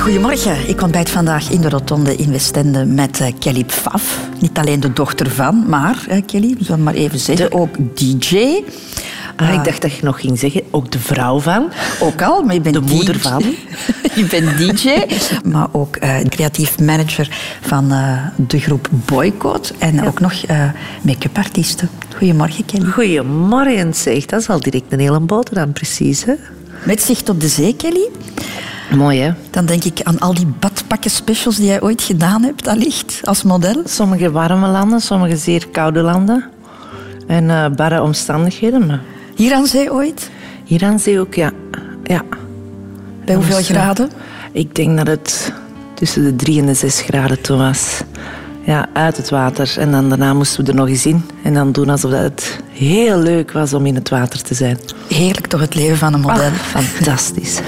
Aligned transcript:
Goedemorgen. 0.00 0.68
Ik 0.68 0.82
ontbijt 0.82 1.10
vandaag 1.10 1.50
in 1.50 1.60
de 1.60 1.68
Rotonde 1.68 2.16
in 2.16 2.30
Westende 2.32 2.84
met 2.84 3.20
eh, 3.20 3.32
Kelly 3.38 3.64
Pfaff. 3.64 4.18
Niet 4.40 4.58
alleen 4.58 4.80
de 4.80 4.92
dochter 4.92 5.30
van, 5.30 5.68
maar, 5.68 6.06
uh, 6.10 6.22
Kelly, 6.26 6.54
we 6.58 6.64
zullen 6.64 6.82
maar 6.82 6.94
even 6.94 7.18
zeggen, 7.18 7.52
ook 7.52 7.76
DJ. 7.94 8.62
Ah, 9.36 9.54
ik 9.54 9.64
dacht 9.64 9.82
dat 9.82 9.94
je 9.94 10.04
nog 10.04 10.20
ging 10.20 10.38
zeggen, 10.38 10.62
ook 10.70 10.90
de 10.90 10.98
vrouw 10.98 11.40
van. 11.40 11.70
Ook 12.00 12.22
al, 12.22 12.42
maar 12.42 12.54
je 12.54 12.60
bent 12.60 12.74
De 12.74 12.80
moeder 12.80 13.20
van. 13.20 13.42
je 14.20 14.24
bent 14.30 14.58
DJ, 14.58 14.88
maar 15.44 15.68
ook 15.72 15.96
eh, 15.96 16.18
creatief 16.28 16.78
manager 16.78 17.58
van 17.60 17.92
eh, 17.92 18.26
de 18.36 18.60
groep 18.60 18.88
Boycott. 18.90 19.72
En 19.78 20.06
ook 20.06 20.20
nog 20.20 20.32
eh, 20.32 20.68
make-up 21.02 21.36
artiesten. 21.36 21.88
Goedemorgen, 22.16 22.64
Kelly. 22.64 22.84
Goedemorgen, 22.84 23.94
zeg. 23.94 24.26
Dat 24.26 24.40
is 24.40 24.48
al 24.48 24.60
direct 24.60 24.92
een 24.92 25.00
hele 25.00 25.20
boterham, 25.20 25.72
precies. 25.72 26.24
Hè? 26.24 26.34
Met 26.84 27.02
zicht 27.02 27.28
op 27.28 27.40
de 27.40 27.48
zee, 27.48 27.76
Kelly. 27.76 28.08
Mooi, 28.96 29.20
hè? 29.20 29.30
Dan 29.50 29.66
denk 29.66 29.84
ik 29.84 30.02
aan 30.02 30.18
al 30.18 30.34
die 30.34 30.46
badpakken 30.58 31.10
specials 31.10 31.56
die 31.56 31.66
jij 31.66 31.82
ooit 31.82 32.02
gedaan 32.02 32.42
hebt, 32.42 32.66
allicht, 32.68 33.20
als 33.24 33.42
model. 33.42 33.82
Sommige 33.84 34.30
warme 34.30 34.68
landen, 34.68 35.00
sommige 35.00 35.36
zeer 35.36 35.68
koude 35.68 36.00
landen. 36.00 36.44
En 37.26 37.50
eh 37.50 37.66
barre 37.76 38.02
omstandigheden, 38.02 38.86
maar 38.86 39.00
Hier 39.34 39.54
aan 39.54 39.66
zee 39.66 39.92
ooit? 39.92 40.30
hier 40.64 40.84
aan 40.84 40.98
zee 40.98 41.20
ook, 41.20 41.34
ja. 41.34 41.50
ja. 42.04 42.22
Bij 43.24 43.34
hoeveel 43.34 43.56
was, 43.56 43.68
eh, 43.68 43.76
graden? 43.76 44.10
Ik 44.52 44.74
denk 44.74 44.96
dat 44.96 45.06
het 45.06 45.52
tussen 45.94 46.22
de 46.24 46.36
drie 46.36 46.60
en 46.60 46.66
de 46.66 46.74
zes 46.74 47.00
graden 47.00 47.40
toen 47.40 47.58
was. 47.58 48.00
Ja, 48.64 48.88
uit 48.92 49.16
het 49.16 49.30
water. 49.30 49.74
En 49.78 49.90
dan 49.90 50.08
daarna 50.08 50.34
moesten 50.34 50.64
we 50.64 50.70
er 50.70 50.76
nog 50.76 50.88
eens 50.88 51.06
in. 51.06 51.24
En 51.42 51.54
dan 51.54 51.72
doen 51.72 51.88
alsof 51.90 52.10
dat 52.10 52.20
het 52.20 52.60
heel 52.72 53.18
leuk 53.18 53.52
was 53.52 53.74
om 53.74 53.86
in 53.86 53.94
het 53.94 54.08
water 54.08 54.42
te 54.42 54.54
zijn. 54.54 54.78
Heerlijk 55.08 55.46
toch 55.46 55.60
het 55.60 55.74
leven 55.74 55.96
van 55.96 56.14
een 56.14 56.20
model. 56.20 56.44
Ah, 56.44 56.80
fantastisch. 56.80 57.60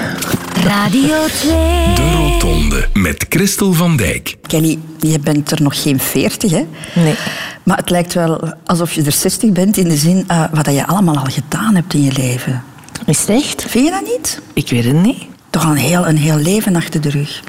Radio 0.57 1.27
2. 1.27 1.51
De 1.95 2.13
Rotonde 2.17 2.89
met 2.93 3.27
Christel 3.29 3.73
van 3.73 3.97
Dijk. 3.97 4.37
Kelly, 4.47 4.79
je 5.01 5.19
bent 5.19 5.51
er 5.51 5.63
nog 5.63 5.83
geen 5.83 6.01
veertig, 6.01 6.51
hè? 6.51 6.67
Nee. 6.95 7.15
Maar 7.63 7.77
het 7.77 7.91
lijkt 7.91 8.15
wel 8.15 8.55
alsof 8.65 8.93
je 8.93 9.03
er 9.03 9.13
60 9.13 9.51
bent 9.51 9.77
in 9.77 9.89
de 9.89 9.97
zin 9.97 10.25
eh, 10.27 10.45
wat 10.53 10.67
je 10.67 10.87
allemaal 10.87 11.17
al 11.17 11.25
gedaan 11.25 11.75
hebt 11.75 11.95
in 11.95 12.03
je 12.03 12.13
leven. 12.13 12.63
Is 13.07 13.21
het 13.21 13.29
echt? 13.29 13.65
Vind 13.69 13.85
je 13.85 13.91
dat 13.91 14.17
niet? 14.17 14.41
Ik 14.53 14.71
weet 14.71 14.85
het 14.85 15.03
niet. 15.03 15.23
Toch 15.51 15.65
al 15.65 15.71
een 15.71 15.77
heel, 15.77 16.07
een 16.07 16.19
heel 16.19 16.37
leven 16.37 16.77
achter 16.77 17.01
de 17.01 17.11
rug. 17.11 17.43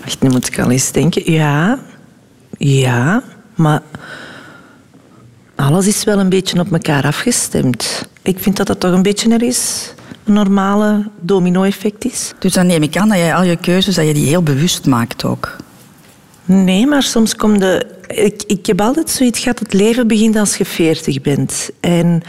Wacht, 0.00 0.22
nu 0.22 0.28
moet 0.28 0.46
ik 0.46 0.58
al 0.58 0.70
eens 0.70 0.92
denken. 0.92 1.32
Ja, 1.32 1.78
ja, 2.58 3.22
maar 3.54 3.82
alles 5.54 5.86
is 5.86 6.04
wel 6.04 6.18
een 6.18 6.28
beetje 6.28 6.60
op 6.60 6.72
elkaar 6.72 7.04
afgestemd. 7.04 8.08
Ik 8.22 8.38
vind 8.38 8.56
dat 8.56 8.66
dat 8.66 8.80
toch 8.80 8.92
een 8.92 9.02
beetje 9.02 9.32
er 9.32 9.42
is. 9.42 9.92
Een 10.24 10.32
normale 10.32 11.10
domino-effect 11.20 12.04
is. 12.04 12.32
Dus 12.38 12.52
dan 12.52 12.66
neem 12.66 12.82
ik 12.82 12.96
aan 12.96 13.08
dat 13.08 13.18
jij 13.18 13.34
al 13.34 13.44
je 13.44 13.56
keuzes 13.56 13.94
dat 13.94 14.06
je 14.06 14.14
die 14.14 14.26
heel 14.26 14.42
bewust 14.42 14.86
maakt 14.86 15.24
ook. 15.24 15.56
Nee, 16.44 16.86
maar 16.86 17.02
soms 17.02 17.36
komt 17.36 17.60
de... 17.60 17.86
Ik, 18.06 18.42
ik 18.46 18.66
heb 18.66 18.80
altijd 18.80 19.10
zoiets 19.10 19.40
gehad, 19.40 19.58
het 19.58 19.72
leven 19.72 20.06
begint 20.06 20.36
als 20.36 20.56
je 20.56 20.64
veertig 20.64 21.20
bent. 21.20 21.70
En 21.80 22.22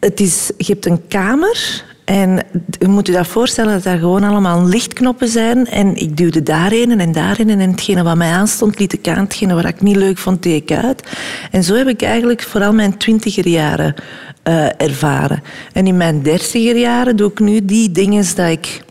het 0.00 0.20
is, 0.20 0.50
je 0.56 0.72
hebt 0.72 0.86
een 0.86 1.06
kamer 1.08 1.84
en 2.04 2.42
je 2.78 2.88
moet 2.88 3.06
je 3.06 3.12
dat 3.12 3.26
voorstellen 3.26 3.72
dat 3.72 3.82
daar 3.82 3.98
gewoon 3.98 4.24
allemaal 4.24 4.66
lichtknoppen 4.66 5.28
zijn. 5.28 5.66
En 5.66 5.96
ik 5.96 6.16
duwde 6.16 6.42
daarin 6.42 7.00
en 7.00 7.12
daarin 7.12 7.50
en 7.50 7.70
hetgene 7.70 8.02
wat 8.02 8.16
mij 8.16 8.30
aanstond 8.30 8.78
liet 8.78 8.92
ik 8.92 9.08
aan. 9.08 9.24
Hetgene 9.24 9.54
wat 9.54 9.64
ik 9.64 9.80
niet 9.80 9.96
leuk 9.96 10.18
vond, 10.18 10.42
deed 10.42 10.62
ik 10.62 10.76
uit. 10.76 11.02
En 11.50 11.64
zo 11.64 11.74
heb 11.74 11.88
ik 11.88 12.02
eigenlijk 12.02 12.42
vooral 12.42 12.72
mijn 12.72 12.96
twintiger 12.96 13.48
jaren 13.48 13.94
eh, 14.42 14.80
ervaren. 14.80 15.42
En 15.72 15.86
in 15.86 15.96
mijn 15.96 16.22
dertiger 16.22 16.76
jaren 16.76 17.16
doe 17.16 17.30
ik 17.30 17.40
nu 17.40 17.64
die 17.64 17.92
dingen 17.92 18.24
dat 18.34 18.48
ik 18.48 18.82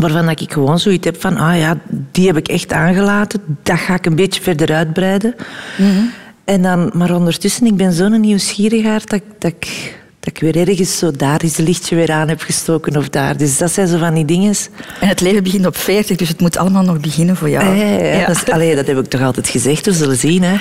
waarvan 0.00 0.26
dat 0.26 0.40
ik 0.40 0.52
gewoon 0.52 0.78
zoiets 0.78 1.04
heb 1.04 1.20
van, 1.20 1.36
ah 1.36 1.58
ja, 1.58 1.78
die 2.12 2.26
heb 2.26 2.36
ik 2.36 2.48
echt 2.48 2.72
aangelaten. 2.72 3.40
Dat 3.62 3.78
ga 3.78 3.94
ik 3.94 4.06
een 4.06 4.16
beetje 4.16 4.42
verder 4.42 4.74
uitbreiden. 4.74 5.34
En 6.44 6.62
dan, 6.62 6.90
maar 6.94 7.14
ondertussen, 7.14 7.66
ik 7.66 7.76
ben 7.76 7.92
zo'n 7.92 8.20
nieuwsgierigaard 8.20 9.10
dat, 9.10 9.22
dat, 9.38 9.52
ik, 9.52 9.94
dat 10.24 10.36
ik 10.36 10.40
weer 10.54 10.68
ergens 10.68 10.98
zo 10.98 11.10
daar 11.10 11.44
is 11.44 11.58
een 11.58 11.64
lichtje 11.64 11.96
weer 11.96 12.12
aan 12.12 12.28
heb 12.28 12.40
gestoken 12.40 12.96
of 12.96 13.08
daar. 13.08 13.36
Dus 13.36 13.58
dat 13.58 13.72
zijn 13.72 13.88
zo 13.88 13.98
van 13.98 14.14
die 14.14 14.24
dingen. 14.24 14.54
En 15.00 15.08
het 15.08 15.20
leven 15.20 15.42
begint 15.42 15.66
op 15.66 15.76
40, 15.76 16.16
dus 16.16 16.28
het 16.28 16.40
moet 16.40 16.56
allemaal 16.56 16.82
nog 16.82 17.00
beginnen 17.00 17.36
voor 17.36 17.48
jou. 17.50 17.64
Ja, 17.76 17.84
ja, 17.84 17.98
ja. 18.04 18.18
Ja. 18.18 18.26
Dat, 18.26 18.36
is, 18.36 18.52
allee, 18.52 18.74
dat 18.76 18.86
heb 18.86 18.98
ik 18.98 19.06
toch 19.06 19.22
altijd 19.22 19.48
gezegd, 19.48 19.86
we 19.86 19.92
zullen 19.92 20.16
zien. 20.16 20.42
Hè. 20.42 20.56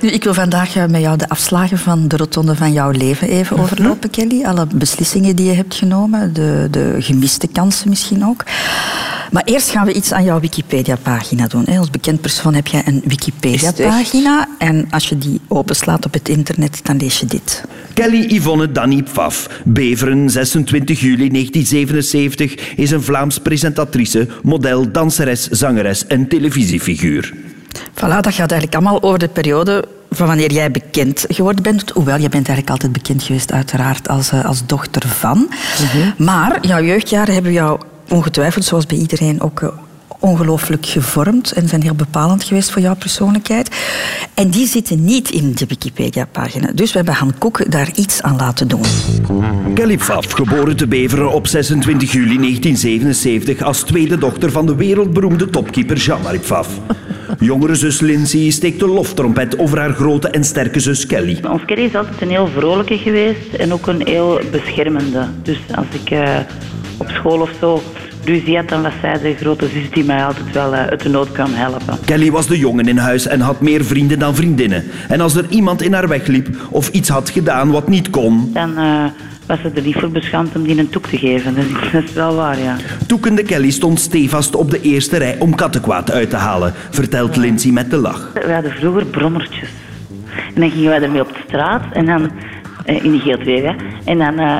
Nu, 0.00 0.08
ik 0.08 0.24
wil 0.24 0.34
vandaag 0.34 0.76
eh, 0.76 0.86
met 0.86 1.00
jou 1.00 1.16
de 1.16 1.28
afslagen 1.28 1.78
van 1.78 2.08
de 2.08 2.16
rotonde 2.16 2.54
van 2.56 2.72
jouw 2.72 2.90
leven 2.90 3.28
even 3.28 3.56
Mhm. 3.56 3.64
overlopen, 3.64 4.10
Kelly. 4.10 4.44
Alle 4.44 4.66
beslissingen 4.74 5.36
die 5.36 5.46
je 5.46 5.52
hebt 5.52 5.74
genomen, 5.74 6.32
de, 6.32 6.68
de 6.70 6.96
gemiste 6.98 7.46
kansen 7.46 7.88
misschien 7.88 8.26
ook. 8.26 8.44
Maar 9.30 9.42
eerst 9.44 9.70
gaan 9.70 9.86
we 9.86 9.92
iets 9.92 10.12
aan 10.12 10.24
jouw 10.24 10.40
Wikipedia-pagina 10.40 11.46
doen. 11.46 11.64
hè. 11.66 11.78
Als 11.78 11.90
bekend 11.90 12.20
persoon 12.20 12.54
heb 12.54 12.66
jij 12.66 12.82
een 12.86 13.02
Wikipedia-pagina. 13.04 14.48
En 14.58 14.86
als 14.90 15.08
je 15.08 15.18
die 15.18 15.40
openslaat 15.48 16.06
op 16.06 16.12
het 16.12 16.28
internet, 16.28 16.80
dan 16.82 16.96
lees 16.96 17.18
je 17.20 17.26
dit. 17.26 17.62
Kelly 17.94 18.34
Yvonne 18.34 18.72
Danny 18.82 19.02
Pfaff, 19.02 19.48
Beveren, 19.64 20.30
26 20.30 21.00
juli 21.00 21.28
1977, 21.28 22.74
is 22.76 22.90
een 22.90 23.02
Vlaams 23.02 23.38
presentatrice, 23.38 24.28
model, 24.42 24.92
danseres, 24.92 25.48
zangeres 25.48 26.06
en 26.06 26.28
televisiefiguur. 26.28 27.34
Voilà, 27.94 28.20
dat 28.20 28.34
gaat 28.34 28.50
eigenlijk 28.50 28.74
allemaal 28.74 29.02
over 29.02 29.18
de 29.18 29.28
periode 29.28 29.84
van 30.10 30.26
wanneer 30.26 30.52
jij 30.52 30.70
bekend 30.70 31.24
geworden 31.28 31.62
bent. 31.62 31.90
Hoewel, 31.90 32.14
je 32.14 32.28
bent 32.28 32.48
eigenlijk 32.48 32.70
altijd 32.70 32.92
bekend 32.92 33.22
geweest, 33.22 33.52
uiteraard, 33.52 34.08
als, 34.08 34.32
eh, 34.32 34.44
als 34.44 34.66
dochter 34.66 35.08
van. 35.08 35.48
Maar 36.16 36.66
jouw 36.66 36.82
jeugdjaren 36.82 37.34
hebben 37.34 37.52
jou 37.52 37.80
ongetwijfeld, 38.08 38.64
zoals 38.64 38.86
bij 38.86 38.98
iedereen, 38.98 39.40
ook 39.40 39.60
eh, 39.60 39.68
ongelooflijk 40.22 40.86
gevormd 40.86 41.52
en 41.52 41.68
zijn 41.68 41.82
heel 41.82 41.94
bepalend 41.94 42.44
geweest 42.44 42.70
voor 42.70 42.82
jouw 42.82 42.94
persoonlijkheid. 42.94 43.70
En 44.34 44.50
die 44.50 44.66
zitten 44.66 45.04
niet 45.04 45.30
in 45.30 45.54
de 45.54 45.66
Wikipedia-pagina. 45.66 46.70
Dus 46.74 46.90
we 46.90 46.96
hebben 46.96 47.14
Han 47.14 47.38
Koek 47.38 47.70
daar 47.70 47.90
iets 47.94 48.22
aan 48.22 48.36
laten 48.36 48.68
doen. 48.68 48.82
Kelly 49.74 49.96
Pfaff, 49.96 50.32
geboren 50.32 50.76
te 50.76 50.86
Beveren 50.86 51.32
op 51.32 51.46
26 51.46 52.12
juli 52.12 52.36
1977 52.36 53.62
als 53.62 53.82
tweede 53.82 54.18
dochter 54.18 54.50
van 54.50 54.66
de 54.66 54.74
wereldberoemde 54.74 55.50
topkeeper 55.50 55.96
Jean-Marie 55.96 56.40
Pfaff. 56.40 56.68
Jongere 57.38 57.74
zus 57.74 58.00
Lindsay 58.00 58.50
steekt 58.50 58.80
de 58.80 58.86
loftrompet 58.86 59.58
over 59.58 59.78
haar 59.78 59.92
grote 59.92 60.28
en 60.28 60.44
sterke 60.44 60.80
zus 60.80 61.06
Kelly. 61.06 61.38
Ons 61.50 61.64
Kelly 61.64 61.82
is 61.82 61.94
altijd 61.94 62.20
een 62.20 62.30
heel 62.30 62.48
vrolijke 62.48 62.98
geweest 62.98 63.52
en 63.58 63.72
ook 63.72 63.86
een 63.86 64.06
heel 64.06 64.40
beschermende. 64.50 65.26
Dus 65.42 65.58
als 65.74 65.86
ik 66.02 66.10
eh, 66.10 66.38
op 66.96 67.08
school 67.08 67.40
of 67.40 67.50
zo 67.60 67.82
ruzie 68.24 68.56
had, 68.56 68.68
dan 68.68 68.82
was 68.82 68.92
zij 69.00 69.18
de 69.18 69.34
grote 69.34 69.68
zus 69.68 69.90
die 69.90 70.04
mij 70.04 70.24
altijd 70.24 70.52
wel 70.52 70.74
eh, 70.74 70.86
uit 70.86 71.02
de 71.02 71.08
nood 71.08 71.32
kwam 71.32 71.52
helpen. 71.52 71.98
Kelly 72.04 72.30
was 72.30 72.46
de 72.46 72.58
jongen 72.58 72.88
in 72.88 72.96
huis 72.96 73.26
en 73.26 73.40
had 73.40 73.60
meer 73.60 73.84
vrienden 73.84 74.18
dan 74.18 74.34
vriendinnen. 74.34 74.84
En 75.08 75.20
als 75.20 75.34
er 75.34 75.46
iemand 75.48 75.82
in 75.82 75.92
haar 75.92 76.08
weg 76.08 76.26
liep 76.26 76.48
of 76.70 76.88
iets 76.88 77.08
had 77.08 77.30
gedaan 77.30 77.70
wat 77.70 77.88
niet 77.88 78.10
kon, 78.10 78.50
Dan 78.52 78.78
eh, 78.78 79.04
was 79.46 79.58
ze 79.60 79.70
er 79.74 79.82
niet 79.82 79.96
voor 79.96 80.10
beschaamd 80.10 80.56
om 80.56 80.62
die 80.62 80.78
een 80.78 80.90
toek 80.90 81.06
te 81.06 81.18
geven. 81.18 81.54
Dus 81.54 81.64
dat 81.92 82.02
is 82.02 82.12
wel 82.12 82.34
waar, 82.34 82.58
ja. 82.58 82.76
toekende 83.06 83.42
Kelly 83.42 83.70
stond 83.70 84.00
stevast 84.00 84.54
op 84.54 84.70
de 84.70 84.80
eerste 84.80 85.16
rij 85.16 85.36
om 85.38 85.54
kattenkwaad 85.54 86.10
uit 86.10 86.30
te 86.30 86.36
halen, 86.36 86.72
vertelt 86.90 87.36
Lindsay 87.36 87.70
met 87.70 87.90
de 87.90 87.96
lach. 87.96 88.30
We 88.34 88.52
hadden 88.52 88.72
vroeger 88.72 89.04
brommertjes. 89.04 89.68
En 90.54 90.60
dan 90.60 90.70
gingen 90.70 90.88
wij 90.88 91.02
ermee 91.02 91.20
op 91.20 91.28
de 91.28 91.42
straat 91.46 91.82
en 91.92 92.06
dan 92.06 92.30
eh, 92.84 93.04
in 93.04 93.12
de 93.12 93.42
hè. 93.44 93.74
En 94.04 94.18
dan, 94.18 94.38
eh, 94.38 94.56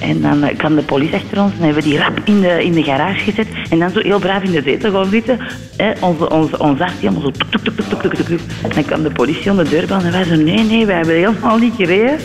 en 0.00 0.20
dan 0.20 0.42
eh, 0.42 0.56
kwam 0.56 0.74
de 0.74 0.82
politie 0.82 1.14
achter 1.14 1.42
ons 1.42 1.52
en 1.52 1.64
hebben 1.64 1.82
we 1.82 1.88
die 1.88 1.98
rap 1.98 2.20
in 2.24 2.40
de, 2.40 2.64
in 2.64 2.72
de 2.72 2.82
garage 2.82 3.20
gezet. 3.20 3.46
En 3.70 3.78
dan 3.78 3.90
zo 3.90 4.00
heel 4.00 4.18
braaf 4.18 4.42
in 4.42 4.50
de 4.50 4.62
zetel 4.64 4.92
gaan 4.92 5.10
zitten. 5.10 5.38
Hè, 5.76 5.92
onze, 6.00 6.30
onze, 6.30 6.58
ons 6.58 6.78
hart 6.78 6.92
helemaal 7.00 7.22
zo 7.22 7.30
tuk, 7.30 7.50
tuk, 7.50 7.64
tuk, 7.64 7.74
tuk, 7.74 7.88
tuk, 7.88 8.00
tuk, 8.00 8.14
tuk, 8.14 8.26
tuk. 8.26 8.40
En 8.62 8.70
dan 8.74 8.84
kwam 8.84 9.02
de 9.02 9.10
politie 9.10 9.50
aan 9.50 9.56
de 9.56 9.68
deurbel 9.68 10.00
en 10.00 10.12
wij 10.12 10.24
zo 10.24 10.34
nee, 10.34 10.64
nee, 10.64 10.86
wij 10.86 10.96
hebben 10.96 11.14
helemaal 11.14 11.58
niet 11.58 11.74
gereden. 11.76 12.18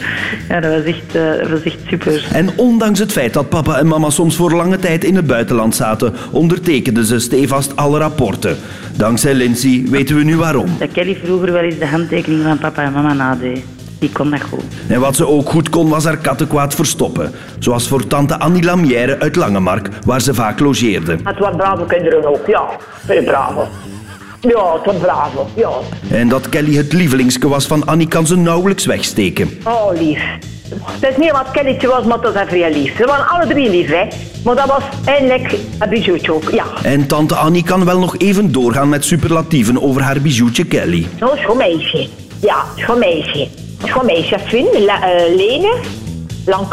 Ja, 0.49 0.59
dat 0.59 0.71
was 0.75 0.83
echt, 0.83 1.15
eh, 1.15 1.37
dat 1.39 1.49
was 1.49 1.63
echt 1.63 1.77
super. 1.87 2.27
En 2.31 2.49
ondanks 2.55 2.99
het 2.99 3.11
feit 3.11 3.33
dat 3.33 3.49
papa 3.49 3.77
en 3.77 3.87
mama 3.87 4.09
soms 4.09 4.35
voor 4.35 4.51
lange 4.51 4.79
tijd 4.79 5.03
in 5.03 5.15
het 5.15 5.27
buitenland 5.27 5.75
zaten, 5.75 6.13
ondertekenden 6.31 7.05
ze 7.05 7.19
stevast 7.19 7.75
alle 7.75 7.99
rapporten. 7.99 8.57
Dankzij 8.97 9.33
Lindsay 9.33 9.83
weten 9.89 10.15
we 10.15 10.23
nu 10.23 10.37
waarom. 10.37 10.67
Dat 10.79 10.91
Kelly 10.91 11.17
vroeger 11.23 11.51
wel 11.51 11.61
eens 11.61 11.79
de 11.79 11.87
handtekening 11.87 12.43
van 12.43 12.57
papa 12.57 12.83
en 12.83 12.91
mama 12.91 13.13
nadeed. 13.13 13.74
Die 14.05 14.13
kon 14.13 14.29
dat 14.29 14.41
goed. 14.41 14.63
En 14.87 14.99
wat 14.99 15.15
ze 15.15 15.27
ook 15.27 15.49
goed 15.49 15.69
kon, 15.69 15.89
was 15.89 16.03
haar 16.03 16.17
kattenkwaad 16.17 16.75
verstoppen. 16.75 17.31
Zoals 17.59 17.87
voor 17.87 18.07
tante 18.07 18.39
Annie 18.39 18.63
Lamière 18.63 19.19
uit 19.19 19.35
Langemark, 19.35 19.89
waar 20.05 20.21
ze 20.21 20.33
vaak 20.33 20.59
logeerde. 20.59 21.17
Het 21.23 21.39
waren 21.39 21.57
brave 21.57 21.85
kinderen 21.85 22.25
ook, 22.25 22.47
ja. 22.47 22.65
Heel 23.07 23.23
brave. 23.23 23.67
Ja, 24.41 24.73
het 24.73 24.85
waren 24.85 25.01
brave, 25.01 25.37
ja. 25.55 25.69
En 26.09 26.29
dat 26.29 26.49
Kelly 26.49 26.75
het 26.75 26.93
lievelingske 26.93 27.47
was 27.47 27.65
van 27.65 27.85
Annie 27.85 28.07
kan 28.07 28.27
ze 28.27 28.37
nauwelijks 28.37 28.85
wegsteken. 28.85 29.49
Oh, 29.63 29.99
lief. 29.99 30.21
Het 30.69 31.09
is 31.11 31.17
niet 31.17 31.31
wat 31.31 31.51
Kelletje 31.51 31.87
was, 31.87 32.05
maar 32.05 32.21
dat 32.21 32.33
was 32.33 32.47
heel 32.47 32.71
lief. 32.71 32.95
Ze 32.97 33.05
waren 33.05 33.27
alle 33.27 33.47
drie 33.47 33.69
lief, 33.69 33.87
hè. 33.87 34.07
Maar 34.43 34.55
dat 34.55 34.67
was 34.67 34.83
eindelijk 35.05 35.55
een 35.79 35.89
bijoutje 35.89 36.33
ook, 36.33 36.49
ja. 36.49 36.65
En 36.83 37.07
tante 37.07 37.35
Annie 37.35 37.63
kan 37.63 37.85
wel 37.85 37.99
nog 37.99 38.17
even 38.17 38.51
doorgaan 38.51 38.89
met 38.89 39.05
superlatieven 39.05 39.81
over 39.81 40.01
haar 40.01 40.21
bijoutje 40.21 40.65
Kelly. 40.65 41.07
Zo'n 41.19 41.37
schoon 41.37 41.57
meisje. 41.57 42.07
Ja, 42.41 42.63
schoon 42.75 42.99
meisje. 42.99 43.47
Meisje. 44.05 44.39
Fien, 44.45 44.67
La- 44.85 45.01
eh, 45.01 45.35
Lene. 45.35 45.75
Lang 46.45 46.67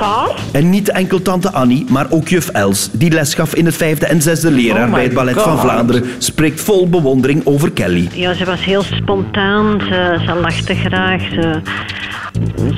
En 0.52 0.70
niet 0.70 0.88
enkel 0.88 1.22
tante 1.22 1.52
Annie, 1.52 1.84
maar 1.88 2.06
ook 2.10 2.28
juf 2.28 2.48
Els, 2.48 2.88
die 2.92 3.10
les 3.10 3.34
gaf 3.34 3.54
in 3.54 3.64
het 3.66 3.76
vijfde 3.76 4.06
en 4.06 4.22
zesde 4.22 4.50
leraar 4.50 4.82
Oh 4.82 4.88
my 4.88 4.92
bij 4.94 5.02
het 5.02 5.14
Ballet 5.14 5.40
van. 5.42 5.58
Vlaanderen, 5.58 6.04
spreekt 6.18 6.60
vol 6.60 6.88
bewondering 6.88 7.46
over 7.46 7.70
Kelly. 7.70 8.08
Ja, 8.14 8.34
ze 8.34 8.44
was 8.44 8.64
heel 8.64 8.82
spontaan, 8.82 9.80
ze, 9.80 10.18
ze 10.26 10.34
lachte 10.34 10.74
graag, 10.74 11.22
ze, 11.22 11.60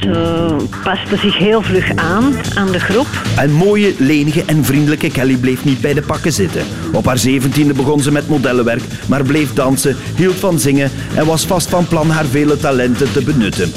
ze 0.01 0.47
paste 0.85 1.17
zich 1.17 1.39
heel 1.39 1.63
vlug 1.63 1.97
aan 1.97 2.35
aan 2.55 2.71
de 2.73 2.81
groep. 2.81 3.07
En 3.37 3.53
mooie, 3.53 3.93
lenige 3.99 4.43
en 4.47 4.65
vriendelijke 4.65 5.11
Kelly 5.11 5.37
bleef 5.37 5.65
niet 5.65 5.81
bij 5.81 5.95
de 5.95 6.03
pakken 6.03 6.33
zitten. 6.33 6.63
Op 6.93 7.07
haar 7.07 7.19
zeventiende 7.19 7.75
begon 7.75 8.01
ze 8.01 8.13
met 8.13 8.29
modellenwerk, 8.29 8.83
maar 9.07 9.23
bleef 9.23 9.53
dansen, 9.53 9.97
hield 10.17 10.37
van 10.37 10.59
zingen 10.59 10.91
en 11.15 11.27
was 11.27 11.47
vast 11.47 11.69
van 11.69 11.87
plan 11.87 12.11
haar 12.11 12.25
vele 12.25 12.57
talenten 12.57 13.13
te 13.13 13.23
benutten. 13.23 13.73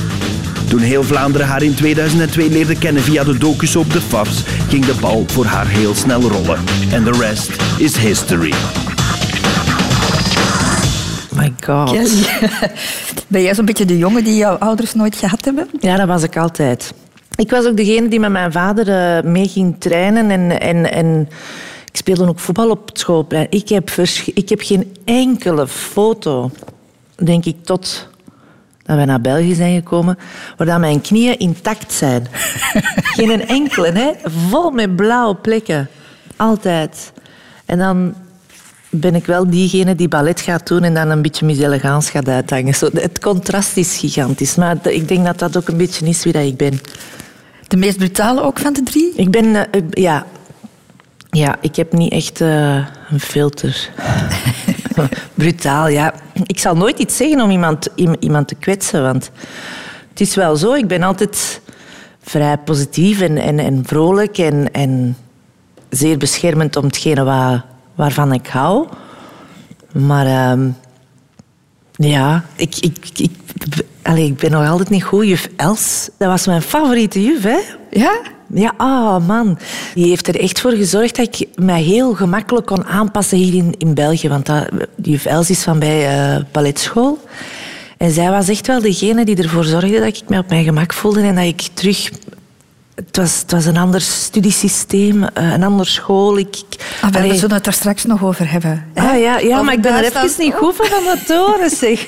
Toen 0.69 0.79
heel 0.79 1.03
Vlaanderen 1.03 1.47
haar 1.47 1.63
in 1.63 1.75
2002 1.75 2.49
leerde 2.49 2.77
kennen 2.77 3.01
via 3.03 3.23
de 3.23 3.37
docus 3.37 3.75
op 3.75 3.91
de 3.93 4.01
FAFs, 4.01 4.43
ging 4.69 4.85
de 4.85 4.93
bal 5.01 5.23
voor 5.27 5.45
haar 5.45 5.67
heel 5.67 5.95
snel 5.95 6.21
rollen. 6.21 6.59
En 6.91 7.03
de 7.03 7.11
rest 7.11 7.51
is 7.77 7.97
history. 7.97 8.53
My 11.35 11.53
god. 11.65 11.97
Ben 13.27 13.41
jij 13.41 13.55
zo'n 13.55 13.65
beetje 13.65 13.85
de 13.85 13.97
jongen 13.97 14.23
die 14.23 14.35
jouw 14.35 14.55
ouders 14.55 14.93
nooit 14.93 15.15
gehad 15.15 15.45
hebben? 15.45 15.67
Ja, 15.79 15.95
dat 15.97 16.07
was 16.07 16.23
ik 16.23 16.37
altijd. 16.37 16.93
Ik 17.35 17.49
was 17.49 17.65
ook 17.65 17.77
degene 17.77 18.07
die 18.07 18.19
met 18.19 18.31
mijn 18.31 18.51
vader 18.51 19.17
eh, 19.17 19.23
mee 19.23 19.47
ging 19.47 19.75
trainen. 19.79 20.29
En, 20.31 20.59
en, 20.59 20.91
en 20.91 21.29
ik 21.85 21.95
speelde 21.97 22.27
ook 22.27 22.39
voetbal 22.39 22.69
op 22.69 22.87
het 22.87 22.99
schoolplein. 22.99 23.47
Ik 23.49 23.69
heb, 23.69 23.89
vers- 23.89 24.29
ik 24.33 24.49
heb 24.49 24.61
geen 24.61 24.95
enkele 25.05 25.67
foto, 25.67 26.51
denk 27.15 27.45
ik, 27.45 27.55
tot 27.63 28.07
dat 28.87 28.95
wij 28.95 29.05
naar 29.05 29.21
België 29.21 29.53
zijn 29.53 29.75
gekomen, 29.75 30.17
waar 30.57 30.79
mijn 30.79 31.01
knieën 31.01 31.37
intact 31.37 31.93
zijn. 31.93 32.27
geen 33.17 33.47
enkele, 33.47 33.91
hè? 33.91 34.11
vol 34.49 34.71
met 34.71 34.95
blauwe 34.95 35.35
plekken. 35.35 35.89
Altijd. 36.35 37.11
En 37.65 37.77
dan 37.77 38.13
ben 38.89 39.15
ik 39.15 39.25
wel 39.25 39.49
diegene 39.49 39.95
die 39.95 40.07
ballet 40.07 40.41
gaat 40.41 40.67
doen 40.67 40.83
en 40.83 40.93
dan 40.93 41.09
een 41.09 41.21
beetje 41.21 41.45
Miss 41.45 41.59
Elegance 41.59 42.11
gaat 42.11 42.27
uithangen. 42.27 42.75
Zo, 42.75 42.89
het 42.93 43.19
contrast 43.19 43.77
is 43.77 43.97
gigantisch. 43.97 44.55
Maar 44.55 44.77
ik 44.87 45.07
denk 45.07 45.25
dat 45.25 45.39
dat 45.39 45.57
ook 45.57 45.67
een 45.67 45.77
beetje 45.77 46.05
is 46.05 46.23
wie 46.23 46.33
dat 46.33 46.43
ik 46.43 46.57
ben. 46.57 46.79
De 47.67 47.77
meest 47.77 47.97
brutale 47.97 48.41
ook 48.41 48.59
van 48.59 48.73
de 48.73 48.83
drie? 48.83 49.13
Ik 49.15 49.31
ben, 49.31 49.55
eh, 49.55 49.61
eh, 49.71 49.81
ja... 49.91 50.25
Ja, 51.37 51.55
ik 51.61 51.75
heb 51.75 51.93
niet 51.93 52.11
echt 52.11 52.41
eh, 52.41 52.75
een 53.09 53.19
filter. 53.19 53.89
Brutaal, 55.33 55.87
ja. 55.87 56.13
Ik 56.45 56.59
zal 56.59 56.75
nooit 56.75 56.99
iets 56.99 57.17
zeggen 57.17 57.41
om 57.41 57.49
iemand, 57.49 57.87
iem- 57.95 58.15
iemand 58.19 58.47
te 58.47 58.55
kwetsen, 58.55 59.01
want 59.01 59.31
het 60.09 60.21
is 60.21 60.35
wel 60.35 60.55
zo. 60.55 60.73
Ik 60.73 60.87
ben 60.87 61.03
altijd 61.03 61.61
vrij 62.21 62.57
positief 62.57 63.21
en, 63.21 63.37
en, 63.37 63.59
en 63.59 63.83
vrolijk 63.85 64.37
en, 64.37 64.71
en 64.71 65.17
zeer 65.89 66.17
beschermend 66.17 66.75
om 66.75 66.83
hetgene 66.85 67.23
waar, 67.23 67.65
waarvan 67.95 68.33
ik 68.33 68.47
hou. 68.47 68.87
Maar 69.93 70.25
ehm, 70.25 70.69
ja, 71.91 72.43
ik, 72.55 72.75
ik, 72.75 72.97
ik, 73.15 73.31
allee, 74.01 74.25
ik 74.25 74.37
ben 74.37 74.51
nog 74.51 74.67
altijd 74.69 74.89
niet 74.89 75.03
goed. 75.03 75.25
Juf 75.27 75.47
Els, 75.55 76.09
dat 76.17 76.27
was 76.27 76.45
mijn 76.45 76.61
favoriete 76.61 77.23
juf, 77.23 77.43
hè? 77.43 77.59
Ja? 77.89 78.21
Ja, 78.53 78.73
ah 78.77 79.27
man. 79.27 79.57
Die 79.93 80.05
heeft 80.07 80.27
er 80.27 80.39
echt 80.39 80.59
voor 80.61 80.71
gezorgd 80.71 81.15
dat 81.15 81.25
ik 81.39 81.47
mij 81.55 81.81
heel 81.81 82.13
gemakkelijk 82.13 82.65
kon 82.65 82.85
aanpassen 82.85 83.37
hier 83.37 83.53
in, 83.53 83.75
in 83.77 83.93
België. 83.93 84.29
Want 84.29 84.45
dat, 84.45 84.67
die 84.95 85.11
juf 85.11 85.25
Els 85.25 85.49
is 85.49 85.63
van 85.63 85.79
bij 85.79 86.07
eh 86.35 86.43
balletschool. 86.51 87.19
En 87.97 88.11
zij 88.11 88.29
was 88.29 88.47
echt 88.49 88.67
wel 88.67 88.81
degene 88.81 89.25
die 89.25 89.35
ervoor 89.43 89.63
zorgde 89.63 89.99
dat 89.99 90.07
ik 90.07 90.21
me 90.27 90.37
op 90.37 90.49
mijn 90.49 90.63
gemak 90.63 90.93
voelde 90.93 91.21
en 91.21 91.35
dat 91.35 91.43
ik 91.43 91.61
terug... 91.73 92.09
Het 92.95 93.17
was, 93.17 93.39
het 93.41 93.51
was 93.51 93.65
een 93.65 93.77
ander 93.77 94.01
studiesysteem, 94.01 95.23
eh, 95.23 95.51
een 95.53 95.63
andere 95.63 95.89
school. 95.89 96.37
Ik, 96.37 96.55
ik- 96.55 96.85
Ah, 97.01 97.11
we 97.13 97.35
zullen 97.35 97.55
het 97.55 97.67
er 97.67 97.73
straks 97.73 98.03
nog 98.05 98.23
over 98.23 98.51
hebben. 98.51 98.85
hè? 98.93 99.01
Ah, 99.09 99.19
ja, 99.19 99.37
ja 99.39 99.61
maar 99.61 99.73
ik 99.73 99.81
ben 99.81 99.93
er 99.93 100.03
even 100.03 100.29
niet 100.37 100.53
goed 100.53 100.75
van 100.75 100.85
aan 100.85 101.17
het 101.17 101.27
horen, 101.27 101.69
zeg. 101.69 102.05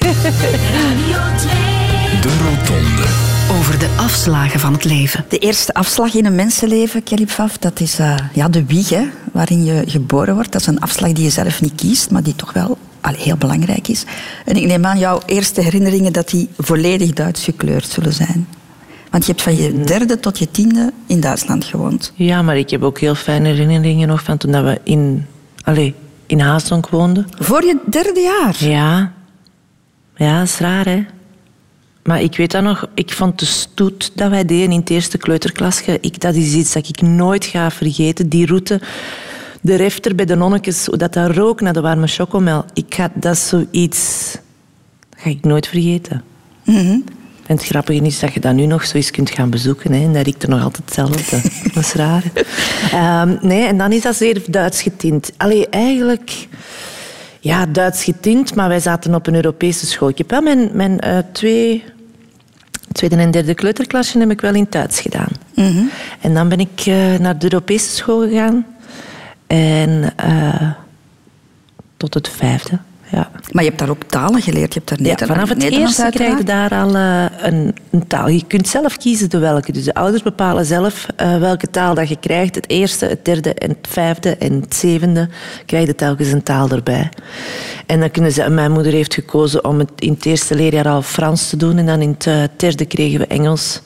De 2.22 2.30
Rotonde. 2.44 3.29
Over 3.70 3.82
de 3.82 3.96
afslagen 3.98 4.60
van 4.60 4.74
het 4.74 4.84
leven. 4.84 5.26
De 5.28 5.38
eerste 5.38 5.74
afslag 5.74 6.14
in 6.14 6.26
een 6.26 6.36
mensenleven, 6.36 7.04
Kelly 7.04 7.26
Pfaff, 7.26 7.58
dat 7.58 7.80
is 7.80 8.00
eh, 8.00 8.16
ja, 8.34 8.48
de 8.48 8.66
wieg, 8.66 8.90
hè, 8.90 9.06
waarin 9.32 9.64
je 9.64 9.84
geboren 9.86 10.34
wordt. 10.34 10.52
Dat 10.52 10.62
is 10.62 10.68
een 10.68 10.80
afslag 10.80 11.12
die 11.12 11.24
je 11.24 11.30
zelf 11.30 11.62
niet 11.62 11.76
kiest, 11.76 12.12
maar 12.12 12.24
die 12.24 12.36
toch 12.36 12.54
wel 12.54 12.78
allee, 13.02 13.20
heel 13.20 13.38
belangrijk 13.38 13.88
is. 13.88 14.04
En 14.46 14.56
ik 14.56 14.66
neem 14.66 14.86
aan 14.86 15.00
jouw 15.00 15.22
eerste 15.26 15.62
herinneringen 15.62 16.14
dat 16.14 16.30
die 16.30 16.50
volledig 16.58 17.14
Duits 17.14 17.44
gekleurd 17.44 17.86
zullen 17.86 18.14
zijn. 18.14 18.48
Want 19.12 19.26
je 19.26 19.32
hebt 19.32 19.44
van 19.44 19.56
je 19.56 19.82
derde 19.82 20.20
tot 20.20 20.40
je 20.40 20.52
tiende 20.52 20.94
in 21.08 21.20
Duitsland 21.20 21.66
gewoond. 21.66 22.14
Ja, 22.16 22.42
maar 22.42 22.58
ik 22.58 22.70
heb 22.70 22.84
ook 22.84 23.00
heel 23.00 23.16
fijne 23.16 23.48
herinneringen 23.48 24.08
nog 24.08 24.24
van 24.24 24.38
toen 24.38 24.52
dat 24.52 24.64
we 24.64 24.80
in, 24.84 25.26
allez, 25.64 25.92
in 26.26 26.40
Haasdonk 26.40 26.90
woonden. 26.90 27.28
Voor 27.40 27.66
je 27.66 27.78
derde 27.90 28.20
jaar? 28.20 28.56
Ja. 28.70 29.12
Ja, 30.16 30.40
dat 30.40 30.48
is 30.48 30.58
raar, 30.58 30.86
hè. 30.86 31.06
Maar 32.04 32.22
ik 32.22 32.38
weet 32.38 32.52
dat 32.52 32.64
nog, 32.64 32.88
ik 32.94 33.12
vond 33.12 33.40
de 33.40 33.46
stoet 33.46 34.12
dat 34.16 34.30
wij 34.30 34.46
deden 34.46 34.72
in 34.72 34.80
het 34.80 34.90
eerste 34.90 35.18
kleuterklasje, 35.18 35.98
ik, 36.02 36.20
dat 36.20 36.36
is 36.36 36.54
iets 36.54 36.74
dat 36.74 36.88
ik 36.88 37.02
nooit 37.02 37.46
ga 37.46 37.72
vergeten. 37.72 38.30
Die 38.30 38.46
route, 38.46 38.82
de 39.62 39.76
refter 39.76 40.16
bij 40.16 40.26
de 40.26 40.36
nonnetjes, 40.36 40.86
hoe 40.86 40.98
dat, 40.98 41.14
dat 41.14 41.36
rook 41.36 41.62
naar 41.62 41.74
de 41.74 41.82
warme 41.82 42.08
chocomel. 42.08 42.66
Ik 42.74 42.96
ga, 42.96 43.12
dat 43.14 43.34
is 43.34 43.48
zoiets... 43.48 44.32
Dat 45.10 45.20
ga 45.20 45.30
ik 45.30 45.44
nooit 45.44 45.68
vergeten. 45.68 46.24
En 47.50 47.56
het 47.56 47.66
grappige 47.66 48.06
is 48.06 48.20
dat 48.20 48.34
je 48.34 48.40
dat 48.40 48.54
nu 48.54 48.66
nog 48.66 48.86
zo 48.86 48.98
eens 48.98 49.12
kunt 49.12 49.30
gaan 49.30 49.50
bezoeken. 49.50 49.92
Hè, 49.92 50.04
en 50.04 50.14
dat 50.14 50.26
riekt 50.26 50.44
er 50.44 50.50
nog 50.50 50.64
altijd 50.64 50.86
hetzelfde. 50.86 51.42
dat 51.74 51.84
is 51.84 51.94
raar. 51.94 52.24
Ehm, 52.92 53.38
nee, 53.42 53.66
en 53.66 53.78
dan 53.78 53.92
is 53.92 54.02
dat 54.02 54.16
zeer 54.16 54.42
Duits 54.50 54.82
getint. 54.82 55.32
Allee, 55.38 55.68
eigenlijk... 55.70 56.48
Ja, 57.40 57.66
Duits 57.66 58.04
getint, 58.04 58.56
maar 58.56 58.68
wij 58.68 58.80
zaten 58.80 59.16
op 59.16 59.28
een 59.28 59.36
Europese 59.36 59.86
school. 59.86 60.10
Ik 60.10 60.18
heb 60.18 60.30
wel 60.30 60.42
mijn, 60.42 60.70
mijn 60.74 61.00
eh, 61.00 61.18
twee, 61.32 61.84
tweede 62.92 63.16
en 63.16 63.32
derde 63.32 63.54
kleuterklasje 63.54 64.20
heb 64.20 64.32
ik 64.32 64.42
wel 64.42 64.56
in 64.56 64.68
Duits 64.70 65.00
gedaan. 65.00 65.32
En 66.22 66.34
dan 66.34 66.50
ben 66.50 66.60
ik 66.60 66.82
eh, 66.86 67.18
naar 67.18 67.38
de 67.38 67.54
Europese 67.54 67.96
school 67.96 68.22
gegaan. 68.22 68.66
En 69.48 70.14
eh, 70.16 70.72
tot 71.98 72.14
het 72.14 72.30
vijfde, 72.30 72.80
ja. 73.12 73.30
Maar 73.52 73.64
je 73.64 73.70
hebt 73.70 73.80
daar 73.82 73.90
ook 73.90 74.04
talen 74.04 74.42
geleerd. 74.42 74.74
Je 74.74 74.82
hebt 74.86 75.04
daar 75.04 75.08
Ja, 75.28 75.34
vanaf 75.34 75.50
het 75.50 75.58
Nederlands 75.58 75.98
eerste 75.98 76.18
krijg 76.18 76.38
je 76.38 76.44
daar 76.44 76.72
al 76.72 76.96
eh, 76.96 77.26
een, 77.38 77.76
een 77.90 78.08
taal. 78.08 78.28
Je 78.28 78.44
kunt 78.48 78.68
zelf 78.68 78.98
kiezen 78.98 79.30
de 79.30 79.38
welke. 79.38 79.72
Dus 79.72 79.84
de 79.84 79.94
ouders 79.94 80.24
bepalen 80.24 80.66
zelf 80.66 81.06
eh, 81.16 81.38
welke 81.38 81.70
taal 81.70 81.94
dat 81.94 82.10
je 82.10 82.18
krijgt. 82.20 82.56
Het 82.56 82.70
eerste, 82.70 83.06
het 83.06 83.26
derde 83.26 83.54
en 83.54 83.70
het 83.70 83.88
vijfde 83.90 84.38
en 84.38 84.54
het 84.62 84.76
zevende 84.76 85.30
krijg 85.66 85.86
je 85.88 85.96
telkens 85.96 86.32
een 86.32 86.44
taal 86.44 86.70
erbij. 86.70 87.10
En 87.86 88.00
dan 88.00 88.12
kunnen 88.12 88.32
ze, 88.32 88.50
mijn 88.50 88.72
moeder 88.72 88.92
heeft 88.92 89.14
gekozen 89.14 89.66
om 89.66 89.80
het 89.80 89.92
in 89.96 90.14
het 90.14 90.26
eerste 90.26 90.56
leerjaar 90.56 90.88
al 90.88 91.02
Frans 91.02 91.50
te 91.50 91.58
doen. 91.58 91.78
En 91.78 91.86
dan 91.86 92.02
in 92.02 92.10
het 92.10 92.28
eh, 92.28 92.44
derde 92.58 92.86
kregen 92.86 93.20
we 93.20 93.28
Engels. 93.28 93.82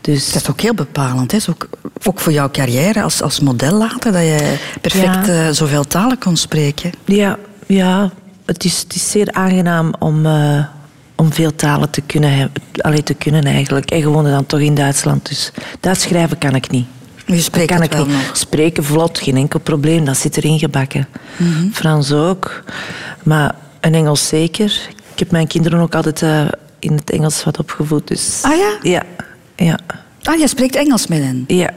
Dus 0.00 0.32
Dat 0.32 0.42
is 0.42 0.50
ook 0.50 0.60
heel 0.60 0.74
bepalend. 0.74 1.30
Hè? 1.30 1.36
Is 1.36 1.50
ook, 1.50 1.68
ook 2.06 2.20
voor 2.20 2.32
jouw 2.32 2.50
carrière 2.50 3.02
als, 3.02 3.22
als 3.22 3.40
model 3.40 3.72
later, 3.74 4.12
dat 4.12 4.22
je 4.22 4.56
perfect 4.80 5.26
Ja. 5.26 5.52
zoveel 5.52 5.84
talen 5.84 6.18
kon 6.18 6.36
spreken. 6.36 6.90
Ja, 7.04 7.38
ja 7.66 8.10
het, 8.44 8.64
is, 8.64 8.78
het 8.80 8.94
is 8.94 9.10
zeer 9.10 9.32
aangenaam 9.32 9.94
om, 9.98 10.26
eh, 10.26 10.64
om 11.16 11.32
veel 11.32 11.54
talen 11.54 11.90
te 11.90 12.00
kunnen, 12.00 12.36
hebben, 12.36 12.62
allee, 12.76 13.02
te 13.02 13.14
kunnen 13.14 13.44
eigenlijk. 13.44 13.90
En 13.90 14.02
gewoon 14.02 14.24
dan 14.24 14.46
toch 14.46 14.60
in 14.60 14.74
Duitsland. 14.74 15.28
Dus 15.28 15.52
Duits 15.80 16.02
schrijven 16.02 16.38
kan 16.38 16.54
ik 16.54 16.70
niet. 16.70 16.86
Je 17.26 17.40
spreekt 17.40 17.70
kan 17.72 17.82
ik 17.82 17.96
niet. 17.96 18.06
nog. 18.06 18.30
Spreken 18.32 18.84
vlot, 18.84 19.18
geen 19.18 19.36
enkel 19.36 19.60
probleem. 19.60 20.04
Dat 20.04 20.16
zit 20.16 20.36
erin 20.36 20.58
gebakken. 20.58 21.08
Mhm. 21.36 21.70
Frans 21.72 22.12
ook. 22.12 22.62
Maar 23.22 23.54
een 23.80 23.94
Engels 23.94 24.28
zeker. 24.28 24.88
Ik 25.12 25.18
heb 25.18 25.30
mijn 25.30 25.46
kinderen 25.46 25.78
ook 25.80 25.94
altijd 25.94 26.22
eh, 26.22 26.44
in 26.78 26.92
het 26.92 27.10
Engels 27.10 27.44
wat 27.44 27.58
opgevoed. 27.58 28.08
Dus, 28.08 28.38
Ah 28.42 28.56
ja? 28.56 28.78
Ja. 28.82 29.02
ja. 29.56 29.78
Ah, 30.22 30.38
je 30.38 30.48
spreekt 30.48 30.76
Engels 30.76 31.06
met 31.06 31.18
hen? 31.22 31.44
ja. 31.46 31.70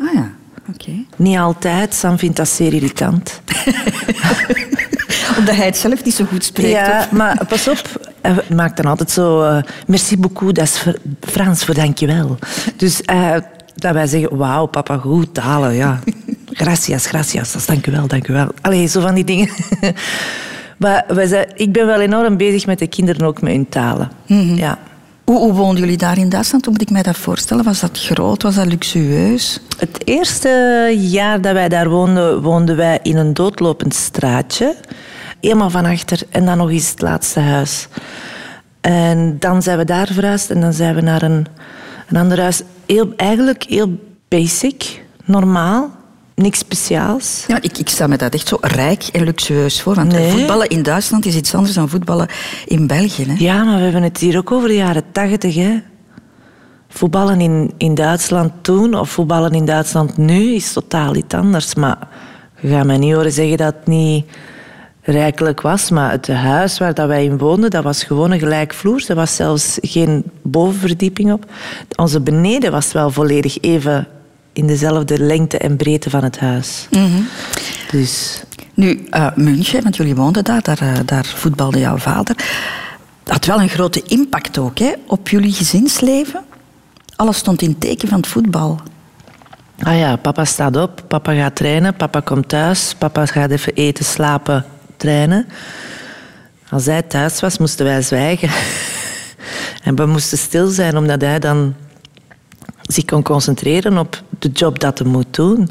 Ah 0.00 0.14
ja, 0.14 0.30
oké. 0.72 0.90
Niet 1.16 1.38
altijd. 1.38 1.94
Sam 1.94 2.18
vindt 2.18 2.36
dat 2.36 2.48
zeer 2.48 2.72
irritant. 2.74 3.40
Omdat 5.38 5.54
hij 5.56 5.66
het 5.66 5.76
zelf 5.76 6.04
niet 6.04 6.14
zo 6.14 6.24
goed 6.24 6.44
spreekt. 6.44 6.70
Ja, 6.70 6.98
of- 6.98 7.10
maar 7.10 7.44
pas 7.48 7.68
op. 7.68 8.10
Hij 8.20 8.34
maakt 8.54 8.76
dan 8.76 8.86
altijd 8.86 9.10
zo... 9.10 9.42
eh, 9.42 9.62
merci 9.86 10.18
beaucoup, 10.18 10.54
dat 10.54 10.64
is 10.64 10.76
Fr- 10.76 10.88
Frans 11.20 11.64
voor 11.64 11.74
dankjewel. 11.74 12.38
Dus 12.76 13.02
eh, 13.02 13.30
dat 13.74 13.92
wij 13.92 14.06
zeggen, 14.06 14.36
wauw, 14.36 14.66
papa, 14.66 14.96
goed 14.96 15.34
talen, 15.34 15.74
ja. 15.74 15.98
Gracias, 16.52 17.06
gracias, 17.06 17.52
dat 17.52 17.60
is 17.60 17.66
dankjewel, 17.66 18.06
dankjewel. 18.06 18.48
Allee, 18.60 18.86
zo 18.86 19.00
van 19.00 19.14
die 19.14 19.24
dingen. 19.24 19.48
maar 20.78 21.04
wij 21.08 21.26
zijn, 21.26 21.46
ik 21.54 21.72
ben 21.72 21.86
wel 21.86 22.00
enorm 22.00 22.36
bezig 22.36 22.66
met 22.66 22.78
de 22.78 22.86
kinderen 22.86 23.26
ook 23.26 23.40
met 23.42 23.52
hun 23.52 23.68
talen. 23.68 24.10
Ja. 24.56 24.78
Hoe, 25.24 25.52
woonden 25.52 25.78
jullie 25.78 25.96
daar 25.96 26.18
in 26.18 26.28
Duitsland? 26.28 26.64
Hoe 26.64 26.72
moet 26.72 26.82
ik 26.82 26.90
mij 26.90 27.02
dat 27.02 27.16
voorstellen? 27.16 27.64
Was 27.64 27.80
dat 27.80 27.98
groot? 27.98 28.42
Was 28.42 28.54
dat 28.54 28.66
luxueus? 28.66 29.60
Het 29.78 30.06
eerste 30.06 30.94
jaar 30.98 31.40
dat 31.40 31.52
wij 31.52 31.68
daar 31.68 31.88
woonden, 31.88 32.42
woonden 32.42 32.76
wij 32.76 32.98
in 33.02 33.16
een 33.16 33.34
doodlopend 33.34 33.94
straatje. 33.94 34.76
Helemaal 35.40 35.70
van 35.70 35.84
achter 35.84 36.20
en 36.30 36.44
dan 36.44 36.56
nog 36.56 36.70
eens 36.70 36.90
het 36.90 37.00
laatste 37.00 37.40
huis. 37.40 37.88
En 38.80 39.36
dan 39.38 39.62
zijn 39.62 39.78
we 39.78 39.84
daar 39.84 40.06
verhuisd 40.12 40.50
en 40.50 40.60
dan 40.60 40.72
zijn 40.72 40.94
we 40.94 41.00
naar 41.00 41.22
een, 41.22 41.46
een 42.08 42.16
ander 42.16 42.40
huis. 42.40 42.62
Heel, 42.86 43.12
eigenlijk 43.16 43.62
heel 43.62 43.98
basic, 44.28 45.02
normaal, 45.24 45.90
niks 46.34 46.58
speciaals. 46.58 47.44
Ja, 47.46 47.58
ik, 47.62 47.78
ik 47.78 47.88
stel 47.88 48.08
me 48.08 48.16
dat 48.16 48.34
echt 48.34 48.48
zo 48.48 48.56
rijk 48.60 49.02
en 49.12 49.24
luxueus 49.24 49.82
voor. 49.82 49.94
Want 49.94 50.12
Nee. 50.12 50.30
voetballen 50.30 50.68
in 50.68 50.82
Duitsland 50.82 51.26
is 51.26 51.34
iets 51.36 51.54
anders 51.54 51.74
dan 51.74 51.88
voetballen 51.88 52.28
in 52.66 52.86
België. 52.86 53.24
Hè? 53.24 53.34
Ja, 53.38 53.64
maar 53.64 53.76
we 53.76 53.82
hebben 53.82 54.02
het 54.02 54.18
hier 54.18 54.38
ook 54.38 54.52
over 54.52 54.68
de 54.68 54.74
jaren 54.74 55.02
tachtig. 55.12 55.54
hè. 55.54 55.78
Voetballen 56.88 57.40
in, 57.40 57.72
in 57.76 57.94
Duitsland 57.94 58.52
toen 58.62 58.94
of 58.94 59.10
voetballen 59.10 59.52
in 59.52 59.64
Duitsland 59.64 60.16
nu 60.16 60.54
is 60.54 60.72
totaal 60.72 61.14
iets 61.14 61.34
anders. 61.34 61.74
Maar 61.74 61.98
je 62.60 62.68
gaat 62.68 62.86
mij 62.86 62.98
niet 62.98 63.14
horen 63.14 63.32
zeggen 63.32 63.56
dat 63.56 63.74
het 63.74 63.86
niet 63.86 64.26
rijkelijk 65.02 65.60
was. 65.60 65.90
Maar 65.90 66.10
het 66.10 66.28
huis 66.28 66.78
waar 66.78 66.94
dat 66.94 67.06
wij 67.06 67.24
in 67.24 67.38
woonden, 67.38 67.70
dat 67.70 67.84
was 67.84 68.02
gewoon 68.02 68.30
een 68.30 68.38
gelijkvloer. 68.38 69.04
Er 69.08 69.14
was 69.14 69.36
zelfs 69.36 69.78
geen 69.80 70.24
bovenverdieping 70.42 71.32
op. 71.32 71.44
Onze 71.96 72.20
beneden 72.20 72.70
was 72.70 72.92
wel 72.92 73.10
volledig 73.10 73.60
even 73.60 74.06
in 74.54 74.66
dezelfde 74.66 75.18
lengte 75.18 75.58
en 75.58 75.76
breedte 75.76 76.10
van 76.10 76.24
het 76.24 76.38
huis. 76.38 76.88
Dus 77.90 78.42
Nu, 78.74 79.06
eh, 79.10 79.26
München, 79.34 79.82
want 79.82 79.96
jullie 79.96 80.14
woonden 80.14 80.44
daar, 80.44 80.62
daar, 80.62 80.80
eh, 80.80 80.98
daar 81.04 81.24
voetbalde 81.24 81.78
jouw 81.78 81.96
vader. 81.96 82.36
Had 83.24 83.44
wel 83.44 83.60
een 83.60 83.68
grote 83.68 84.02
impact 84.02 84.58
ook 84.58 84.78
hè, 84.78 84.92
op 85.06 85.28
jullie 85.28 85.52
gezinsleven. 85.52 86.44
Alles 87.16 87.36
stond 87.36 87.62
in 87.62 87.68
het 87.68 87.80
teken 87.80 88.08
van 88.08 88.16
het 88.16 88.26
voetbal. 88.26 88.80
Ah 89.82 89.98
ja, 89.98 90.16
papa 90.16 90.44
staat 90.44 90.76
op, 90.76 91.04
papa 91.08 91.34
gaat 91.34 91.56
trainen, 91.56 91.94
papa 91.94 92.20
komt 92.20 92.48
thuis, 92.48 92.94
papa 92.98 93.26
gaat 93.26 93.50
even 93.50 93.74
eten, 93.74 94.04
slapen, 94.04 94.64
trainen. 94.96 95.46
Als 96.70 96.86
hij 96.86 97.02
thuis 97.02 97.40
was, 97.40 97.58
moesten 97.58 97.84
wij 97.84 98.02
zwijgen. 98.02 98.50
en 99.84 99.94
we 99.94 100.06
moesten 100.06 100.38
stil 100.38 100.68
zijn, 100.68 100.96
omdat 100.96 101.20
hij 101.20 101.38
dan 101.38 101.74
zich 102.82 103.04
kon 103.04 103.22
concentreren 103.22 103.98
op 103.98 104.22
de 104.38 104.48
job 104.48 104.80
dat 104.80 104.98
hij 104.98 105.08
moet 105.08 105.34
doen. 105.34 105.70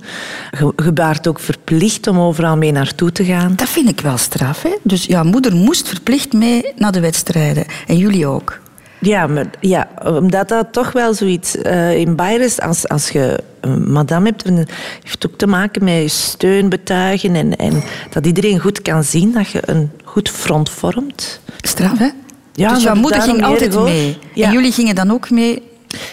Je, 0.60 0.74
je 0.84 0.92
baart 0.92 1.28
ook 1.28 1.40
verplicht 1.40 2.08
om 2.08 2.20
overal 2.20 2.58
mee 2.58 2.72
naartoe 2.72 3.12
te 3.12 3.26
gaan. 3.26 3.56
Dat 3.56 3.70
vind 3.70 3.90
ik 3.90 4.02
wel 4.02 4.18
straf. 4.18 4.62
Hè? 4.62 4.76
Dus 4.84 5.06
jouw 5.06 5.24
moeder 5.24 5.56
moest 5.56 5.88
verplicht 5.88 6.34
mee 6.34 6.72
naar 6.76 6.92
de 6.92 7.00
wedstrijden. 7.00 7.66
En 7.88 7.98
jullie 7.98 8.28
ook. 8.28 8.62
Ja, 9.00 9.28
maar, 9.28 9.50
ja, 9.60 9.88
omdat 10.06 10.50
dat 10.50 10.68
toch 10.72 10.92
wel 10.92 11.14
zoiets 11.14 11.58
eh, 11.58 11.96
in 11.98 12.16
Bayern 12.16 12.44
is. 12.44 12.62
Als, 12.62 12.88
als 12.88 13.10
je 13.10 13.44
een 13.60 13.92
madame 13.92 14.30
hebt, 14.30 14.46
dan 14.46 14.56
heeft 14.56 15.24
het 15.24 15.28
ook 15.28 15.38
te 15.38 15.48
maken 15.48 15.84
met 15.84 16.02
je 16.02 16.08
steun 16.08 16.70
betuigen. 16.70 17.36
En, 17.36 17.56
en 17.56 17.84
dat 18.10 18.26
iedereen 18.26 18.60
goed 18.60 18.82
kan 18.82 19.04
zien 19.04 19.32
dat 19.32 19.50
je 19.50 19.60
een 19.66 19.92
goed 20.04 20.30
front 20.30 20.70
vormt. 20.70 21.40
Straf, 21.62 21.98
hè? 21.98 22.10
Ja, 22.54 22.74
dus 22.74 22.84
jouw 22.84 22.96
moeder 22.96 23.22
ging 23.22 23.44
altijd 23.44 23.84
mee. 23.84 24.18
Ja. 24.34 24.48
En 24.48 24.54
jullie 24.54 24.72
gingen 24.72 24.96
dan 24.96 25.12
ook 25.12 25.30
mee. 25.30 25.62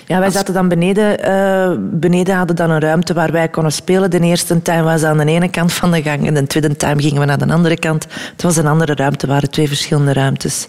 Ja, 0.06 0.18
wij 0.18 0.30
zaten 0.30 0.54
dan 0.54 0.68
beneden. 0.68 1.22
eh, 1.22 1.76
beneden 1.78 2.36
hadden 2.36 2.56
dan 2.56 2.70
een 2.70 2.80
ruimte 2.80 3.14
waar 3.14 3.32
wij 3.32 3.48
konden 3.48 3.72
spelen. 3.72 4.10
De 4.10 4.20
eerste 4.20 4.62
time 4.62 4.82
was 4.82 5.02
aan 5.02 5.18
de 5.18 5.24
ene 5.24 5.50
kant 5.50 5.72
van 5.72 5.90
de 5.90 6.02
gang 6.02 6.26
en 6.26 6.34
de 6.34 6.46
tweede 6.46 6.76
time 6.76 7.02
gingen 7.02 7.20
we 7.20 7.26
naar 7.26 7.38
de 7.38 7.52
andere 7.52 7.78
kant. 7.78 8.06
Het 8.32 8.42
was 8.42 8.56
een 8.56 8.66
andere 8.66 8.94
ruimte, 8.94 9.18
het 9.26 9.34
waren 9.34 9.50
twee 9.50 9.68
verschillende 9.68 10.12
ruimtes. 10.12 10.68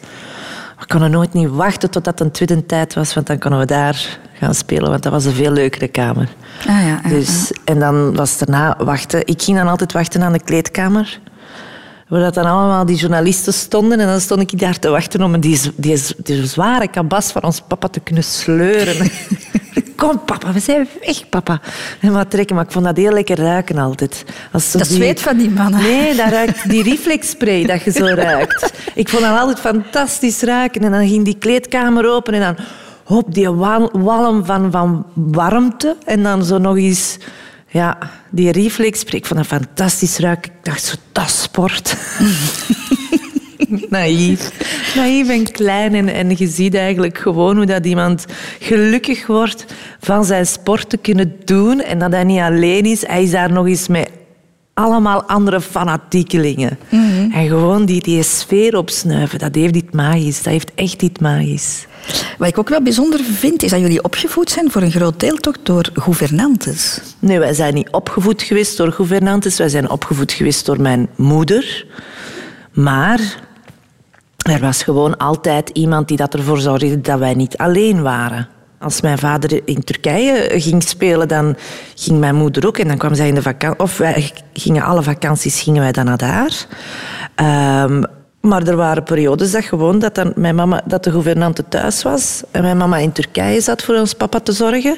We 0.79 0.85
konden 0.87 1.11
nooit 1.11 1.33
niet 1.33 1.49
wachten 1.49 1.89
totdat 1.89 2.19
het 2.19 2.27
een 2.27 2.33
tweede 2.33 2.65
tijd 2.65 2.93
was, 2.93 3.13
want 3.13 3.27
dan 3.27 3.39
konden 3.39 3.59
we 3.59 3.65
daar 3.65 4.19
gaan 4.33 4.53
spelen, 4.55 4.89
want 4.89 5.03
dat 5.03 5.11
was 5.11 5.25
een 5.25 5.33
veel 5.33 5.51
leukere 5.51 5.87
kamer. 5.87 6.29
Ah, 6.59 6.65
ja, 6.67 6.99
ja, 7.03 7.09
Dus, 7.09 7.51
en 7.65 7.79
dan 7.79 8.15
was 8.15 8.37
daarna 8.37 8.77
wachten. 8.83 9.27
Ik 9.27 9.41
ging 9.41 9.57
dan 9.57 9.67
altijd 9.67 9.91
wachten 9.91 10.23
aan 10.23 10.33
de 10.33 10.43
kleedkamer. 10.43 11.19
Waar 12.11 12.21
dat 12.21 12.33
dan 12.33 12.45
allemaal 12.45 12.85
die 12.85 12.95
journalisten 12.97 13.53
stonden. 13.53 13.99
En 13.99 14.07
dan 14.07 14.19
stond 14.19 14.41
ik 14.41 14.59
daar 14.59 14.79
te 14.79 14.89
wachten 14.89 15.21
om 15.23 15.39
die, 15.39 15.59
die, 15.75 15.97
die 16.23 16.45
zware 16.45 16.87
kabas 16.87 17.31
van 17.31 17.43
ons 17.43 17.61
papa 17.67 17.87
te 17.87 17.99
kunnen 17.99 18.23
sleuren. 18.23 19.11
Kom 19.95 20.21
papa, 20.25 20.51
we 20.53 20.59
zijn 20.59 20.87
weg 21.05 21.29
papa. 21.29 21.61
En 21.99 22.13
wat 22.13 22.29
trekken, 22.31 22.55
maar 22.55 22.65
ik 22.65 22.71
vond 22.71 22.85
dat 22.85 22.97
heel 22.97 23.11
lekker 23.11 23.37
ruiken 23.37 23.77
altijd. 23.77 24.25
Als 24.51 24.71
Dat 24.71 24.87
die- 24.87 24.95
zweet 24.95 25.21
van 25.21 25.37
die 25.37 25.49
mannen. 25.49 25.81
Nee, 25.81 26.15
dat 26.15 26.29
ruikt 26.29 26.69
die 26.69 26.83
reflexspray 26.83 27.65
dat 27.65 27.83
je 27.83 27.91
zo 27.91 28.05
ruikt. 28.25 28.73
Ik 28.95 29.09
vond 29.09 29.23
dat 29.23 29.39
altijd 29.39 29.59
fantastisch 29.59 30.41
ruiken. 30.41 30.81
En 30.83 30.91
dan 30.91 31.07
ging 31.07 31.25
die 31.25 31.37
kleedkamer 31.37 32.09
open 32.09 32.33
en 32.33 32.39
dan 32.41 32.55
hop, 33.03 33.33
die 33.33 33.49
wal- 33.49 33.89
walm 33.93 34.45
van, 34.45 34.71
van 34.71 35.05
warmte. 35.13 35.95
En 36.05 36.23
dan 36.23 36.43
zo 36.43 36.57
nog 36.57 36.77
eens 36.77 37.17
ja, 37.71 37.97
die 38.29 38.51
reflexspray. 38.51 39.19
Ik 39.19 39.25
vond 39.25 39.39
dat 39.39 39.59
fantastisch 39.59 40.17
ruiken. 40.17 40.51
Ik 40.51 40.65
dacht 40.65 40.83
zo, 40.83 40.95
dat 41.11 41.29
sport. 41.29 41.95
Naïef. 43.89 44.51
Naïef 44.95 45.29
en 45.29 45.51
klein. 45.51 45.95
En, 45.95 46.07
en 46.07 46.33
je 46.37 46.47
ziet 46.47 46.75
eigenlijk 46.75 47.17
gewoon 47.17 47.55
hoe 47.55 47.65
dat 47.65 47.85
iemand 47.85 48.25
gelukkig 48.59 49.27
wordt 49.27 49.65
van 49.99 50.25
zijn 50.25 50.45
sport 50.45 50.89
te 50.89 50.97
kunnen 50.97 51.35
doen. 51.45 51.81
En 51.81 51.99
dat 51.99 52.11
hij 52.11 52.23
niet 52.23 52.39
alleen 52.39 52.85
is. 52.85 53.07
Hij 53.07 53.23
is 53.23 53.31
daar 53.31 53.51
nog 53.51 53.67
eens 53.67 53.87
met 53.87 54.09
allemaal 54.73 55.23
andere 55.23 55.61
fanatiekelingen. 55.61 56.77
En 57.31 57.47
gewoon 57.47 57.85
die, 57.85 58.01
die 58.01 58.23
sfeer 58.23 58.77
opsnuiven, 58.77 59.39
dat 59.39 59.55
heeft 59.55 59.75
iets 59.75 59.91
magisch. 59.91 60.43
Dat 60.43 60.53
heeft 60.53 60.71
echt 60.75 61.01
iets 61.01 61.19
magisch. 61.19 61.87
Wat 62.38 62.48
ik 62.48 62.58
ook 62.58 62.70
wel 62.70 62.81
bijzonder 62.81 63.20
vind, 63.24 63.63
is 63.63 63.70
dat 63.70 63.79
jullie 63.79 64.03
opgevoed 64.03 64.50
zijn 64.50 64.72
voor 64.72 64.81
een 64.81 64.91
groot 64.91 65.20
deel 65.20 65.36
toch 65.36 65.55
door 65.63 65.89
gouvernantes. 65.93 67.01
Nee, 67.20 67.39
wij 67.39 67.53
zijn 67.53 67.74
niet 67.74 67.91
opgevoed 67.91 68.41
geweest 68.41 68.77
door 68.77 68.91
gouvernantes. 68.91 69.58
Wij 69.58 69.70
zijn 69.70 69.89
opgevoed 69.89 70.31
geweest 70.31 70.65
door 70.65 70.81
mijn 70.81 71.10
moeder. 71.15 71.86
Maar 72.72 73.38
er 74.38 74.60
was 74.60 74.84
gewoon 74.84 75.17
altijd 75.17 75.70
iemand 75.70 76.08
die 76.08 76.17
dat 76.17 76.34
ervoor 76.34 76.60
zorgde 76.60 77.01
dat 77.01 77.20
wij 77.20 77.34
niet 77.34 77.58
alleen 77.58 78.01
waren. 78.01 78.48
Als 78.79 79.01
mijn 79.01 79.17
vader 79.17 79.62
in 79.65 79.84
Turkije 79.84 80.60
ging 80.62 80.84
spelen, 80.84 81.27
dan 81.27 81.55
ging 81.96 82.20
mijn 82.20 82.36
moeder 82.36 82.67
ook. 82.67 82.77
En 82.77 82.88
dan 82.88 82.98
kwam 82.98 83.15
zij 83.15 83.27
in 83.27 83.36
de 83.36 83.41
vakantie. 83.41 83.79
Of 83.79 84.01
gingen 84.53 84.84
alle 84.84 85.03
vakanties 85.03 85.62
gingen 85.62 85.81
wij 85.81 85.91
dan 85.91 86.05
naar 86.05 86.17
daar. 86.17 86.65
Ehm, 87.36 88.03
maar 88.41 88.67
er 88.67 88.75
waren 88.75 89.03
periodes 89.03 89.51
dat 89.51 89.65
gewoon 89.65 90.00
dat, 90.00 90.15
dan 90.15 90.33
mijn 90.36 90.55
mama, 90.55 90.81
dat 90.86 91.03
de 91.03 91.12
gouvernante 91.12 91.63
thuis 91.67 92.03
was. 92.03 92.41
En 92.51 92.62
mijn 92.62 92.77
mama 92.77 92.98
in 92.98 93.12
Turkije 93.12 93.62
zat 93.62 93.83
voor 93.83 93.95
ons 93.95 94.13
papa 94.13 94.39
te 94.39 94.51
zorgen. 94.51 94.98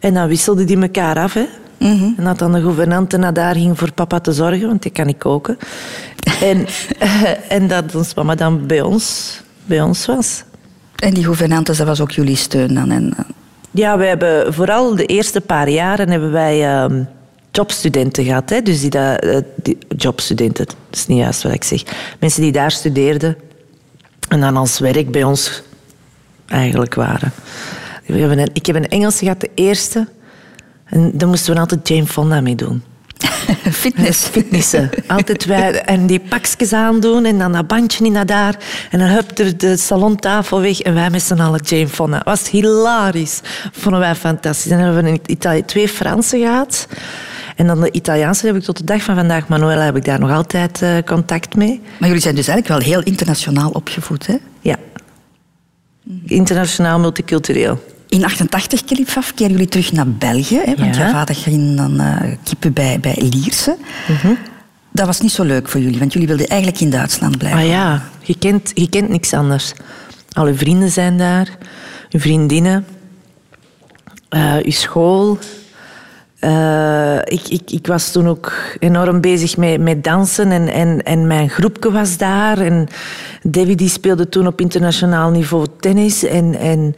En 0.00 0.14
dan 0.14 0.28
wisselden 0.28 0.66
die 0.66 0.80
elkaar 0.80 1.18
af. 1.18 1.34
Hè. 1.34 1.46
En 1.78 2.24
dat 2.24 2.38
dan 2.38 2.52
de 2.52 2.60
gouvernante 2.60 3.16
naar 3.16 3.32
daar 3.32 3.54
ging 3.54 3.78
voor 3.78 3.92
papa 3.92 4.20
te 4.20 4.32
zorgen, 4.32 4.66
want 4.66 4.82
die 4.82 4.90
kan 4.90 5.06
niet 5.06 5.18
koken. 5.18 5.58
En, 6.40 6.66
en 7.48 7.68
dat 7.68 7.94
ons 7.94 8.14
mama 8.14 8.34
dan 8.34 8.66
bij 8.66 8.80
ons, 8.80 9.40
bij 9.64 9.80
ons 9.80 10.06
was. 10.06 10.44
En 10.96 11.14
die 11.14 11.24
gouvernantes, 11.24 11.78
dat 11.78 11.86
was 11.86 12.00
ook 12.00 12.10
jullie 12.10 12.36
steun 12.36 12.74
dan. 12.74 12.90
En, 12.90 13.14
eh, 13.16 13.24
Ja, 13.70 13.98
we 13.98 14.04
hebben 14.04 14.54
vooral 14.54 14.94
de 14.96 15.06
eerste 15.06 15.40
paar 15.40 15.68
jaren 15.68 16.10
hebben 16.10 16.32
wij 16.32 16.64
ehm, 16.64 17.02
jobstudenten 17.56 18.24
gehad. 18.24 18.50
Hè? 18.50 18.62
Dus 18.62 18.80
die, 18.80 18.90
dat, 18.90 19.18
eh, 19.18 19.38
die, 19.56 19.78
jobstudenten, 19.96 20.66
dat 20.66 20.76
is 20.90 21.06
niet 21.06 21.18
juist 21.18 21.42
wat 21.42 21.52
ik 21.52 21.64
zeg. 21.64 21.82
Mensen 22.20 22.42
die 22.42 22.52
daar 22.52 22.70
studeerden 22.70 23.36
en 24.28 24.40
dan 24.40 24.56
als 24.56 24.78
werk 24.78 25.10
bij 25.10 25.24
ons 25.24 25.62
eigenlijk 26.46 26.94
waren. 26.94 27.32
We 28.06 28.18
hebben 28.18 28.38
een, 28.38 28.50
ik 28.52 28.66
heb 28.66 28.76
een 28.76 28.88
Engelse 28.88 29.18
gehad, 29.18 29.40
de 29.40 29.50
eerste. 29.54 30.08
En 30.84 31.10
daar 31.14 31.28
moesten 31.28 31.54
we 31.54 31.60
altijd 31.60 31.88
Jane 31.88 32.06
Fonda 32.06 32.40
mee 32.40 32.54
doen. 32.54 32.82
fitness. 33.82 34.24
Fitnessen. 34.32 34.90
Altijd 35.06 35.44
wij, 35.44 35.82
en 35.82 36.06
die 36.06 36.20
pakjes 36.20 36.72
aandoen 36.72 37.24
en 37.24 37.38
dan 37.38 37.52
dat 37.52 37.66
bandje 37.66 38.04
in 38.04 38.12
naar 38.12 38.26
daar. 38.26 38.56
En 38.90 38.98
dan 38.98 39.08
hup 39.08 39.36
de, 39.36 39.56
de 39.56 39.76
salontafel 39.76 40.60
weg 40.60 40.80
en 40.80 40.94
wij 40.94 41.10
met 41.10 41.22
z'n 41.22 41.40
allen 41.40 41.60
Jane 41.62 41.88
Fonda. 41.88 42.16
Dat 42.16 42.26
was 42.26 42.50
hilarisch. 42.50 43.40
Vonden 43.72 44.00
wij 44.00 44.14
fantastisch. 44.14 44.70
Dan 44.70 44.78
hebben 44.78 45.04
we 45.04 45.10
in 45.10 45.20
Italië 45.26 45.64
twee 45.64 45.88
Fransen 45.88 46.40
gehad. 46.40 46.86
En 47.56 47.66
dan 47.66 47.80
de 47.80 47.90
Italiaanse 47.92 48.46
heb 48.46 48.56
ik 48.56 48.62
tot 48.62 48.76
de 48.76 48.84
dag 48.84 49.02
van 49.02 49.14
vandaag, 49.14 49.48
Manuela, 49.48 49.84
heb 49.84 49.96
ik 49.96 50.04
daar 50.04 50.18
nog 50.20 50.30
altijd 50.30 50.82
eh, 50.82 50.90
contact 51.04 51.54
mee. 51.54 51.80
Maar 51.98 52.08
jullie 52.08 52.22
zijn 52.22 52.34
dus 52.34 52.48
eigenlijk 52.48 52.80
wel 52.82 52.92
heel 52.92 53.02
internationaal 53.04 53.70
opgevoed, 53.70 54.26
hè? 54.26 54.36
Ja. 54.60 54.76
Internationaal, 56.26 56.98
multicultureel. 57.00 57.84
In 58.08 58.24
88, 58.24 58.84
Kilifaf, 58.84 59.34
keren 59.34 59.52
jullie 59.52 59.68
terug 59.68 59.92
naar 59.92 60.08
België. 60.08 60.58
Hè, 60.64 60.74
want 60.76 60.94
Ja. 60.96 61.02
jouw 61.02 61.12
vader 61.12 61.34
ging 61.34 61.76
dan 61.76 62.00
eh, 62.00 62.32
kippen 62.42 62.72
bij, 62.72 63.00
bij 63.00 63.16
Lierse. 63.30 63.76
Mhm. 64.08 64.34
Dat 64.92 65.06
was 65.06 65.20
niet 65.20 65.32
zo 65.32 65.42
leuk 65.42 65.68
voor 65.68 65.80
jullie, 65.80 65.98
want 65.98 66.12
jullie 66.12 66.28
wilden 66.28 66.46
eigenlijk 66.46 66.80
in 66.80 66.90
Duitsland 66.90 67.38
blijven. 67.38 67.58
Maar 67.60 67.68
ja, 67.68 68.02
je 68.22 68.38
kent, 68.38 68.70
je 68.74 68.88
kent 68.88 69.08
niks 69.08 69.32
anders. 69.32 69.72
Al 70.32 70.46
je 70.46 70.54
vrienden 70.54 70.90
zijn 70.90 71.18
daar, 71.18 71.48
je 72.08 72.20
vriendinnen, 72.20 72.86
eh, 74.28 74.62
je 74.62 74.70
school. 74.70 75.38
Eh, 76.38 77.18
ik, 77.24 77.48
ik, 77.48 77.70
ik 77.70 77.86
was 77.86 78.12
toen 78.12 78.28
ook 78.28 78.52
enorm 78.78 79.20
bezig 79.20 79.56
met, 79.56 79.80
met 79.80 80.04
dansen 80.04 80.50
en, 80.50 80.68
en, 80.68 81.02
en 81.02 81.26
mijn 81.26 81.50
groepje 81.50 81.90
was 81.90 82.16
daar. 82.16 82.58
En 82.58 82.88
Debbie 83.42 83.76
die 83.76 83.88
speelde 83.88 84.28
toen 84.28 84.46
op 84.46 84.60
internationaal 84.60 85.30
niveau 85.30 85.66
tennis. 85.80 86.24
En, 86.24 86.54
en 86.54 86.94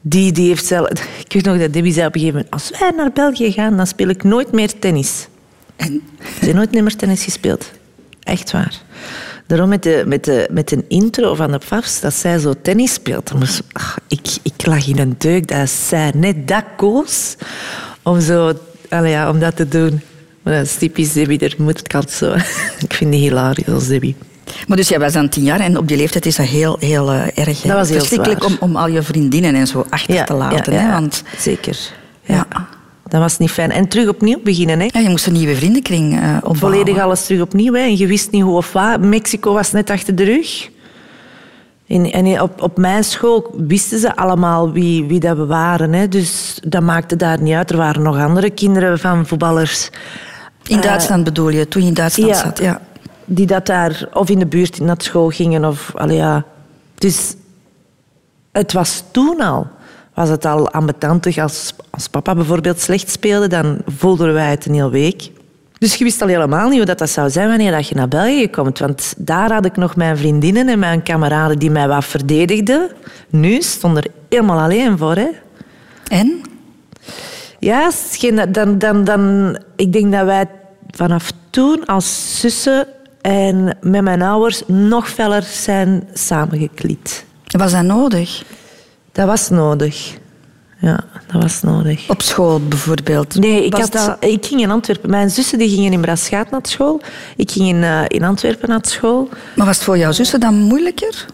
die, 0.00 0.32
die 0.32 0.48
heeft 0.48 0.66
zelf... 0.66 0.88
Ik 1.24 1.32
weet 1.32 1.44
nog 1.44 1.58
dat 1.58 1.72
Debbie 1.72 1.92
zei 1.92 2.06
op 2.06 2.14
een 2.14 2.20
gegeven 2.20 2.40
moment... 2.40 2.54
Als 2.54 2.78
wij 2.78 2.90
naar 2.96 3.12
België 3.12 3.52
gaan, 3.52 3.76
dan 3.76 3.86
speel 3.86 4.08
ik 4.08 4.22
nooit 4.22 4.52
meer 4.52 4.78
tennis. 4.78 5.28
En 5.76 6.02
Ze 6.18 6.44
heeft 6.44 6.54
nooit 6.54 6.72
meer 6.72 6.96
tennis 6.96 7.24
gespeeld. 7.24 7.70
Echt 8.22 8.50
waar. 8.50 8.80
Daarom 9.46 9.68
met 9.68 9.82
de, 9.82 10.04
met 10.06 10.24
de, 10.24 10.48
met 10.50 10.72
een 10.72 10.84
intro 10.88 11.34
van 11.34 11.50
de 11.50 11.60
Pafs, 11.68 12.00
dat 12.00 12.14
zij 12.14 12.38
zo 12.38 12.54
tennis 12.62 12.92
speelt. 12.92 13.32
ach, 13.72 13.98
ik, 14.08 14.28
ik 14.42 14.66
lag 14.66 14.86
in 14.86 14.98
een 14.98 15.14
deuk 15.18 15.48
dat 15.48 15.70
zij 15.70 16.12
net 16.14 16.48
dat 16.48 16.64
koos 16.76 17.36
om, 18.02 18.20
zo, 18.20 18.52
allee, 18.88 19.10
ja, 19.10 19.30
om 19.30 19.38
dat 19.38 19.56
te 19.56 19.68
doen. 19.68 20.00
Maar 20.42 20.54
dat 20.54 20.64
is 20.64 20.76
typisch 20.76 21.12
Debbie, 21.12 21.38
daar 21.38 21.54
moet 21.58 21.80
ik 21.80 21.94
altijd 21.94 22.12
zo... 22.12 22.34
ik 22.86 22.94
vind 22.94 23.12
die 23.12 23.20
hilarisch 23.20 23.68
als 23.68 23.86
Debbie. 23.86 24.16
Maar 24.66 24.76
dus 24.76 24.88
jij 24.88 24.98
was 24.98 25.12
dan 25.12 25.28
tien 25.28 25.44
jaar 25.44 25.60
en 25.60 25.78
op 25.78 25.88
die 25.88 25.96
leeftijd 25.96 26.26
is 26.26 26.36
dat 26.36 26.46
heel, 26.46 26.76
heel 26.80 27.12
eh, 27.12 27.38
erg. 27.46 27.60
Dat 27.60 27.76
was 27.76 27.88
heel 27.88 27.98
Verschrikkelijk 27.98 28.44
om, 28.44 28.56
om 28.60 28.76
al 28.76 28.88
je 28.88 29.02
vriendinnen 29.02 29.54
en 29.54 29.66
zo 29.66 29.86
achter 29.90 30.24
te 30.24 30.34
laten. 30.34 30.72
ja, 30.72 30.80
hè? 30.80 30.92
Want 30.92 31.22
Zeker. 31.38 31.78
ja. 32.22 32.46
Dat 33.08 33.20
was 33.20 33.38
niet 33.38 33.50
fijn. 33.50 33.70
En 33.70 33.88
terug 33.88 34.08
opnieuw 34.08 34.40
beginnen. 34.42 34.80
Hè. 34.80 34.88
Ja, 34.92 35.00
je 35.00 35.08
moest 35.08 35.26
een 35.26 35.32
nieuwe 35.32 35.56
vriendenkring 35.56 36.12
eh 36.12 36.18
opbouwen. 36.18 36.56
Volledig 36.56 36.98
alles 36.98 37.24
terug 37.26 37.40
opnieuw. 37.40 37.72
Hè. 37.72 37.80
En 37.80 37.96
je 37.96 38.06
wist 38.06 38.30
niet 38.30 38.42
hoe 38.42 38.56
of 38.56 38.72
wat. 38.72 39.00
Mexico 39.00 39.52
was 39.52 39.72
net 39.72 39.90
achter 39.90 40.14
de 40.14 40.24
rug. 40.24 40.70
En, 41.88 42.12
en 42.12 42.40
op, 42.40 42.62
op 42.62 42.76
mijn 42.76 43.04
school 43.04 43.50
wisten 43.56 43.98
ze 43.98 44.16
allemaal 44.16 44.72
wie, 44.72 45.04
wie 45.04 45.20
dat 45.20 45.36
we 45.36 45.46
waren. 45.46 45.92
Hè. 45.92 46.08
Dus 46.08 46.60
dat 46.62 46.82
maakte 46.82 47.16
daar 47.16 47.40
niet 47.40 47.54
uit. 47.54 47.70
Er 47.70 47.76
waren 47.76 48.02
nog 48.02 48.18
andere 48.18 48.50
kinderen 48.50 48.98
van 48.98 49.26
voetballers. 49.26 49.90
In 50.66 50.80
Duitsland 50.80 51.24
bedoel 51.24 51.48
je, 51.48 51.68
toen 51.68 51.82
je 51.82 51.88
in 51.88 51.94
Duitsland 51.94 52.34
ja. 52.34 52.40
zat. 52.42 52.58
Ja. 52.58 52.80
Die 53.24 53.46
dat 53.46 53.66
daar 53.66 54.08
of 54.12 54.28
in 54.28 54.38
de 54.38 54.46
buurt 54.46 54.80
naar 54.80 54.96
school 54.98 55.28
gingen. 55.28 55.64
Of, 55.64 55.92
allee, 55.94 56.16
ja. 56.16 56.44
Dus 56.94 57.34
het 58.52 58.72
was 58.72 59.04
toen 59.10 59.40
al. 59.40 59.66
Was 60.14 60.28
het 60.28 60.44
al 60.44 60.70
ambetantig. 60.70 61.38
Als, 61.38 61.74
als 61.90 62.08
papa 62.08 62.34
bijvoorbeeld 62.34 62.80
slecht 62.80 63.10
speelde, 63.10 63.46
dan 63.46 63.78
voelden 63.86 64.32
wij 64.32 64.50
het 64.50 64.66
een 64.66 64.74
hele 64.74 64.90
week. 64.90 65.30
Dus 65.78 65.94
je 65.94 66.04
wist 66.04 66.22
al 66.22 66.28
helemaal 66.28 66.68
niet 66.68 66.76
hoe 66.76 66.86
dat, 66.86 66.98
dat 66.98 67.10
zou 67.10 67.30
zijn 67.30 67.48
wanneer 67.48 67.72
dat 67.72 67.88
je 67.88 67.94
naar 67.94 68.08
België 68.08 68.50
komt. 68.50 68.78
Want 68.78 69.14
daar 69.16 69.52
had 69.52 69.64
ik 69.64 69.76
nog 69.76 69.96
mijn 69.96 70.16
vriendinnen 70.16 70.68
en 70.68 70.78
mijn 70.78 71.02
kameraden 71.02 71.58
die 71.58 71.70
mij 71.70 71.88
wat 71.88 72.04
verdedigden. 72.04 72.90
Nu 73.28 73.62
stond 73.62 73.96
er 73.96 74.06
helemaal 74.28 74.60
alleen 74.60 74.98
voor. 74.98 75.14
Hè. 75.14 75.28
En? 76.08 76.40
Ja, 77.58 77.90
dan, 78.48 78.78
dan, 78.78 79.04
dan, 79.04 79.56
ik 79.76 79.92
denk 79.92 80.12
dat 80.12 80.24
wij 80.24 80.46
vanaf 80.90 81.32
toen 81.50 81.84
als 81.86 82.40
zussen 82.40 82.86
en 83.20 83.76
met 83.80 84.02
mijn 84.02 84.22
ouders 84.22 84.62
nog 84.66 85.08
feller 85.08 85.42
zijn 85.42 86.08
samengeklied. 86.12 87.24
Was 87.46 87.72
dat 87.72 87.82
nodig? 87.82 88.44
Dat 89.12 89.26
was 89.26 89.48
nodig. 89.48 90.16
Ja, 90.80 91.04
dat 91.26 91.42
was 91.42 91.62
nodig. 91.62 92.08
Op 92.08 92.22
school 92.22 92.60
bijvoorbeeld? 92.60 93.34
Nee, 93.34 93.64
ik, 93.64 93.72
Was 93.72 93.88
had, 93.90 94.16
ik 94.24 94.46
ging 94.46 94.60
in 94.60 94.70
Antwerpen. 94.70 95.10
Mijn 95.10 95.30
zussen 95.30 95.58
die 95.58 95.68
gingen 95.68 95.92
in 95.92 96.00
Braschaat 96.00 96.50
naar 96.50 96.60
school. 96.62 97.00
Ik 97.36 97.50
ging 97.50 97.68
in, 97.68 97.82
eh, 97.82 98.04
in 98.06 98.24
Antwerpen 98.24 98.68
naar 98.68 98.78
school. 98.82 99.28
Maar 99.56 99.66
was 99.66 99.76
het 99.76 99.84
voor 99.84 99.98
jouw 99.98 100.12
zussen 100.12 100.40
dan 100.40 100.54
moeilijker? 100.54 101.26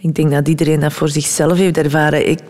Ik 0.00 0.14
denk 0.14 0.30
dat 0.30 0.48
iedereen 0.48 0.80
dat 0.80 0.92
voor 0.92 1.08
zichzelf 1.08 1.58
heeft 1.58 1.76
ervaren. 1.76 2.28
Ik, 2.28 2.40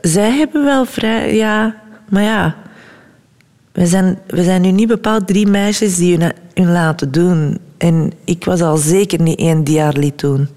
zij 0.00 0.30
hebben 0.30 0.64
wel 0.64 0.84
vrij... 0.84 1.34
Ja, 1.34 1.74
maar 2.08 2.22
ja... 2.22 2.56
We 3.72 3.86
zijn, 3.86 4.18
we 4.26 4.42
zijn 4.42 4.62
nu 4.62 4.70
niet 4.70 4.88
bepaald 4.88 5.26
drie 5.26 5.46
meisjes 5.46 5.96
die 5.96 6.16
hun, 6.16 6.32
hun 6.54 6.72
laten 6.72 7.12
doen. 7.12 7.58
En 7.76 8.12
ik 8.24 8.44
was 8.44 8.60
al 8.60 8.76
zeker 8.76 9.22
niet 9.22 9.38
één 9.38 9.64
die 9.64 9.80
haar 9.80 9.96
liet 9.96 10.20
doen. 10.20 10.48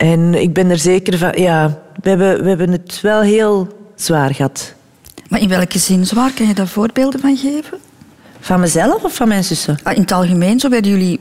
En 0.00 0.34
ik 0.34 0.52
ben 0.52 0.70
er 0.70 0.78
zeker 0.78 1.18
van... 1.18 1.32
Ja, 1.36 1.78
we 2.02 2.08
hebben, 2.08 2.42
we 2.42 2.48
hebben 2.48 2.70
het 2.70 3.00
wel 3.02 3.20
heel 3.20 3.68
zwaar 3.94 4.34
gehad. 4.34 4.74
Maar 5.28 5.40
in 5.40 5.48
welke 5.48 5.78
zin 5.78 6.06
zwaar? 6.06 6.32
Kan 6.32 6.46
je 6.46 6.54
daar 6.54 6.66
voorbeelden 6.68 7.20
van 7.20 7.36
geven? 7.36 7.78
Van 8.40 8.60
mezelf 8.60 9.02
of 9.04 9.14
van 9.14 9.28
mijn 9.28 9.44
zussen? 9.44 9.78
Ah, 9.82 9.94
In 9.94 10.00
het 10.00 10.12
algemeen, 10.12 10.60
zo 10.60 10.68
werden 10.68 10.90
jullie 10.90 11.18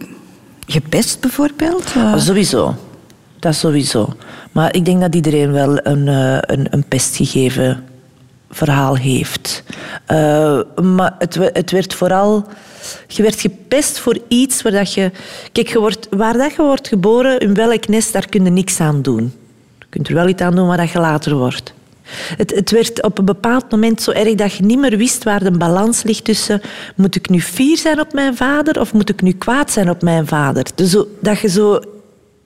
gepest 0.68 1.20
bijvoorbeeld? 1.20 1.86
Eh, 1.96 2.02
Oh, 2.02 2.18
sowieso. 2.18 2.76
Dat 3.40 3.56
sowieso. 3.56 4.14
Maar 4.52 4.76
ik 4.76 4.86
denk 4.86 5.02
dat 5.02 5.16
iedereen 5.16 5.52
wel 5.52 5.86
een, 5.88 6.08
eh, 6.08 6.38
een, 6.42 6.68
een 6.70 6.84
pestgegeven 6.88 7.84
verhaal 8.50 8.96
heeft. 8.98 9.64
Eh, 10.06 10.60
maar 10.82 11.16
het, 11.18 11.36
het 11.54 11.72
werd 11.72 11.94
vooral... 11.94 12.46
Je 13.08 13.22
werd 13.22 13.42
gepest 13.42 14.00
voor 14.00 14.18
iets 14.28 14.62
waar 14.62 14.72
dat 14.72 14.94
je... 14.94 15.12
Kijk, 15.52 15.68
je 15.68 15.80
wordt, 15.80 16.08
waar 16.10 16.38
dat 16.38 16.54
je 16.56 16.62
wordt 16.62 16.88
geboren, 16.88 17.40
in 17.40 17.54
welk 17.54 17.88
nest, 17.88 18.14
daar 18.14 18.30
kun 18.30 18.44
je 18.44 18.50
niks 18.50 18.80
aan 18.80 19.02
doen. 19.02 19.34
Je 19.80 19.86
kunt 19.90 20.08
er 20.08 20.14
wel 20.14 20.28
iets 20.28 20.42
aan 20.42 20.56
doen 20.56 20.68
waar 20.68 20.78
dat 20.78 20.90
je 20.90 21.00
later 21.00 21.36
wordt. 21.36 21.74
Het, 22.38 22.56
het 22.56 22.72
werd 22.72 23.04
op 23.04 23.18
een 23.18 23.26
bepaald 23.26 23.72
moment 23.72 24.02
zo 24.02 24.12
erg 24.12 24.36
dat 24.36 24.54
je 24.54 24.64
niet 24.64 24.80
meer 24.80 24.98
wist 24.98 25.24
waar 25.24 25.44
de 25.44 25.52
balans 25.52 26.04
ligt 26.04 26.24
tussen 26.24 26.62
moet 26.96 27.16
ik 27.16 27.30
nu 27.30 27.42
fier 27.42 27.78
zijn 27.78 28.00
op 28.00 28.14
mijn 28.14 28.36
vader 28.36 28.80
of 28.80 28.94
moet 28.94 29.10
ik 29.10 29.22
nu 29.22 29.32
kwaad 29.32 29.72
zijn 29.72 29.90
op 29.90 30.02
mijn 30.02 30.28
vader. 30.28 30.66
Dus 30.76 30.90
zo, 30.90 31.08
dat 31.22 31.40
je 31.40 31.48
zo... 31.50 31.80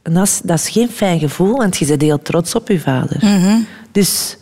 en 0.02 0.14
Dat 0.14 0.24
is, 0.24 0.42
dat 0.44 0.60
is 0.60 0.70
geen 0.70 0.90
fijn 0.90 1.20
gevoel, 1.20 1.58
want 1.58 1.78
je 1.78 1.86
bent 1.86 2.02
heel 2.02 2.22
trots 2.22 2.56
op 2.56 2.68
je 2.68 2.80
vader. 2.80 3.18
Dus 3.92 4.38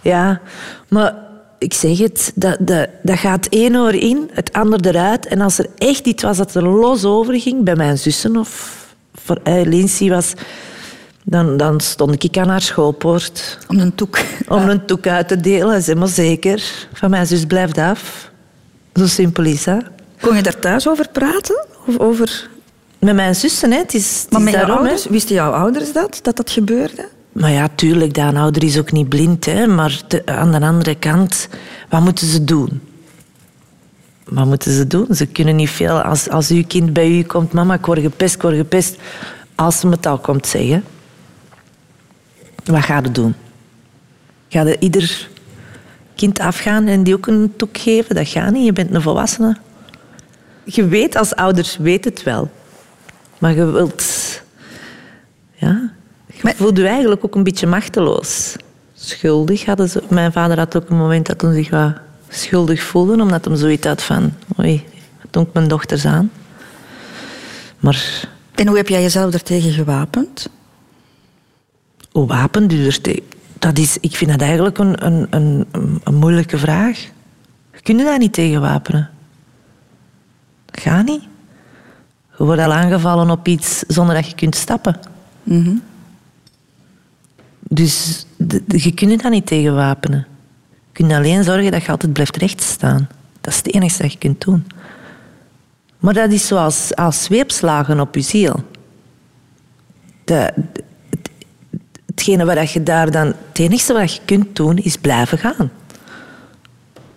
ja, 0.00 0.40
maar 0.88 1.14
ik 1.62 1.74
zeg 1.74 1.98
het, 1.98 2.32
dat, 2.34 2.56
dat, 2.60 2.88
dat 3.02 3.18
gaat 3.18 3.46
één 3.46 3.76
oor 3.76 3.94
in, 3.94 4.30
het 4.32 4.52
ander 4.52 4.86
eruit. 4.86 5.26
En 5.26 5.40
als 5.40 5.58
er 5.58 5.66
echt 5.78 6.06
iets 6.06 6.22
was 6.22 6.36
dat 6.36 6.54
er 6.54 6.68
los 6.68 7.04
over 7.04 7.40
ging, 7.40 7.64
bij 7.64 7.76
mijn 7.76 7.98
zussen 7.98 8.36
of 8.36 8.80
voor 9.14 9.40
eh, 9.42 9.62
Lindsay 9.64 10.08
was, 10.08 10.32
dan, 11.24 11.56
dan 11.56 11.80
stond 11.80 12.24
ik 12.24 12.36
aan 12.36 12.48
haar 12.48 12.60
schoolpoort 12.60 13.58
Om 13.68 13.78
een 13.78 13.94
toek. 13.94 14.18
om 14.48 14.68
een 14.68 14.86
toek 14.86 15.06
uit 15.06 15.28
te 15.28 15.40
delen. 15.40 15.82
Zeg 15.82 15.96
maar 15.96 16.08
zeker, 16.08 16.88
van 16.92 17.10
mijn 17.10 17.26
zus 17.26 17.44
blijft 17.44 17.78
af. 17.78 18.30
Zo 18.94 19.06
simpel 19.06 19.44
is 19.44 19.64
dat. 19.64 19.82
Kon 20.20 20.36
je 20.36 20.42
daar 20.42 20.58
thuis 20.58 20.88
over 20.88 21.08
praten? 21.08 21.64
Of 21.86 21.98
over... 21.98 22.50
Met 22.98 23.14
mijn 23.14 23.34
zussen, 23.34 23.70
hè. 23.70 23.78
Het 23.78 23.94
is, 23.94 24.20
het 24.22 24.30
Maar 24.30 24.40
is 24.40 24.46
met 24.46 24.54
daarom, 24.54 24.76
ouders? 24.76 25.06
Wisten 25.06 25.34
jouw 25.34 25.52
ouders 25.52 25.92
dat, 25.92 26.18
dat 26.22 26.36
dat 26.36 26.50
gebeurde? 26.50 27.08
Maar 27.32 27.50
ja, 27.50 27.68
tuurlijk, 27.74 28.14
de 28.14 28.22
ouder 28.22 28.64
is 28.64 28.78
ook 28.78 28.92
niet 28.92 29.08
blind. 29.08 29.44
Hè, 29.44 29.66
maar 29.66 30.00
aan 30.24 30.52
de 30.52 30.60
andere 30.60 30.94
kant, 30.94 31.48
wat 31.88 32.00
moeten 32.00 32.26
ze 32.26 32.44
doen? 32.44 32.80
Wat 34.24 34.46
moeten 34.46 34.72
ze 34.72 34.86
doen? 34.86 35.06
Ze 35.14 35.26
kunnen 35.26 35.56
niet 35.56 35.70
veel. 35.70 36.00
Als, 36.00 36.28
als 36.28 36.50
uw 36.50 36.64
kind 36.66 36.92
bij 36.92 37.10
u 37.10 37.22
komt, 37.22 37.52
mama, 37.52 37.74
ik 37.74 37.86
word 37.86 38.00
gepest, 38.00 38.34
ik 38.34 38.42
word 38.42 38.56
gepest. 38.56 38.96
Als 39.54 39.80
ze 39.80 39.88
het 39.88 40.06
al 40.06 40.18
komt 40.18 40.46
zeggen, 40.46 40.84
wat 42.64 42.82
ga 42.82 43.00
je 43.02 43.10
doen? 43.10 43.34
Ga 44.48 44.62
je 44.62 44.78
ieder 44.78 45.28
kind 46.14 46.38
afgaan 46.38 46.86
en 46.86 47.02
die 47.02 47.14
ook 47.14 47.26
een 47.26 47.52
toek 47.56 47.78
geven? 47.78 48.14
Dat 48.14 48.28
gaat 48.28 48.52
niet, 48.52 48.64
je 48.64 48.72
bent 48.72 48.94
een 48.94 49.02
volwassene. 49.02 49.56
Je 50.64 50.86
weet 50.86 51.16
als 51.16 51.34
ouders, 51.34 51.76
weet 51.76 52.04
het 52.04 52.22
wel. 52.22 52.50
Maar 53.38 53.54
je 53.54 53.64
wilt... 53.64 54.04
Ja, 55.54 55.92
je 56.42 56.54
voelde 56.56 56.80
je 56.80 56.88
eigenlijk 56.88 57.24
ook 57.24 57.34
een 57.34 57.42
beetje 57.42 57.66
machteloos. 57.66 58.56
Schuldig 58.94 59.64
hadden 59.64 59.88
ze. 59.88 60.02
Mijn 60.08 60.32
vader 60.32 60.58
had 60.58 60.76
ook 60.76 60.88
een 60.90 60.96
moment 60.96 61.26
dat 61.26 61.40
hij 61.40 61.54
zich 61.54 61.70
wat 61.70 61.92
schuldig 62.28 62.82
voelde, 62.82 63.22
omdat 63.22 63.44
hij 63.44 63.56
zoiets 63.56 63.86
had 63.86 64.02
van... 64.02 64.32
Oei, 64.60 64.84
wat 65.22 65.32
doe 65.32 65.42
ik 65.42 65.52
mijn 65.52 65.68
dochters 65.68 66.04
aan? 66.06 66.30
Maar 67.78 68.28
En 68.54 68.66
hoe 68.66 68.76
heb 68.76 68.88
jij 68.88 69.02
jezelf 69.02 69.30
daartegen 69.30 69.72
gewapend? 69.72 70.48
hoe 72.12 72.26
wapenduurders... 72.26 72.98
te- 73.00 73.22
Dat 73.58 73.78
is, 73.78 73.98
ik 74.00 74.16
vind 74.16 74.30
dat 74.30 74.40
eigenlijk 74.40 74.78
een, 74.78 75.06
een, 75.06 75.26
een, 75.30 75.66
een 76.04 76.14
moeilijke 76.14 76.58
vraag. 76.58 76.98
Je 77.74 77.80
kunt 77.82 78.00
daar 78.00 78.18
niet 78.18 78.32
tegen 78.32 78.60
wapenen. 78.60 79.10
Dat 80.64 80.80
gaat 80.82 81.04
niet. 81.04 81.22
Je 82.38 82.44
wordt 82.44 82.60
al 82.62 82.72
aangevallen 82.72 83.30
op 83.30 83.48
iets 83.48 83.78
zonder 83.86 84.14
dat 84.14 84.26
je 84.28 84.34
kunt 84.34 84.54
stappen. 84.56 85.00
Dus 87.74 88.26
de- 88.36 88.62
de- 88.66 88.82
je 88.82 88.94
kunt 88.94 89.22
daar 89.22 89.30
niet 89.30 89.46
tegen 89.46 89.74
wapenen. 89.74 90.26
Je 90.70 90.76
kunt 90.92 91.12
alleen 91.12 91.44
zorgen 91.44 91.70
dat 91.70 91.82
je 91.84 91.90
altijd 91.90 92.12
blijft 92.12 92.36
rechtstaan. 92.36 93.08
Dat 93.40 93.52
is 93.52 93.56
het 93.56 93.74
enige 93.74 94.02
dat 94.02 94.12
je 94.12 94.18
kunt 94.18 94.40
doen. 94.40 94.66
Maar 95.98 96.14
dat 96.14 96.32
is 96.32 96.46
zoals 96.46 96.94
als 96.96 97.22
zweepslagen 97.22 98.00
op 98.00 98.14
je 98.14 98.20
ziel. 98.20 98.64
De, 100.24 100.52
het, 101.10 101.30
hetgene 102.06 102.44
wat 102.44 102.70
je 102.72 102.82
daar 102.82 103.10
dan... 103.10 103.26
Het 103.26 103.58
enige 103.58 103.92
wat 103.92 104.14
je 104.14 104.20
kunt 104.24 104.56
doen, 104.56 104.76
is 104.78 104.96
blijven 104.96 105.38
gaan. 105.38 105.70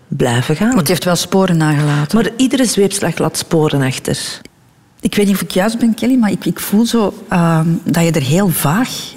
Blijven 0.07 0.55
gaan. 0.55 0.73
Want 0.73 0.87
je 0.87 0.93
heeft 0.93 1.03
wel 1.03 1.15
sporen 1.15 1.57
nagelaten. 1.57 2.17
Maar 2.17 2.31
iedere 2.37 2.65
zweepslag 2.65 3.17
laat 3.17 3.37
sporen 3.37 3.81
achter. 3.81 4.41
Ik 4.99 5.15
weet 5.15 5.25
niet 5.25 5.35
of 5.35 5.41
ik 5.41 5.51
juist 5.51 5.79
ben, 5.79 5.93
Kelly, 5.93 6.15
maar 6.17 6.31
ik, 6.31 6.45
ik 6.45 6.59
voel 6.59 6.85
zo 6.85 7.13
ehm, 7.29 7.67
dat 7.83 8.03
je 8.03 8.11
er 8.11 8.21
heel 8.21 8.49
vaag 8.49 9.13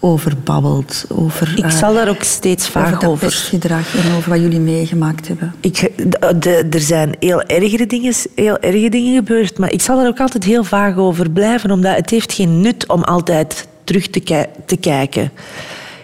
over 0.00 0.32
babbelt. 0.44 1.04
Over, 1.08 1.52
Ik 1.56 1.64
eh, 1.64 1.70
zal 1.70 1.94
daar 1.94 2.08
ook 2.08 2.22
steeds 2.22 2.68
over 2.68 2.80
vaak 2.80 3.00
dat 3.00 3.10
over... 3.10 3.26
pestgedrag 3.26 3.94
en 4.04 4.12
over 4.16 4.30
wat 4.30 4.40
jullie 4.40 4.60
meegemaakt 4.60 5.28
hebben. 5.28 5.54
Ik, 5.60 5.92
de- 5.96 6.38
de- 6.38 6.66
er 6.70 6.80
zijn 6.80 7.16
heel 7.20 7.42
erge, 7.42 7.86
dingen, 7.86 8.14
heel 8.34 8.58
erge 8.58 8.88
dingen 8.88 9.14
gebeurd, 9.14 9.58
maar 9.58 9.72
ik 9.72 9.80
zal 9.82 10.00
er 10.00 10.06
ook 10.06 10.20
altijd 10.20 10.44
heel 10.44 10.64
vaag 10.64 10.96
over 10.96 11.30
blijven, 11.30 11.70
omdat 11.70 11.96
het 11.96 12.10
heeft 12.10 12.32
geen 12.32 12.60
nut 12.60 12.88
om 12.88 13.02
altijd 13.02 13.66
terug 13.84 14.06
te, 14.08 14.20
ki- 14.20 14.44
te 14.66 14.76
kijken. 14.76 15.30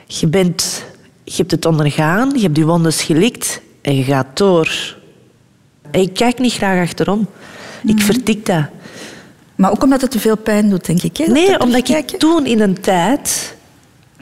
Je, 0.07 0.26
bent, 0.26 0.85
je 1.24 1.33
hebt 1.37 1.50
het 1.50 1.66
ondergaan, 1.66 2.30
je 2.35 2.42
hebt 2.42 2.57
je 2.57 2.64
wondes 2.64 3.02
gelikt 3.02 3.61
en 3.83 3.96
je 3.96 4.02
gaat 4.02 4.26
door. 4.35 4.96
En 5.90 6.00
ik 6.00 6.14
kijk 6.14 6.38
niet 6.38 6.52
graag 6.52 6.80
achterom. 6.83 7.26
Ik 7.87 8.00
vertik 8.02 8.46
dat. 8.46 8.64
Maar 9.54 9.70
ook 9.70 9.83
omdat 9.83 10.00
het 10.00 10.11
te 10.11 10.18
veel 10.18 10.37
pijn 10.37 10.68
doet, 10.70 10.87
denk 10.87 11.02
ik. 11.02 11.16
Hè? 11.16 11.24
Nee, 11.26 11.50
Dat 11.50 11.62
omdat 11.62 11.88
ik 11.88 12.09
toen 12.11 12.46
in 12.46 12.61
een 12.61 12.80
tijd 12.80 13.54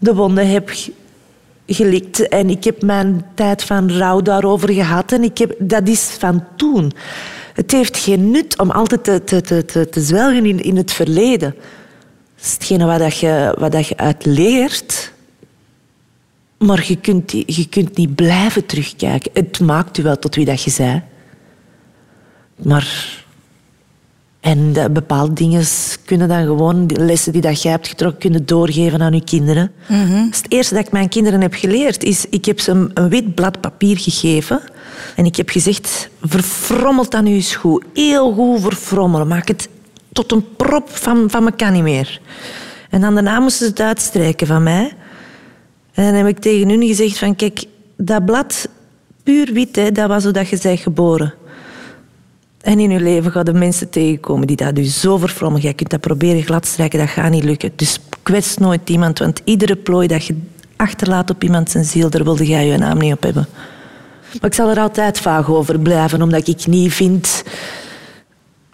de 0.02 0.14
wonden 0.14 0.48
heb 0.48 0.68
ge- 0.68 0.92
gelikt. 1.66 2.28
En 2.28 2.50
ik 2.50 2.64
heb 2.64 2.82
mijn 2.82 3.24
tijd 3.34 3.62
van 3.62 3.92
rouw 3.92 4.20
daarover 4.20 4.72
gehad. 4.72 5.12
En 5.12 5.22
ik 5.22 5.38
heb, 5.38 5.54
dat 5.58 5.88
is 5.88 6.00
van 6.00 6.44
toen. 6.56 6.92
Het 7.54 7.70
heeft 7.70 7.96
geen 7.96 8.30
nut 8.30 8.58
om 8.58 8.70
altijd 8.70 9.04
te, 9.04 9.24
te, 9.24 9.64
te, 9.64 9.88
te, 9.88 10.00
zwelgen 10.00 10.46
in, 10.46 10.62
in 10.62 10.76
het 10.76 10.92
verleden. 10.92 11.54
Dat 12.36 12.44
is 12.44 12.52
hetgene 12.52 12.84
wat, 12.84 12.98
dat 12.98 13.18
je, 13.18 13.54
wat 13.58 13.72
dat 13.72 13.86
je 13.86 13.96
uit 13.96 14.24
leert. 14.24 15.12
Maar 16.58 16.84
je 16.86 16.96
kunt, 16.96 17.30
je 17.30 17.66
kunt 17.68 17.96
niet 17.96 18.14
blijven 18.14 18.66
terugkijken. 18.66 19.30
Het 19.34 19.60
maakt 19.60 19.98
u 19.98 20.02
wel 20.02 20.18
tot 20.18 20.34
wie 20.34 20.44
dat 20.44 20.62
je 20.62 20.74
bent. 20.76 21.02
Maar... 22.56 23.20
En 24.42 24.72
de- 24.72 24.90
bepaalde 24.90 25.32
dingen 25.32 25.64
kunnen 26.04 26.28
dan 26.28 26.44
gewoon, 26.44 26.86
de 26.86 27.04
lessen 27.04 27.32
die 27.32 27.40
dat 27.40 27.62
jij 27.62 27.70
hebt 27.72 27.88
getrokken, 27.88 28.20
kunnen 28.20 28.46
doorgeven 28.46 29.02
aan 29.02 29.12
je 29.12 29.24
kinderen. 29.24 29.72
Dat 30.24 30.30
is 30.30 30.36
het 30.36 30.52
eerste 30.52 30.74
dat 30.74 30.86
ik 30.86 30.92
mijn 30.92 31.08
kinderen 31.08 31.40
heb 31.40 31.54
geleerd. 31.54 32.04
Is, 32.04 32.26
ik 32.30 32.44
heb 32.44 32.60
ze 32.60 32.70
een, 32.70 32.90
een 32.94 33.08
wit 33.08 33.34
blad 33.34 33.60
papier 33.60 33.98
gegeven. 33.98 34.60
En 35.16 35.24
ik 35.24 35.36
heb 35.36 35.48
gezegd, 35.50 36.08
verfrommelt 36.22 37.10
dan 37.10 37.26
uw 37.26 37.40
schoen. 37.40 37.82
Heel 37.94 38.32
goed 38.32 38.60
verfrommelen. 38.60 39.28
Maak 39.28 39.48
het 39.48 39.68
tot 40.12 40.32
een 40.32 40.44
prop 40.56 40.88
van, 40.96 41.30
van 41.30 41.44
me 41.44 41.52
kan 41.52 41.72
niet 41.72 41.82
meer. 41.82 42.20
En 42.90 43.00
dan 43.00 43.14
daarna 43.14 43.40
moesten 43.40 43.64
ze 43.66 43.70
het 43.70 43.80
uitstrijken 43.80 44.46
van 44.46 44.62
mij. 44.62 44.92
En 45.94 46.04
dan 46.04 46.14
heb 46.14 46.26
ik 46.26 46.38
tegen 46.38 46.68
hun 46.68 46.86
gezegd 46.86 47.18
van, 47.18 47.36
kijk, 47.36 47.64
dat 47.96 48.24
blad, 48.24 48.68
puur 49.22 49.52
wit, 49.52 49.76
hè, 49.76 49.92
dat 49.92 50.08
was 50.08 50.22
hoe 50.22 50.32
dat 50.32 50.48
je 50.48 50.58
bent 50.62 50.80
geboren. 50.80 51.34
En 52.62 52.78
in 52.78 52.90
je 52.90 53.00
leven 53.00 53.32
gaan 53.32 53.44
de 53.44 53.52
mensen 53.52 53.90
tegenkomen 53.90 54.46
die 54.46 54.56
dat 54.56 54.74
dus 54.74 55.00
zo 55.00 55.16
verfrommen. 55.16 55.60
Jij 55.60 55.74
kunt 55.74 55.90
dat 55.90 56.00
proberen 56.00 56.42
gladstrijken, 56.42 56.98
dat 56.98 57.08
gaat 57.08 57.30
niet 57.30 57.44
lukken. 57.44 57.72
Dus 57.76 57.98
kwets 58.22 58.56
nooit 58.56 58.90
iemand, 58.90 59.18
want 59.18 59.40
iedere 59.44 59.76
plooi 59.76 60.06
dat 60.06 60.24
je 60.24 60.36
achterlaat 60.76 61.30
op 61.30 61.42
iemand 61.42 61.70
zijn 61.70 61.84
ziel, 61.84 62.10
daar 62.10 62.24
wilde 62.24 62.46
jij 62.46 62.66
je 62.66 62.76
naam 62.76 62.98
niet 62.98 63.12
op 63.12 63.22
hebben. 63.22 63.46
Maar 64.40 64.50
ik 64.50 64.54
zal 64.54 64.70
er 64.70 64.78
altijd 64.78 65.20
vaag 65.20 65.50
over 65.50 65.78
blijven, 65.78 66.22
omdat 66.22 66.48
ik 66.48 66.66
niet 66.66 66.92
vind... 66.92 67.44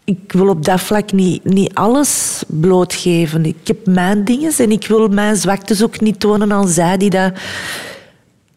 Ik 0.04 0.32
wil 0.32 0.48
op 0.48 0.64
dat 0.64 0.80
vlak 0.80 1.12
niet, 1.12 1.44
niet 1.44 1.74
alles 1.74 2.42
blootgeven. 2.46 3.44
Ik 3.44 3.56
heb 3.64 3.86
mijn 3.86 4.24
dingen 4.24 4.52
en 4.58 4.70
ik 4.70 4.86
wil 4.86 5.08
mijn 5.08 5.36
zwaktes 5.36 5.82
ook 5.82 6.00
niet 6.00 6.20
tonen 6.20 6.52
aan 6.52 6.68
zij 6.68 6.96
die 6.96 7.10
dat 7.10 7.32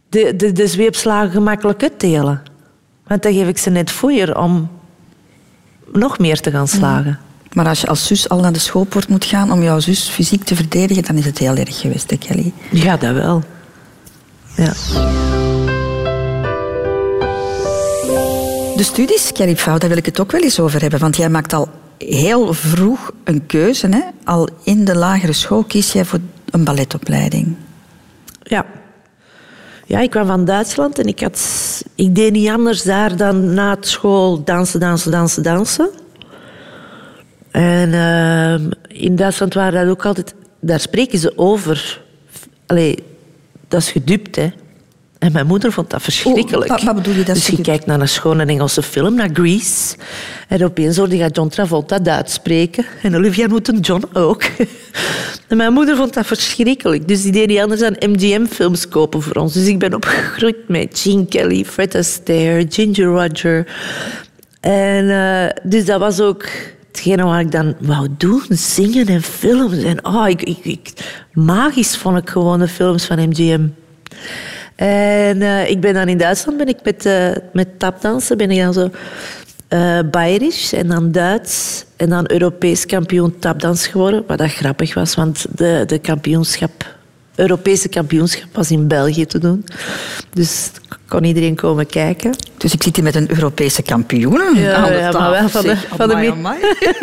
de, 0.09 0.35
de, 0.35 0.51
de 0.51 0.67
zweepslagen 0.67 1.31
gemakkelijk 1.31 1.81
uitdelen. 1.81 2.41
Want 3.07 3.23
dan 3.23 3.33
geef 3.33 3.47
ik 3.47 3.57
ze 3.57 3.69
net 3.69 3.91
foeier 3.91 4.37
om 4.37 4.69
nog 5.91 6.19
meer 6.19 6.39
te 6.39 6.51
gaan 6.51 6.67
slagen. 6.67 7.19
Maar 7.53 7.67
als 7.67 7.81
je 7.81 7.87
als 7.87 8.07
zus 8.07 8.29
al 8.29 8.39
naar 8.39 8.53
de 8.53 8.59
schoolpoort 8.59 9.07
moet 9.07 9.25
gaan 9.25 9.51
om 9.51 9.63
jouw 9.63 9.79
zus 9.79 10.09
fysiek 10.09 10.43
te 10.43 10.55
verdedigen, 10.55 11.03
dan 11.03 11.15
is 11.15 11.25
het 11.25 11.37
heel 11.37 11.55
erg 11.55 11.79
geweest, 11.79 12.09
hè, 12.09 12.17
Kelly. 12.17 12.53
Ja, 12.71 12.97
dat 12.97 13.13
wel. 13.13 13.43
Ja. 14.55 14.73
De 18.75 18.83
studies, 18.83 19.31
Kelly 19.31 19.55
Pauw, 19.55 19.77
daar 19.77 19.89
wil 19.89 19.97
ik 19.97 20.05
het 20.05 20.19
ook 20.19 20.31
wel 20.31 20.41
eens 20.41 20.59
over 20.59 20.81
hebben. 20.81 20.99
Want 20.99 21.17
jij 21.17 21.29
maakt 21.29 21.53
al 21.53 21.67
heel 21.97 22.53
vroeg 22.53 23.11
een 23.23 23.45
keuze. 23.45 23.87
Hè? 23.87 24.01
Al 24.23 24.49
in 24.63 24.85
de 24.85 24.95
lagere 24.95 25.33
school 25.33 25.63
kies 25.63 25.91
jij 25.91 26.05
voor 26.05 26.19
een 26.49 26.63
balletopleiding. 26.63 27.55
Ja. 28.43 28.65
Ja, 29.91 29.99
ik 29.99 30.09
kwam 30.09 30.27
van 30.27 30.45
Duitsland 30.45 30.99
en 30.99 31.05
ik, 31.05 31.19
had, 31.19 31.41
ik 31.95 32.15
deed 32.15 32.31
niet 32.31 32.49
anders 32.49 32.83
daar 32.83 33.15
dan 33.15 33.53
na 33.53 33.77
school 33.79 34.43
dansen, 34.43 34.79
dansen, 34.79 35.11
dansen, 35.11 35.43
dansen. 35.43 35.89
En 37.51 37.93
ehm, 37.93 38.71
in 38.87 39.15
Duitsland 39.15 39.53
waren 39.53 39.85
dat 39.85 39.91
ook 39.91 40.05
altijd... 40.05 40.35
Daar 40.59 40.79
spreken 40.79 41.19
ze 41.19 41.37
over. 41.37 42.01
Allee, 42.65 43.03
dat 43.67 43.81
is 43.81 43.91
gedupt, 43.91 44.35
hè. 44.35 44.51
En 45.21 45.31
mijn 45.31 45.47
moeder 45.47 45.71
vond 45.71 45.89
dat 45.89 46.01
verschrikkelijk. 46.01 46.53
Oeh, 46.53 46.67
wat- 46.67 46.83
wat 46.83 46.95
bedoel 46.95 47.13
je, 47.13 47.23
dat 47.23 47.35
is 47.35 47.45
dus 47.45 47.55
je 47.57 47.61
kijkt 47.63 47.85
naar 47.85 47.99
een 48.01 48.07
schone 48.09 48.45
Engelse 48.45 48.83
film, 48.83 49.15
naar 49.15 49.29
Grease. 49.33 49.95
En 50.47 50.63
opeens 50.63 50.97
hoorde 50.97 51.17
je 51.17 51.29
John 51.29 51.47
Travolta 51.49 51.99
Duits 51.99 52.33
spreken. 52.33 52.85
En 53.01 53.15
Olivia 53.15 53.47
Newton-John 53.47 54.03
ook. 54.13 54.43
En 55.47 55.57
mijn 55.57 55.73
moeder 55.73 55.95
vond 55.95 56.13
dat 56.13 56.25
verschrikkelijk. 56.25 57.07
Dus 57.07 57.21
die 57.21 57.31
deed 57.31 57.47
niet 57.47 57.59
anders 57.59 57.81
dan 57.81 57.95
MGM-films 57.99 58.87
kopen 58.87 59.21
voor 59.21 59.33
ons. 59.35 59.53
Dus 59.53 59.67
ik 59.67 59.79
ben 59.79 59.93
opgegroeid 59.93 60.55
met 60.67 60.99
Gene 60.99 61.25
Kelly, 61.25 61.65
Fred 61.65 61.95
Astaire, 61.95 62.65
Ginger 62.69 63.05
Roger. 63.05 63.67
En 64.59 65.09
eh, 65.09 65.49
dus 65.63 65.85
dat 65.85 65.99
was 65.99 66.19
ook 66.19 66.45
hetgene 66.87 67.23
wat 67.23 67.39
ik 67.39 67.51
dan 67.51 67.75
wou 67.79 68.07
doen. 68.17 68.41
Zingen 68.49 69.07
en 69.07 69.21
films. 69.21 69.83
En 69.83 70.05
oh, 70.05 70.27
ik, 70.29 70.41
ik, 70.43 70.57
ik, 70.63 70.91
magisch 71.33 71.97
vond 71.97 72.17
ik 72.17 72.29
gewoon 72.29 72.59
de 72.59 72.67
films 72.67 73.05
van 73.05 73.29
MGM. 73.29 73.67
En 74.75 75.41
eh, 75.41 75.69
ik 75.69 75.79
ben 75.81 75.93
dan 75.93 76.07
in 76.07 76.17
Duitsland 76.17 76.57
ben 76.57 76.67
ik 76.67 76.77
met, 76.83 77.05
eh, 77.05 77.29
met 77.53 77.67
tapdansen 77.79 78.37
ben 78.37 78.51
ik 78.51 78.59
dan 78.61 78.73
zo 78.73 78.89
eh 79.67 79.99
Bayerisch 80.11 80.73
en 80.73 80.87
dan 80.87 81.11
Duits 81.11 81.85
en 81.95 82.09
dan 82.09 82.31
Europees 82.31 82.85
kampioen 82.85 83.39
tapdans 83.39 83.87
geworden. 83.87 84.23
Wat 84.27 84.37
dat 84.37 84.51
grappig 84.51 84.93
was, 84.93 85.15
want 85.15 85.45
de, 85.55 85.83
de 85.87 85.99
kampioenschap, 85.99 86.95
Europese 87.35 87.87
kampioenschap 87.89 88.49
was 88.55 88.71
in 88.71 88.87
België 88.87 89.25
te 89.25 89.39
doen. 89.39 89.65
Dus 90.33 90.71
kon 91.07 91.23
iedereen 91.23 91.55
komen 91.55 91.85
kijken. 91.87 92.31
Dus 92.57 92.73
ik 92.73 92.83
zit 92.83 92.95
hier 92.95 93.03
met 93.05 93.15
een 93.15 93.29
Europese 93.29 93.81
kampioen 93.81 94.55
Ja, 94.55 94.73
aan 94.73 94.89
de 94.91 94.97
ja, 94.97 95.11
maar 95.11 95.31
wel 95.31 95.49
van 95.49 95.61
de- 95.61 95.67
zeg. 95.67 95.85
van 95.95 96.07
de 96.07 96.13
Amai, 96.13 96.27
mi- 96.29 96.33
amai. 96.37 96.57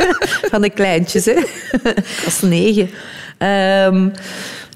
Van 0.50 0.62
de 0.62 0.70
kleintjes, 0.70 1.24
hè. 1.24 1.34
Was 2.24 2.40
negen. 2.40 2.90
Ehm, 3.38 4.08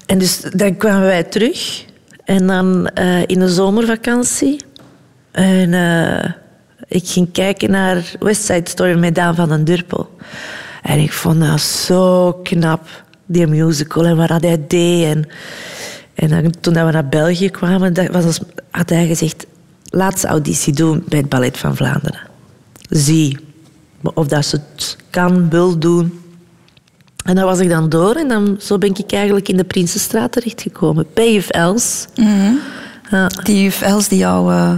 en 0.05 0.17
dus 0.17 0.39
dan 0.41 0.77
kwamen 0.77 1.01
wij 1.07 1.23
terug. 1.23 1.85
En 2.25 2.47
dan 2.47 2.87
eh, 2.87 3.21
in 3.25 3.39
de 3.39 3.49
zomervakantie. 3.49 4.61
En 5.31 5.73
eh, 5.73 6.31
ik 6.87 7.07
ging 7.07 7.31
kijken 7.31 7.71
naar 7.71 8.15
West 8.19 8.43
Side 8.43 8.69
Story 8.69 8.99
met 8.99 9.15
Daan 9.15 9.35
van 9.35 9.49
den 9.49 9.63
Durpel. 9.63 10.09
En 10.81 10.99
ik 10.99 11.13
vond 11.13 11.39
dat 11.39 11.61
zo 11.61 12.33
knap, 12.43 13.03
die 13.25 13.47
musical 13.47 14.05
en 14.05 14.17
wat 14.17 14.41
hij 14.41 14.65
deed. 14.67 15.05
En, 15.05 15.27
en 16.31 16.59
toen 16.59 16.73
dat 16.73 16.85
we 16.85 16.91
naar 16.91 17.09
België 17.09 17.49
kwamen, 17.49 18.11
was, 18.11 18.39
had 18.71 18.89
hij 18.89 19.07
gezegd... 19.07 19.45
Laatste 19.95 20.27
auditie 20.27 20.73
doen 20.73 21.03
bij 21.07 21.19
het 21.19 21.29
Ballet 21.29 21.57
van 21.57 21.75
Vlaanderen. 21.75 22.19
Zie 22.89 23.37
of 24.13 24.27
dat 24.27 24.45
ze 24.45 24.55
het 24.55 24.97
kan, 25.09 25.49
wil 25.49 25.79
doen. 25.79 26.22
En 27.23 27.35
daar 27.35 27.45
was 27.45 27.59
ik 27.59 27.69
dan 27.69 27.89
door 27.89 28.15
en 28.15 28.27
dan, 28.27 28.55
zo 28.59 28.77
ben 28.77 28.89
ik 28.95 29.11
eigenlijk 29.11 29.47
in 29.49 29.57
de 29.57 29.63
Prinsenstraat 29.63 30.31
terechtgekomen. 30.31 31.05
Bij 31.13 31.33
juf 31.33 31.49
Els. 31.49 32.07
Ja. 32.13 33.27
Die 33.43 33.63
juf 33.63 33.81
Els 33.81 34.07
die 34.07 34.17
jou 34.17 34.51
eh, 34.53 34.71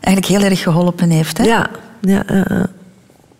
eigenlijk 0.00 0.26
heel 0.26 0.50
erg 0.50 0.62
geholpen 0.62 1.10
heeft. 1.10 1.38
Hè? 1.38 1.44
Ja, 1.44 1.70
ja, 2.00 2.22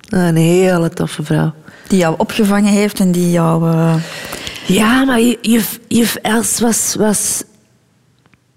een 0.09 0.37
hele 0.37 0.88
toffe 0.88 1.22
vrouw. 1.24 1.52
Die 1.88 1.98
jou 1.98 2.14
opgevangen 2.18 2.72
heeft 2.72 3.00
en 3.00 3.12
die 3.12 3.31
jou... 3.31 3.70
eh, 3.70 3.94
Ja, 4.66 5.05
maar 5.05 5.20
ju- 5.20 5.38
juf, 5.40 5.78
juf 5.88 6.14
Els 6.14 6.61
was, 6.61 6.94
was 6.98 7.42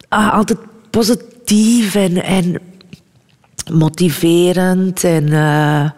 ah, 0.08 0.34
altijd 0.34 0.60
positief 0.90 1.96
en, 1.96 2.24
en 2.24 2.62
motiverend. 3.72 5.04
En 5.04 5.34
eh, 5.34 5.90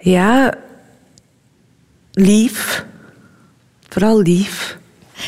ja, 0.00 0.54
lief. 2.12 2.84
Vooral 3.88 4.20
lief. 4.20 4.78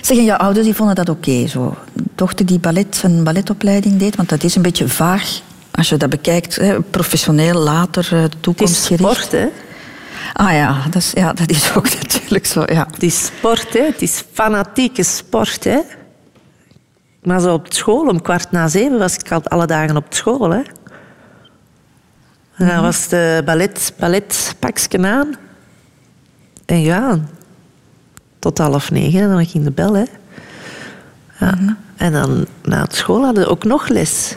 Zeg, 0.02 0.16
en 0.16 0.24
jouw 0.24 0.36
ouders 0.36 0.64
die 0.64 0.74
vonden 0.74 0.94
dat 0.94 1.08
oké, 1.08 1.46
zo. 1.46 1.76
Dochter 2.14 2.46
die 2.46 2.58
ballet, 2.58 3.00
een 3.04 3.24
balletopleiding 3.24 3.98
deed, 3.98 4.16
want 4.16 4.28
dat 4.28 4.44
is 4.44 4.54
een 4.54 4.62
beetje 4.62 4.88
vaag 4.88 5.40
als 5.74 5.88
je 5.88 5.96
dat 5.96 6.10
bekijkt, 6.10 6.56
hè, 6.56 6.80
professioneel, 6.80 7.58
later, 7.58 8.08
eh, 8.12 8.22
Het 8.22 8.32
is 8.34 8.40
toekomstgericht. 8.40 9.10
sport, 9.10 9.32
hè. 9.32 9.46
Ah 10.32 10.52
ja 10.52 10.82
dat, 10.90 11.02
is, 11.02 11.10
ja, 11.14 11.32
dat 11.32 11.50
is 11.50 11.72
ook 11.76 11.94
natuurlijk 11.94 12.46
zo, 12.46 12.62
ja. 12.66 12.86
Het 12.90 13.02
is 13.02 13.24
sport, 13.24 13.72
hè. 13.72 13.84
Het 13.84 14.02
is 14.02 14.24
fanatieke 14.32 15.02
sport, 15.02 15.64
hè. 15.64 15.78
Maar 17.22 17.40
zo 17.40 17.52
op 17.54 17.66
school, 17.72 18.08
om 18.08 18.22
kwart 18.22 18.50
na 18.50 18.68
zeven, 18.68 18.98
was 18.98 19.16
ik 19.16 19.32
al 19.32 19.42
alle 19.44 19.66
dagen 19.66 19.96
op 19.96 20.06
school, 20.08 20.50
hè. 20.50 20.62
En 22.56 22.66
dan 22.66 22.82
was 22.82 23.08
de 23.08 23.42
ballet, 23.44 23.92
balletpakje 23.98 25.06
aan. 25.06 25.34
En 26.66 26.80
ja, 26.80 27.18
tot 28.38 28.58
half 28.58 28.90
negen, 28.90 29.20
en 29.20 29.28
dan 29.28 29.46
ging 29.46 29.64
de 29.64 29.70
bel, 29.70 29.94
hè. 29.94 30.04
Ja. 31.40 31.76
En 31.96 32.12
dan 32.12 32.46
na 32.62 32.82
het 32.82 32.94
school 32.94 33.24
hadden 33.24 33.44
we 33.44 33.50
ook 33.50 33.64
nog 33.64 33.88
les. 33.88 34.36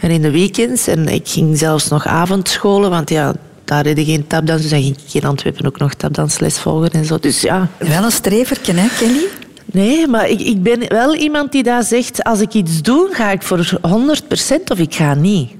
En 0.00 0.10
in 0.10 0.22
de 0.22 0.30
weekends, 0.30 0.86
en 0.86 1.08
ik 1.08 1.28
ging 1.28 1.58
zelfs 1.58 1.88
nog 1.88 2.06
avondscholen, 2.06 2.90
want 2.90 3.10
ja, 3.10 3.34
daar 3.64 3.84
hadden 3.84 4.04
geen 4.04 4.26
tapdans, 4.26 4.62
dus 4.62 4.70
dan 4.70 4.82
ging 4.82 4.96
ik 4.96 5.14
in 5.14 5.28
Antwerpen 5.28 5.66
ook 5.66 5.78
nog 5.78 5.94
tapdansles 5.94 6.58
volgen 6.58 6.90
en 6.90 7.04
zo. 7.04 7.18
Dus 7.18 7.40
ja, 7.40 7.68
Wel 7.78 8.04
een 8.04 8.10
streverken, 8.10 8.76
hè, 8.76 8.88
Kelly? 8.98 9.24
Nee, 9.64 10.06
maar 10.06 10.28
ik, 10.28 10.40
ik 10.40 10.62
ben 10.62 10.88
wel 10.88 11.14
iemand 11.14 11.52
die 11.52 11.62
daar 11.62 11.82
zegt... 11.82 12.24
als 12.24 12.40
ik 12.40 12.54
iets 12.54 12.82
doe, 12.82 13.08
ga 13.12 13.30
ik 13.30 13.42
voor 13.42 13.80
100% 13.88 14.64
of 14.68 14.78
ik 14.78 14.94
ga 14.94 15.14
niet. 15.14 15.50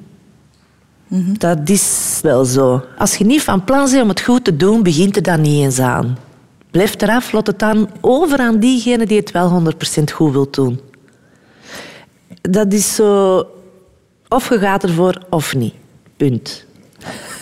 Dat 1.39 1.69
is 1.69 2.19
wel 2.23 2.45
zo. 2.45 2.85
Als 2.99 3.17
je 3.17 3.25
niet 3.25 3.43
van 3.43 3.65
plan 3.65 3.91
bent 3.91 4.03
om 4.03 4.09
het 4.09 4.21
goed 4.21 4.45
te 4.45 4.57
doen, 4.57 4.83
begint 4.83 5.17
er 5.17 5.23
dan 5.23 5.41
niet 5.41 5.65
eens 5.65 5.79
aan. 5.79 6.19
Blijf 6.71 7.01
eraf, 7.01 7.33
laat 7.33 7.47
het 7.47 7.59
dan 7.59 7.91
over 8.01 8.39
aan 8.39 8.59
diegene 8.59 9.07
die 9.07 9.19
het 9.19 9.31
wel 9.31 9.63
100% 10.01 10.05
goed 10.15 10.33
wil 10.33 10.51
doen. 10.51 10.81
Dat 12.43 12.73
is 12.73 12.95
zo... 12.95 13.47
Of 14.29 14.49
je 14.49 14.59
gaat 14.59 14.83
ervoor 14.83 15.25
of 15.31 15.55
niet. 15.55 15.75
Punt. 16.17 16.65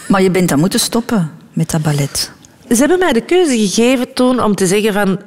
Maar 0.08 0.22
je 0.22 0.30
bent 0.30 0.48
dan 0.48 0.58
moeten 0.58 0.80
stoppen 0.80 1.30
met 1.52 1.70
dat 1.70 1.82
ballet. 1.82 2.32
Ze 2.68 2.74
hebben 2.74 2.98
mij 2.98 3.12
de 3.12 3.20
keuze 3.20 3.58
gegeven 3.58 4.12
toen 4.12 4.42
om 4.42 4.54
te 4.54 4.66
zeggen 4.66 4.92
van... 4.92 5.20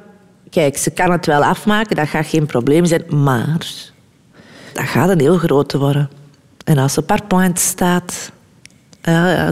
Kijk, 0.49 0.77
ze 0.77 0.91
kan 0.91 1.11
het 1.11 1.25
wel 1.25 1.43
afmaken, 1.43 1.95
dat 1.95 2.07
gaat 2.07 2.25
geen 2.25 2.45
probleem 2.45 2.85
zijn, 2.85 3.03
maar... 3.07 3.67
Dat 4.73 4.85
gaat 4.85 5.09
een 5.09 5.19
heel 5.19 5.37
grote 5.37 5.77
worden. 5.77 6.09
En 6.69 6.77
als 6.77 6.93
ze 6.93 7.03
point 7.27 7.59
staat... 7.59 8.31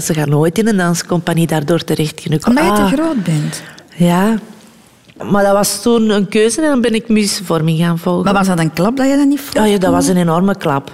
Ze 0.02 0.14
gaat 0.14 0.28
nooit 0.28 0.58
in 0.58 0.68
een 0.68 0.78
danscompagnie 0.78 1.48
daardoor 1.48 1.84
terecht 1.84 2.22
kunnen 2.22 2.46
Omdat 2.48 2.64
je 2.64 2.70
Ah, 2.70 2.90
te 2.90 2.96
groot 2.96 3.24
bent. 3.24 3.62
Ja. 3.96 4.40
Maar 5.24 5.44
dat 5.44 5.54
was 5.54 5.82
toen 5.82 6.10
een 6.10 6.28
keuze 6.28 6.62
en 6.62 6.68
dan 6.68 6.82
ben 6.82 6.94
ik 6.94 7.10
musicvorming 7.10 7.80
gaan 7.80 8.00
volgen. 8.00 8.24
Maar 8.24 8.34
was 8.34 8.48
dat 8.48 8.60
een 8.60 8.74
klap 8.74 8.98
dat 8.98 9.08
je 9.10 9.16
dat 9.16 9.28
niet 9.28 9.40
voelde? 9.40 9.68
Oh 9.68 9.74
ja, 9.74 9.80
dat 9.80 9.92
was 9.92 10.08
een 10.08 10.18
enorme 10.18 10.58
klap. 10.58 10.92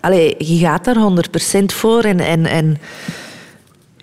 Allee, 0.00 0.34
je 0.38 0.58
gaat 0.58 0.84
daar 0.84 0.96
100% 0.96 1.64
voor. 1.66 2.02
En, 2.02 2.20
en, 2.20 2.46
en 2.46 2.78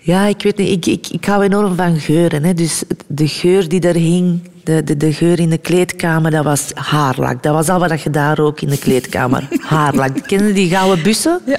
ja, 0.04 0.26
ik 0.26 0.42
weet 0.42 0.56
niet, 0.56 0.68
ik, 0.68 0.86
ik, 0.86 1.06
ik 1.08 1.24
hou 1.24 1.42
enorm 1.42 1.76
van 1.76 2.00
geuren. 2.00 2.44
Hè. 2.44 2.54
Dus 2.54 2.82
de 3.06 3.28
geur 3.28 3.68
die 3.68 3.80
er 3.80 3.94
hing, 3.94 4.50
de, 4.64 4.84
de, 4.84 4.96
de 4.96 5.12
geur 5.12 5.40
in 5.40 5.50
de 5.50 5.58
kleedkamer, 5.58 6.30
dat 6.30 6.44
was 6.44 6.70
haarlak. 6.74 7.42
Dat 7.42 7.54
was 7.54 7.68
al 7.68 7.78
wat 7.78 8.02
je 8.02 8.10
daar 8.10 8.38
ook 8.38 8.60
in 8.60 8.68
de 8.68 8.78
kleedkamer. 8.78 9.48
Haarlak. 9.74 10.26
Ken 10.26 10.46
je 10.46 10.52
die 10.52 10.68
gouden 10.68 11.04
bussen? 11.04 11.40
Ja. 11.46 11.58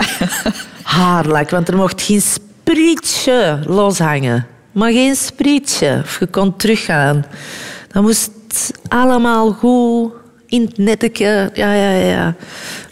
Haarlak, 0.84 1.50
want 1.50 1.68
er 1.68 1.76
mocht 1.76 2.02
geen 2.02 2.22
sprietje 2.22 3.60
loshangen. 3.66 4.48
Maar 4.72 4.92
geen 4.92 5.16
sprietje. 5.16 6.02
Of 6.04 6.20
je 6.20 6.28
kon 6.28 6.56
teruggaan. 6.56 7.26
Dat 7.92 8.04
moest 8.04 8.32
allemaal 8.88 9.52
goed 9.52 10.12
in 10.56 10.88
het. 10.88 11.18
Ja, 11.18 11.50
ja, 11.54 11.90
ja. 11.90 12.36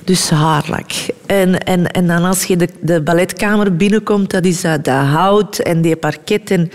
Dus 0.04 0.30
haarlak. 0.30 0.92
En, 1.26 1.60
en, 1.60 1.92
en 1.92 2.08
dan 2.08 2.24
als 2.24 2.44
je 2.44 2.58
de, 2.58 2.70
de 2.82 3.02
balletkamer 3.02 3.76
binnenkomt, 3.76 4.32
dat 4.32 4.46
is 4.46 4.62
dat, 4.62 4.86
dat 4.86 5.06
hout 5.06 5.58
en 5.58 5.82
die 5.82 5.96
parket. 5.96 6.52
En, 6.52 6.72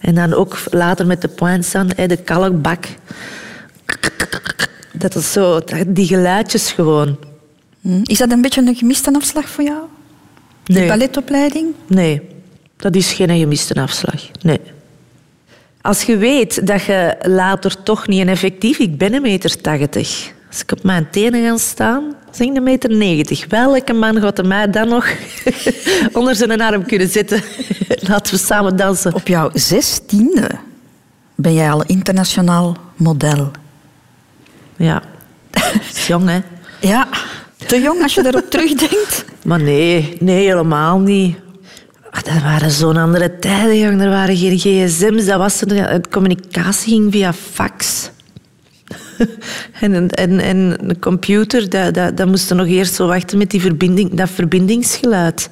en 0.00 0.14
dan 0.14 0.34
ook 0.34 0.58
later 0.70 1.06
met 1.06 1.20
de 1.20 1.28
points 1.28 1.74
aan, 1.74 1.88
hè, 1.96 2.06
de 2.06 2.16
kalkbak. 2.16 2.84
Dat 4.92 5.14
is 5.14 5.32
zo, 5.32 5.60
die 5.86 6.06
geluidjes 6.06 6.72
gewoon. 6.72 7.18
Hm. 7.80 8.00
Is 8.02 8.18
dat 8.18 8.30
een 8.30 8.42
beetje 8.42 8.66
een 8.66 8.74
gemiste 8.74 9.12
afslag 9.14 9.48
voor 9.48 9.64
jou? 9.64 9.80
Nee. 10.64 10.88
balletopleiding? 10.88 11.74
Nee, 11.86 12.22
dat 12.76 12.94
is 12.94 13.12
geen 13.12 13.38
gemiste 13.38 13.74
afslag. 13.74 14.22
Nee. 14.42 14.60
Als 15.82 16.02
je 16.02 16.16
weet 16.16 16.66
dat 16.66 16.82
je 16.82 17.16
later 17.22 17.82
toch 17.82 18.06
niet 18.06 18.20
een 18.20 18.28
effectief... 18.28 18.78
Ik 18.78 18.98
ben 18.98 19.14
een 19.14 19.22
meter 19.22 19.60
tachtig. 19.60 20.32
Als 20.48 20.60
ik 20.60 20.72
op 20.72 20.82
mijn 20.82 21.10
tenen 21.10 21.44
ga 21.44 21.56
staan, 21.56 22.14
zeg 22.30 22.46
ik 22.46 22.56
een 22.56 22.62
meter 22.62 22.90
negentig. 22.96 23.46
Welke 23.48 23.92
man 23.92 24.20
gaat 24.20 24.38
er 24.38 24.46
mij 24.46 24.70
dan 24.70 24.88
nog 24.88 25.06
onder 26.12 26.34
zijn 26.34 26.60
arm 26.60 26.86
kunnen 26.86 27.08
zetten? 27.08 27.42
Laten 28.08 28.34
we 28.34 28.40
samen 28.40 28.76
dansen. 28.76 29.14
Op 29.14 29.28
jouw 29.28 29.50
zestiende 29.54 30.50
ben 31.34 31.54
jij 31.54 31.70
al 31.70 31.82
internationaal 31.86 32.76
model. 32.96 33.50
Ja. 34.76 35.02
Dat 35.50 35.74
is 35.92 36.06
jong, 36.06 36.28
hè? 36.28 36.40
Ja, 36.80 37.08
te 37.56 37.80
jong 37.80 38.02
als 38.02 38.14
je 38.14 38.22
daarop 38.22 38.50
terugdenkt. 38.50 39.24
Maar 39.44 39.62
nee, 39.62 40.16
nee, 40.20 40.46
helemaal 40.46 40.98
niet. 40.98 41.36
Ah, 42.12 42.22
Dat 42.22 42.42
waren 42.42 42.70
zo'n 42.70 42.96
andere 42.96 43.38
tijden, 43.38 43.78
jong. 43.78 44.00
Er 44.00 44.08
waren 44.08 44.36
geen 44.36 44.58
gsm's. 44.58 45.24
Dat 45.24 45.38
was, 45.38 45.58
de 45.58 46.00
communicatie 46.10 46.92
ging 46.92 47.12
via 47.12 47.32
fax. 47.32 48.10
en, 49.80 50.10
en, 50.40 50.96
computer, 51.00 51.68
dat, 51.68 51.94
dat, 51.94 52.16
dat 52.16 52.26
moest 52.26 52.54
nog 52.54 52.66
eerst 52.66 52.94
zo 52.94 53.06
wachten 53.06 53.38
met 53.38 53.50
die 53.50 53.60
verbinding, 53.60 54.14
dat 54.14 54.30
verbindingsgeluid. 54.30 55.48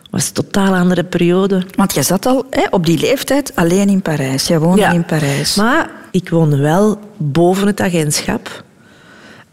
Dat 0.00 0.10
was 0.10 0.26
een 0.26 0.32
totaal 0.32 0.74
andere 0.74 1.04
periode. 1.04 1.64
Want 1.76 1.94
jij 1.94 2.02
zat 2.02 2.26
al 2.26 2.46
hè, 2.50 2.66
op 2.70 2.86
die 2.86 2.98
leeftijd 2.98 3.56
alleen 3.56 3.88
in 3.88 4.02
Parijs. 4.02 4.46
Jij 4.46 4.58
woonde 4.58 4.82
in 4.82 5.04
Parijs. 5.04 5.54
Maar 5.54 5.90
ik 6.10 6.28
woonde 6.28 6.56
wel 6.56 6.98
boven 7.16 7.66
het 7.66 7.80
agentschap. 7.80 8.64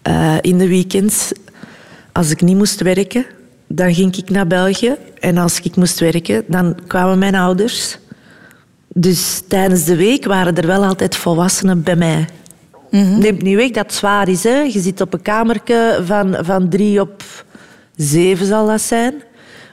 Eh, 0.02 0.36
in 0.42 0.58
de 0.58 0.68
weekends, 0.68 1.32
als 2.12 2.30
ik 2.30 2.42
niet 2.42 2.58
moest 2.58 2.82
werken, 2.82 3.26
dan 3.67 3.93
ging 3.93 4.15
ik 4.15 4.30
naar 4.30 4.47
België. 4.47 4.95
En 5.19 5.38
als 5.38 5.60
ik 5.60 5.75
moest 5.75 5.99
werken, 5.99 6.43
dan 6.47 6.77
kwamen 6.88 7.19
mijn 7.19 7.36
ouders. 7.36 7.97
Dus 8.88 9.43
tijdens 9.47 9.84
de 9.84 9.95
week 9.95 10.25
waren 10.25 10.56
er 10.56 10.67
wel 10.67 10.86
altijd 10.86 11.15
volwassenen 11.15 11.84
bij 11.84 11.95
mij. 11.95 12.27
Neemt 12.89 13.41
niet 13.41 13.56
weg 13.56 13.71
dat 13.71 13.86
het 13.86 13.93
zwaar 13.93 14.27
is. 14.27 14.43
Hè? 14.43 14.60
Je 14.60 14.80
zit 14.80 15.01
op 15.01 15.13
een 15.13 15.21
kamertje 15.21 16.01
van, 16.06 16.38
van 16.41 16.69
drie 16.69 17.01
op 17.01 17.23
zeven, 17.95 18.45
zal 18.45 18.67
dat 18.67 18.82
zijn. 18.82 19.13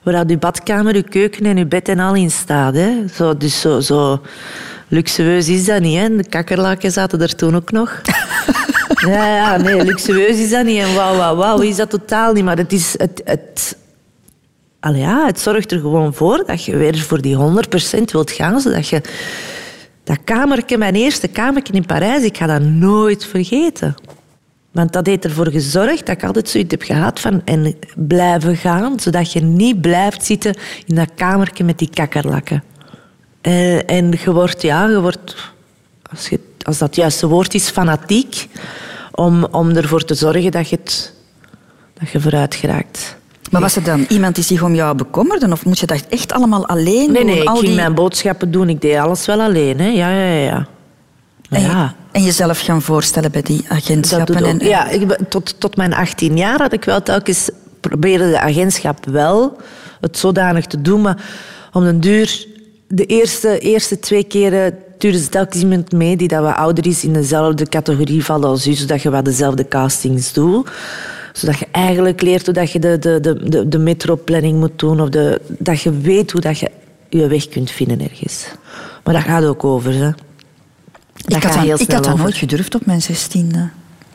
Waar 0.02 0.28
je 0.28 0.38
badkamer, 0.38 0.94
je 0.94 1.02
keuken 1.02 1.46
en 1.46 1.57
je 1.57 1.66
bed 1.66 1.88
en 1.88 1.98
al 1.98 2.14
in 2.14 2.30
staat. 2.30 2.74
Hè? 2.74 3.09
Zo, 3.14 3.37
dus 3.37 3.61
zo, 3.61 3.80
zo 3.80 4.20
luxueus 4.88 5.48
is 5.48 5.64
dat 5.64 5.80
niet. 5.80 5.98
Hè? 5.98 6.16
De 6.16 6.28
kakkerlaken 6.28 6.92
zaten 6.92 7.20
er 7.20 7.35
toen 7.35 7.57
ook 7.57 7.70
nog. 7.72 8.00
ja, 9.07 9.35
ja, 9.35 9.57
nee, 9.57 9.85
luxueus 9.85 10.38
is 10.38 10.50
dat 10.50 10.64
niet. 10.64 10.78
En 10.78 10.94
wauw, 10.94 11.16
wauw, 11.16 11.37
wauw, 11.37 11.61
is 11.61 11.76
dat 11.76 11.90
totaal 11.90 12.33
niet. 12.33 12.44
Maar 12.44 12.57
het 12.57 12.72
is... 12.72 12.94
Het, 12.98 13.22
het, 13.24 13.76
Allee, 14.85 15.05
het 15.05 15.40
zorgt 15.40 15.73
er 15.73 15.81
gewoon 15.81 16.14
voor 16.14 16.42
dat 16.47 16.64
je 16.64 16.77
weer 16.77 16.99
voor 16.99 17.20
die 17.20 17.37
100% 17.37 17.38
wilt 18.05 18.31
gaan, 18.31 18.61
zodat 18.61 18.88
je... 18.88 19.01
Dat 20.05 20.18
kamertje, 20.25 20.79
mijn 20.79 20.94
eerste 20.94 21.29
kamertje 21.29 21.73
in 21.73 21.87
Parijs, 21.87 22.23
ik 22.23 22.37
ga 22.37 22.47
dat 22.47 22.62
nooit 22.62 23.27
vergeten. 23.27 23.94
Want 24.70 24.92
dat 24.92 25.07
heeft 25.07 25.25
ervoor 25.25 25.51
gezorgd 25.51 26.07
dat 26.07 26.16
ik 26.16 26.25
altijd 26.25 26.49
zoiets 26.49 26.70
heb 26.70 26.83
gehad 26.83 27.20
van 27.20 27.42
en 27.44 27.75
blijven 27.97 28.57
gaan, 28.57 29.01
zodat 29.01 29.33
je 29.33 29.40
niet 29.40 29.81
blijft 29.81 30.25
zitten 30.25 30.55
in 30.87 30.94
dat 30.94 31.11
kamertje 31.14 31.64
met 31.64 31.79
die 31.79 31.90
kakkerlakken. 31.90 32.64
En, 33.40 33.87
en 33.87 34.11
je 34.25 34.33
wordt, 34.33 34.62
ja, 34.62 34.88
je 34.88 35.01
wordt, 35.01 35.37
als, 36.11 36.29
je, 36.29 36.40
als 36.62 36.79
dat 36.79 36.88
het 36.88 36.97
juiste 36.97 37.27
woord 37.27 37.55
is, 37.55 37.68
fanatiek 37.68 38.49
om, 39.12 39.44
om 39.44 39.70
ervoor 39.70 40.05
te 40.05 40.14
zorgen 40.14 40.51
dat 40.51 40.68
je, 40.68 40.79
dat 41.94 42.11
je 42.12 42.20
vooruit 42.20 42.55
geraakt. 42.55 43.23
Maar 43.50 43.61
was 43.61 43.76
er 43.76 43.83
dan 43.85 44.07
iemand 44.09 44.35
die 44.35 44.44
zich 44.44 44.62
om 44.62 44.74
jou 44.74 44.96
bekommerde? 44.96 45.52
Of 45.52 45.64
moest 45.64 45.80
je 45.80 45.87
dat 45.87 46.04
echt 46.09 46.33
allemaal 46.33 46.66
alleen 46.66 47.12
Nee, 47.12 47.24
doen? 47.24 47.26
nee, 47.26 47.42
ik 47.42 47.48
Al 47.48 47.54
ging 47.54 47.66
die... 47.66 47.74
mijn 47.74 47.94
boodschappen 47.94 48.50
doen. 48.50 48.68
Ik 48.68 48.80
deed 48.80 48.96
alles 48.96 49.26
wel 49.26 49.40
alleen. 49.40 49.78
Hè. 49.78 49.88
Ja, 49.88 50.11
ja, 50.11 50.33
ja. 50.33 50.66
En, 51.50 51.61
ja. 51.61 51.94
en 52.12 52.22
jezelf 52.22 52.61
gaan 52.61 52.83
voorstellen 52.83 53.30
bij 53.30 53.42
die 53.42 53.64
agentschappen. 53.68 54.44
en, 54.44 54.59
Ja, 54.59 54.88
ik, 54.88 55.18
tot, 55.28 55.61
tot 55.61 55.76
mijn 55.76 55.94
18 55.94 56.37
jaar 56.37 56.61
had 56.61 56.72
ik 56.72 56.85
wel 56.85 57.02
telkens 57.02 57.50
probeerde 57.80 58.30
de 58.30 58.40
agentschap 58.40 59.07
wel 59.07 59.57
het 60.00 60.18
zodanig 60.18 60.66
te 60.66 60.80
doen, 60.80 61.00
maar 61.00 61.24
om 61.72 61.85
den 61.85 62.00
duur 62.00 62.46
de 62.88 63.07
eerste, 63.07 63.59
eerste 63.59 63.98
twee 63.98 64.24
keren 64.24 64.74
stuurde 64.96 65.18
ze 65.18 65.28
telkens 65.28 65.62
iemand 65.62 65.92
mee 65.92 66.16
die 66.16 66.28
dat 66.28 66.42
wat 66.42 66.54
ouder 66.54 66.87
is 66.87 67.04
in 67.04 67.12
dezelfde 67.12 67.66
categorie 67.66 68.24
valt 68.24 68.44
als 68.44 68.66
u, 68.66 68.72
zodat 68.72 69.02
je 69.02 69.11
wat 69.11 69.24
dezelfde 69.24 69.68
castings 69.68 70.33
doet. 70.33 70.68
Zodat 71.35 71.59
je 71.59 71.66
eigenlijk 71.70 72.20
leert 72.20 72.44
hoe 72.44 72.55
dat 72.55 72.70
je 72.70 72.79
de, 72.79 72.99
de, 72.99 73.20
de, 73.20 73.49
de, 73.49 73.68
de 73.68 73.79
metroplanning 73.79 74.59
moet 74.59 74.79
doen. 74.79 75.01
Of 75.01 75.09
de, 75.09 75.40
dat 75.59 75.81
je 75.81 76.01
weet 76.01 76.31
hoe 76.31 76.40
dat 76.40 76.59
je 76.59 76.70
je 77.09 77.27
weg 77.27 77.49
kunt 77.49 77.70
vinden 77.70 78.01
ergens. 78.01 78.47
Maar 79.05 79.14
dat 79.14 79.23
gaat 79.23 79.44
ook 79.44 79.64
over. 79.64 79.92
Hè. 79.92 80.11
Dat 81.14 81.37
ik 81.37 81.42
had, 81.42 81.59
heel 81.59 81.81
ik 81.81 81.90
had 81.90 82.05
dat 82.05 82.16
nooit 82.16 82.37
gedurfd 82.37 82.75
op 82.75 82.87
mijn 82.87 83.03
zestiende. 83.03 83.59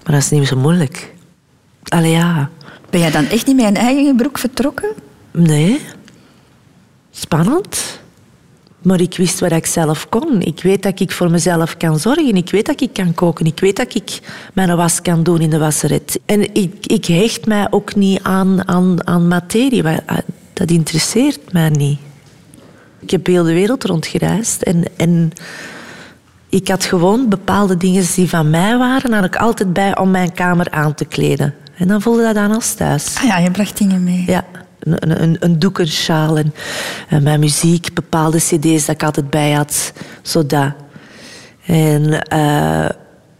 Maar 0.04 0.14
dat 0.14 0.22
is 0.22 0.30
niet 0.30 0.48
zo 0.48 0.58
moeilijk. 0.58 1.14
Allee, 1.84 2.12
ja. 2.12 2.50
Ben 2.90 3.00
jij 3.00 3.12
dan 3.12 3.26
echt 3.26 3.46
niet 3.48 3.56
met 3.56 3.66
een 3.66 3.76
eigen 3.76 4.16
broek 4.16 4.38
vertrokken? 4.38 4.90
Nee. 5.32 5.82
Spannend. 7.12 7.99
Maar 8.82 9.02
ik 9.02 9.18
wist 9.18 9.40
wat 9.40 9.52
ik 9.52 9.66
zelf 9.66 10.10
kon. 10.10 10.42
Ik 10.42 10.62
weet 10.64 10.84
dat 10.84 11.00
ik 11.00 11.12
voor 11.12 11.32
mezelf 11.32 11.78
kan 11.78 12.00
zorgen. 12.00 12.36
Ik 12.36 12.52
weet 12.52 12.66
dat 12.66 12.82
ik 12.82 12.94
kan 12.94 13.14
koken. 13.14 13.46
Ik 13.46 13.60
weet 13.60 13.76
dat 13.76 13.96
ik 13.96 14.20
mijn 14.54 14.76
was 14.76 15.02
kan 15.02 15.24
doen 15.24 15.40
in 15.42 15.50
de 15.50 15.58
wasseret. 15.58 16.20
En 16.26 16.54
ik, 16.56 16.86
ik 16.86 17.06
hecht 17.06 17.46
mij 17.46 17.68
ook 17.70 17.96
niet 17.96 18.20
aan, 18.24 18.68
aan, 18.68 19.08
aan 19.08 19.28
materie. 19.28 19.84
Wa- 19.84 20.04
Dat 20.54 20.72
interesseert 20.72 21.52
mij 21.54 21.70
niet. 21.70 22.00
Ik 23.00 23.10
heb 23.12 23.26
heel 23.26 23.44
de 23.44 23.54
wereld 23.54 23.84
rondgereisd. 23.84 24.62
En, 24.62 24.84
en 24.98 25.32
ik 26.50 26.68
had 26.68 26.84
gewoon 26.86 27.30
bepaalde 27.30 27.78
dingen 27.78 28.06
die 28.16 28.30
van 28.30 28.50
mij 28.50 28.78
waren... 28.78 29.14
had 29.14 29.24
ik 29.26 29.36
altijd 29.36 29.74
bij 29.74 29.98
om 29.98 30.12
mijn 30.12 30.34
kamer 30.34 30.72
aan 30.72 30.94
te 30.96 31.06
kleden. 31.06 31.54
En 31.78 31.88
dan 31.88 32.02
voelde 32.02 32.24
dat 32.24 32.36
aan 32.36 32.52
als 32.52 32.74
thuis. 32.74 33.16
Ah 33.18 33.24
ja, 33.24 33.38
je 33.38 33.52
bracht 33.52 33.78
dingen 33.78 34.04
mee. 34.04 34.24
Ja, 34.28 34.46
een, 34.80 35.22
een, 35.22 35.38
een 35.40 36.54
en, 37.10 37.24
mijn 37.24 37.40
muziek, 37.40 37.94
bepaalde 37.94 38.38
cd's 38.38 38.86
dat 38.86 38.96
ik 38.96 39.04
altijd 39.04 39.30
bij 39.30 39.52
had. 39.52 39.94
Zo 40.22 40.46
dat. 40.46 40.72
En, 41.66 42.22
eh, 42.24 42.86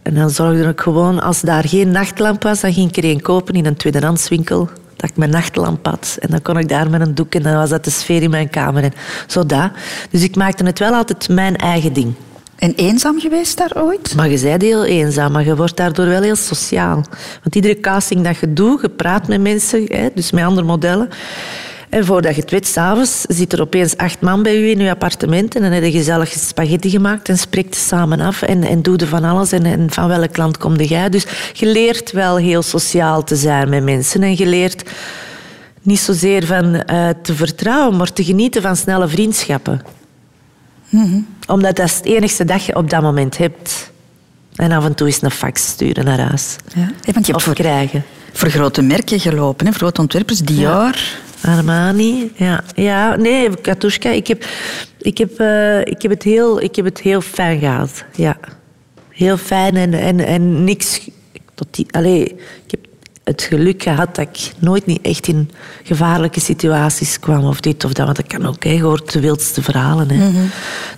en 0.02 0.14
dan 0.14 0.30
zorgde 0.30 0.68
ik 0.68 0.80
gewoon, 0.80 1.22
als 1.22 1.40
daar 1.40 1.68
geen 1.68 1.90
nachtlamp 1.90 2.42
was, 2.42 2.60
dan 2.60 2.72
ging 2.72 2.88
ik 2.88 3.04
er 3.04 3.10
een 3.10 3.20
kopen 3.20 3.54
in 3.54 3.66
een 3.66 3.76
tweedehandswinkel. 3.76 4.68
Dat 4.96 5.10
ik 5.10 5.16
mijn 5.16 5.30
nachtlamp 5.30 5.86
had. 5.86 6.16
En 6.20 6.30
dan 6.30 6.42
kon 6.42 6.58
ik 6.58 6.68
daar 6.68 6.90
met 6.90 7.00
een 7.00 7.14
doek 7.14 7.34
en 7.34 7.42
dan 7.42 7.54
was 7.54 7.70
dat 7.70 7.84
de 7.84 7.90
sfeer 7.90 8.22
in 8.22 8.30
mijn 8.30 8.50
kamer. 8.50 8.82
En 8.82 8.92
zo 9.26 9.46
dat. 9.46 9.70
Dus 10.10 10.22
ik 10.22 10.36
maakte 10.36 10.64
het 10.64 10.78
wel 10.78 10.94
altijd 10.94 11.28
mijn 11.28 11.56
eigen 11.56 11.92
ding. 11.92 12.14
En 12.60 12.72
eenzaam 12.74 13.20
geweest 13.20 13.56
daar 13.56 13.72
ooit? 13.74 14.14
Maar 14.16 14.30
je 14.30 14.40
bent 14.40 14.62
heel 14.62 14.84
eenzaam, 14.84 15.32
maar 15.32 15.44
je 15.44 15.56
wordt 15.56 15.76
daardoor 15.76 16.06
wel 16.06 16.22
heel 16.22 16.36
sociaal. 16.36 17.04
Want 17.42 17.54
iedere 17.54 17.80
casting 17.80 18.24
dat 18.24 18.38
je 18.38 18.52
doet, 18.52 18.80
je 18.80 18.88
praat 18.88 19.28
met 19.28 19.40
mensen, 19.40 19.84
hè, 19.88 20.08
dus 20.14 20.30
met 20.30 20.44
andere 20.44 20.66
modellen. 20.66 21.08
En 21.88 22.04
voordat 22.04 22.34
je 22.34 22.40
het 22.40 22.50
weet, 22.50 22.66
s'avonds 22.66 23.20
zit 23.28 23.52
er 23.52 23.60
opeens 23.60 23.96
acht 23.96 24.20
man 24.20 24.42
bij 24.42 24.56
u 24.56 24.70
in 24.70 24.80
uw 24.80 24.88
appartement 24.88 25.54
en 25.54 25.62
dan 25.62 25.70
heb 25.70 25.82
je 25.82 25.90
gezellig 25.90 26.28
spaghetti 26.28 26.90
gemaakt 26.90 27.28
en 27.28 27.38
spreekt 27.38 27.76
samen 27.76 28.20
af 28.20 28.42
en, 28.42 28.62
en 28.62 28.82
doe 28.82 29.06
van 29.06 29.24
alles 29.24 29.52
en, 29.52 29.64
en 29.64 29.90
van 29.90 30.08
welk 30.08 30.36
land 30.36 30.58
kom 30.58 30.76
jij. 30.76 31.08
Dus 31.08 31.26
je 31.52 31.66
leert 31.66 32.12
wel 32.12 32.36
heel 32.36 32.62
sociaal 32.62 33.24
te 33.24 33.36
zijn 33.36 33.68
met 33.68 33.84
mensen 33.84 34.22
en 34.22 34.36
je 34.36 34.46
leert 34.46 34.90
niet 35.82 36.00
zozeer 36.00 36.46
van 36.46 36.74
eh, 36.74 37.08
te 37.22 37.34
vertrouwen, 37.34 37.96
maar 37.96 38.12
te 38.12 38.24
genieten 38.24 38.62
van 38.62 38.76
snelle 38.76 39.08
vriendschappen. 39.08 39.99
Omdat 41.46 41.76
dat 41.76 41.86
is 41.86 41.94
het 41.96 42.04
enigste 42.04 42.44
dat 42.44 42.64
je 42.64 42.76
op 42.76 42.90
dat 42.90 43.02
moment 43.02 43.36
hebt. 43.38 43.90
En 44.54 44.72
af 44.72 44.84
en 44.84 44.94
toe 44.94 45.06
eens 45.06 45.22
een 45.22 45.30
fax 45.30 45.66
sturen 45.66 46.04
naar 46.04 46.20
huis. 46.20 46.56
Ja. 46.74 46.80
Hey, 46.80 47.12
want 47.12 47.26
je 47.26 47.32
hebt 47.32 47.34
Of 47.34 47.42
voor, 47.42 47.54
krijgen. 47.54 48.04
voor 48.32 48.48
grote 48.48 48.82
merken 48.82 49.20
gelopen, 49.20 49.66
hè? 49.66 49.72
voor 49.72 49.80
grote 49.80 50.00
ontwerpers. 50.00 50.38
Dior. 50.38 50.98
Armani, 51.40 52.32
ja. 52.34 52.62
Ja, 52.74 53.16
nee, 53.16 53.60
Katushka. 53.60 54.10
Ik 54.10 54.26
heb, 54.26 54.44
ik, 54.98 55.18
heb, 55.18 55.38
eh, 55.38 55.80
ik, 55.80 56.02
heb 56.02 56.10
het 56.10 56.22
heel, 56.22 56.60
ik 56.62 56.76
heb 56.76 56.84
het 56.84 57.00
heel 57.00 57.20
fijn 57.20 57.58
gehad. 57.58 58.04
Ja. 58.14 58.36
Heel 59.08 59.36
fijn 59.36 59.76
en, 59.76 59.94
en, 59.94 60.20
en 60.20 60.64
niks... 60.64 61.08
Tot 61.54 61.66
die, 61.70 61.86
allee, 61.90 62.24
ik 62.64 62.70
heb 62.70 62.80
het 63.30 63.42
geluk 63.42 63.82
gehad 63.82 64.14
dat 64.14 64.28
ik 64.28 64.52
nooit 64.58 64.86
niet 64.86 65.02
echt 65.02 65.26
in 65.26 65.50
gevaarlijke 65.82 66.40
situaties 66.40 67.18
kwam. 67.18 67.44
Of 67.44 67.60
dit 67.60 67.84
of 67.84 67.92
dat. 67.92 68.04
Want 68.04 68.16
dat 68.16 68.26
kan 68.26 68.46
ook. 68.46 68.64
Hè. 68.64 68.70
Je 68.70 68.82
hoort 68.82 69.12
de 69.12 69.20
wildste 69.20 69.62
verhalen. 69.62 70.10
Hè. 70.10 70.30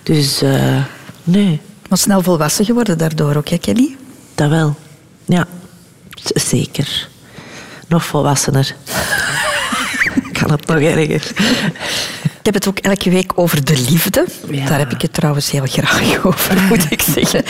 Dus 0.03 0.41
eh, 0.41 0.83
nee, 1.23 1.61
Maar 1.89 1.97
snel 1.97 2.21
volwassen 2.21 2.65
geworden 2.65 2.97
daardoor 2.97 3.35
ook, 3.35 3.49
hè, 3.49 3.57
Kelly? 3.57 3.95
dat 4.35 4.49
wel. 4.49 4.75
Ja, 5.25 5.47
zeker. 6.33 7.09
Nog 7.87 8.05
volwassener. 8.05 8.75
kan 10.39 10.51
het 10.51 10.67
nog 10.67 10.79
erger. 10.79 11.31
Ik 12.43 12.53
heb 12.53 12.63
het 12.63 12.67
ook 12.67 12.77
elke 12.79 13.09
week 13.09 13.31
over 13.35 13.65
de 13.65 13.83
liefde. 13.89 14.25
Ja. 14.51 14.65
Daar 14.67 14.79
heb 14.79 14.91
ik 14.91 15.01
het 15.01 15.13
trouwens 15.13 15.51
heel 15.51 15.65
graag 15.65 16.19
over, 16.25 16.61
moet 16.63 16.91
ik 16.91 17.01
zeggen. 17.01 17.43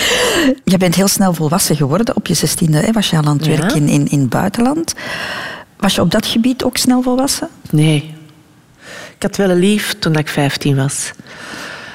Je 0.63 0.77
bent 0.77 0.95
heel 0.95 1.08
snel 1.08 1.34
volwassen 1.34 1.75
geworden. 1.75 2.15
Op 2.15 2.27
je 2.27 2.34
zestiende 2.34 2.77
hè, 2.77 2.91
was 2.91 3.10
je 3.10 3.17
al 3.17 3.23
aan 3.25 3.38
het 3.38 3.45
Ja. 3.45 3.58
werken 3.58 3.75
in, 3.75 3.88
in, 3.88 4.08
in 4.08 4.19
het 4.19 4.29
buitenland. 4.29 4.93
Was 5.77 5.95
je 5.95 6.01
op 6.01 6.12
dat 6.12 6.25
gebied 6.25 6.63
ook 6.63 6.77
snel 6.77 7.01
volwassen? 7.01 7.47
Nee. 7.69 8.13
Ik 9.15 9.21
had 9.21 9.36
wel 9.36 9.49
een 9.49 9.60
lief 9.60 9.95
toen 9.99 10.15
ik 10.15 10.27
15 10.27 10.75
was. 10.75 11.12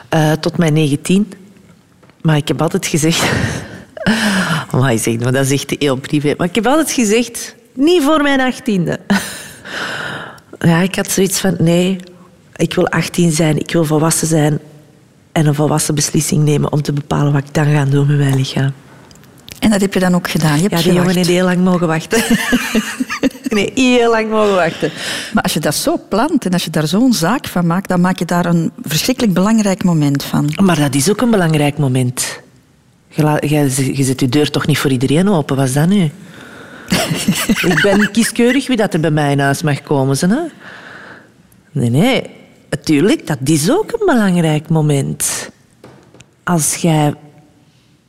Eh, 0.09 0.33
tot 0.33 0.57
mijn 0.57 0.73
19. 0.73 1.33
Maar 2.23 2.37
ik 2.37 2.49
heb 2.49 2.63
altijd 2.63 2.87
gezegd... 2.87 3.23
Maar 4.71 4.93
je 4.93 4.99
zegt, 4.99 5.21
maar 5.21 5.33
dat 5.33 5.45
is 5.45 5.51
echt 5.53 5.75
heel 5.79 5.97
privé. 5.97 6.35
Maar 6.37 6.47
ik 6.47 6.55
heb 6.55 6.67
altijd 6.67 6.91
gezegd, 6.93 7.55
niet 7.75 8.03
voor 8.03 8.23
mijn 8.23 8.55
18e. 8.55 8.93
Ja, 10.59 10.81
ik 10.81 10.95
had 10.95 11.11
zoiets 11.11 11.39
van, 11.41 11.57
nee, 11.59 11.99
ik 12.59 12.75
wil 12.75 12.87
18 12.89 13.33
zijn, 13.33 13.59
ik 13.59 13.73
wil 13.73 13.85
volwassen 13.85 14.27
zijn 14.29 14.59
en 15.33 15.47
een 15.47 15.55
volwassen 15.55 15.95
beslissing 15.95 16.45
nemen 16.45 16.73
om 16.73 16.83
te 16.83 16.93
bepalen 16.93 17.33
wat 17.33 17.43
ik 17.49 17.55
dan 17.55 17.65
ga 17.67 17.85
doen 17.85 18.07
met 18.07 18.19
mijn 18.19 18.37
lichaam. 18.37 18.73
En 19.59 19.71
dat 19.71 19.81
heb 19.81 19.95
je 19.95 20.01
dan 20.01 20.15
ook 20.15 20.31
gedaan. 20.31 20.55
Je 20.57 20.63
hebt 20.63 20.75
Ja, 20.75 20.83
die 20.83 20.93
jongen 20.93 21.15
heeft 21.15 21.29
heel 21.29 21.45
lang 21.45 21.59
mogen 21.65 21.87
wachten. 21.87 22.23
nee, 23.49 23.71
heel 23.75 24.11
lang 24.11 24.31
mogen 24.31 24.55
wachten. 24.55 24.91
Maar 25.33 25.43
als 25.43 25.53
je 25.53 25.61
dat 25.61 25.75
zo 25.75 26.01
plant 26.09 26.45
en 26.45 26.53
als 26.53 26.65
je 26.65 26.71
daar 26.71 26.87
zo'n 26.87 27.13
zaak 27.13 27.47
van 27.47 27.67
maakt, 27.67 27.89
dan 27.89 28.01
maak 28.01 28.19
je 28.19 28.25
daar 28.25 28.47
een 28.47 28.71
verschrikkelijk 28.83 29.35
belangrijk 29.35 29.85
moment 29.85 30.25
van. 30.25 30.53
Maar 30.63 30.79
dat 30.79 30.95
is 30.95 31.11
ook 31.11 31.21
een 31.21 31.31
belangrijk 31.31 31.79
moment. 31.79 32.41
Je, 33.09 33.23
la- 33.23 33.41
je, 33.41 33.97
je 33.97 34.05
zet 34.05 34.21
je 34.21 34.29
deur 34.29 34.51
toch 34.51 34.67
niet 34.67 34.79
voor 34.79 34.91
iedereen 34.91 35.29
open? 35.29 35.57
Wat 35.57 35.67
is 35.67 35.73
dat 35.73 35.89
nu? 35.89 36.11
ik 37.73 37.79
ben 37.83 38.11
kieskeurig 38.11 38.67
wie 38.67 38.77
dat 38.77 38.95
er 38.95 39.01
bij 39.01 39.11
mij 39.11 39.33
in 39.33 39.41
huis 39.41 39.63
mag 39.63 39.83
komen. 39.83 40.17
Ze, 40.17 40.27
hè? 40.27 40.41
Nee, 41.71 41.91
nee. 41.91 42.23
Natuurlijk, 42.71 43.27
dat 43.27 43.39
is 43.45 43.71
ook 43.71 43.93
een 43.93 44.07
belangrijk 44.07 44.69
moment. 44.69 45.51
Als 46.45 46.75
jij... 46.75 47.15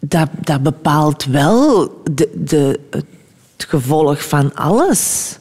Dat, 0.02 0.30
dat 0.42 0.64
bepaalt 0.64 1.26
wel 1.26 1.88
de, 2.12 2.30
de, 2.36 2.80
het 2.90 3.66
gevolg 3.68 4.28
van 4.28 4.56
alles. 4.56 5.38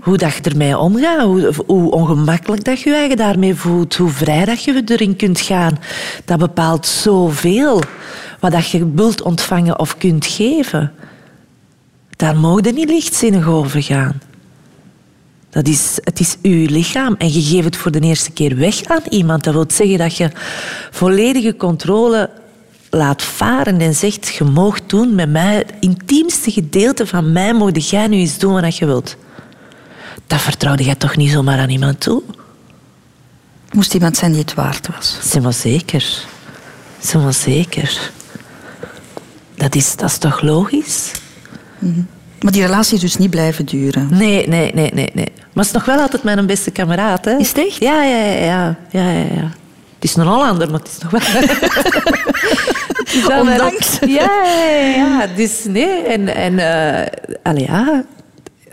Hoe 0.00 0.16
dat 0.16 0.34
je 0.34 0.42
ermee 0.42 0.78
omgaat, 0.78 1.22
hoe, 1.22 1.52
hoe 1.66 1.90
ongemakkelijk 1.90 2.64
dat 2.64 2.80
je 2.80 2.90
je 2.90 2.96
eigen 2.96 3.16
daarmee 3.16 3.54
voelt, 3.54 3.96
hoe 3.96 4.08
vrij 4.10 4.44
dat 4.44 4.62
je 4.62 4.82
erin 4.86 5.16
kunt 5.16 5.40
gaan. 5.40 5.78
Dat 6.24 6.38
bepaalt 6.38 6.86
zoveel 6.86 7.82
wat 8.40 8.52
dat 8.52 8.70
je 8.70 8.92
wilt 8.94 9.22
ontvangen 9.22 9.78
of 9.78 9.96
kunt 9.96 10.26
geven. 10.26 10.92
Daar 12.16 12.36
mogen 12.36 12.64
je 12.64 12.72
niet 12.72 12.88
lichtzinnig 12.88 13.46
over 13.46 13.82
gaan. 13.82 14.20
Dat 15.56 15.68
is, 15.68 15.98
het 16.04 16.20
is 16.20 16.36
uw 16.42 16.66
lichaam 16.66 17.14
en 17.18 17.32
je 17.32 17.42
geeft 17.42 17.64
het 17.64 17.76
voor 17.76 17.90
de 17.90 18.00
eerste 18.00 18.30
keer 18.30 18.56
weg 18.56 18.84
aan 18.84 19.02
iemand. 19.10 19.44
Dat 19.44 19.54
wil 19.54 19.64
zeggen 19.68 19.98
dat 19.98 20.16
je 20.16 20.30
volledige 20.90 21.56
controle 21.56 22.30
laat 22.90 23.22
varen 23.22 23.80
en 23.80 23.94
zegt, 23.94 24.34
je 24.34 24.44
mag 24.44 24.86
doen 24.86 25.14
met 25.14 25.30
mij, 25.30 25.56
het 25.56 25.72
intiemste 25.80 26.50
gedeelte 26.50 27.06
van 27.06 27.32
mij, 27.32 27.54
mocht 27.54 27.88
jij 27.88 28.06
nu 28.06 28.16
eens 28.16 28.38
doen 28.38 28.60
wat 28.60 28.76
je 28.76 28.86
wilt. 28.86 29.16
Dat 30.26 30.40
vertrouwde 30.40 30.84
jij 30.84 30.94
toch 30.94 31.16
niet 31.16 31.30
zomaar 31.30 31.58
aan 31.58 31.70
iemand 31.70 32.00
toe? 32.00 32.22
Moest 33.72 33.94
iemand 33.94 34.16
zijn 34.16 34.32
die 34.32 34.40
het 34.40 34.54
waard 34.54 34.88
was. 34.94 35.18
Zeg 35.22 35.42
maar 35.42 35.52
zeker. 35.52 36.26
Zeg 36.98 37.22
maar 37.22 37.34
zeker. 37.34 38.10
Dat 39.54 39.74
is, 39.74 39.96
dat 39.96 40.10
is 40.10 40.18
toch 40.18 40.42
logisch? 40.42 41.10
Maar 42.46 42.54
die 42.54 42.64
relatie 42.64 42.94
is 42.94 43.00
dus 43.00 43.16
niet 43.16 43.30
blijven 43.30 43.64
duren. 43.64 44.08
Nee, 44.10 44.48
nee, 44.48 44.72
nee, 44.74 44.90
nee, 44.94 45.10
nee. 45.14 45.32
Maar 45.34 45.64
het 45.64 45.66
is 45.66 45.70
nog 45.72 45.84
wel 45.84 45.98
altijd 45.98 46.22
mijn 46.22 46.46
beste 46.46 46.70
kameraad, 46.70 47.24
hè? 47.24 47.36
Is 47.36 47.48
het 47.48 47.58
echt? 47.58 47.76
Ja, 47.76 48.02
ja, 48.04 48.16
ja, 48.24 48.32
ja, 48.44 48.76
ja, 48.90 49.10
ja, 49.10 49.24
ja. 49.34 49.50
Het 49.94 50.04
is 50.04 50.16
een 50.16 50.26
Hollander, 50.26 50.70
maar 50.70 50.78
het 50.78 50.88
is 50.88 50.98
nog 50.98 51.10
wel... 51.10 51.20
Het 52.98 53.14
is 53.14 53.26
wel 53.26 53.44
mijn- 53.44 53.60
Ondanks. 53.60 53.98
Ja, 54.00 54.06
ja, 54.44 54.64
ja, 54.70 54.86
ja. 54.86 55.26
Dus 55.36 55.64
nee, 55.64 56.02
en... 56.02 56.34
en 56.34 56.52
allee, 57.42 57.66
ja. 57.66 58.04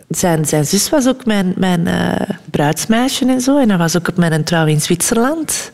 Zijn, 0.09 0.45
zijn 0.45 0.65
zus 0.65 0.89
was 0.89 1.07
ook 1.07 1.25
mijn, 1.25 1.53
mijn 1.57 1.87
eh, 1.87 2.29
bruidsmeisje 2.51 3.25
en 3.25 3.41
zo. 3.41 3.57
En 3.57 3.69
hij 3.69 3.77
was 3.77 3.97
ook 3.97 4.07
op 4.07 4.17
mijn 4.17 4.43
trouw 4.43 4.65
in 4.65 4.81
Zwitserland. 4.81 5.71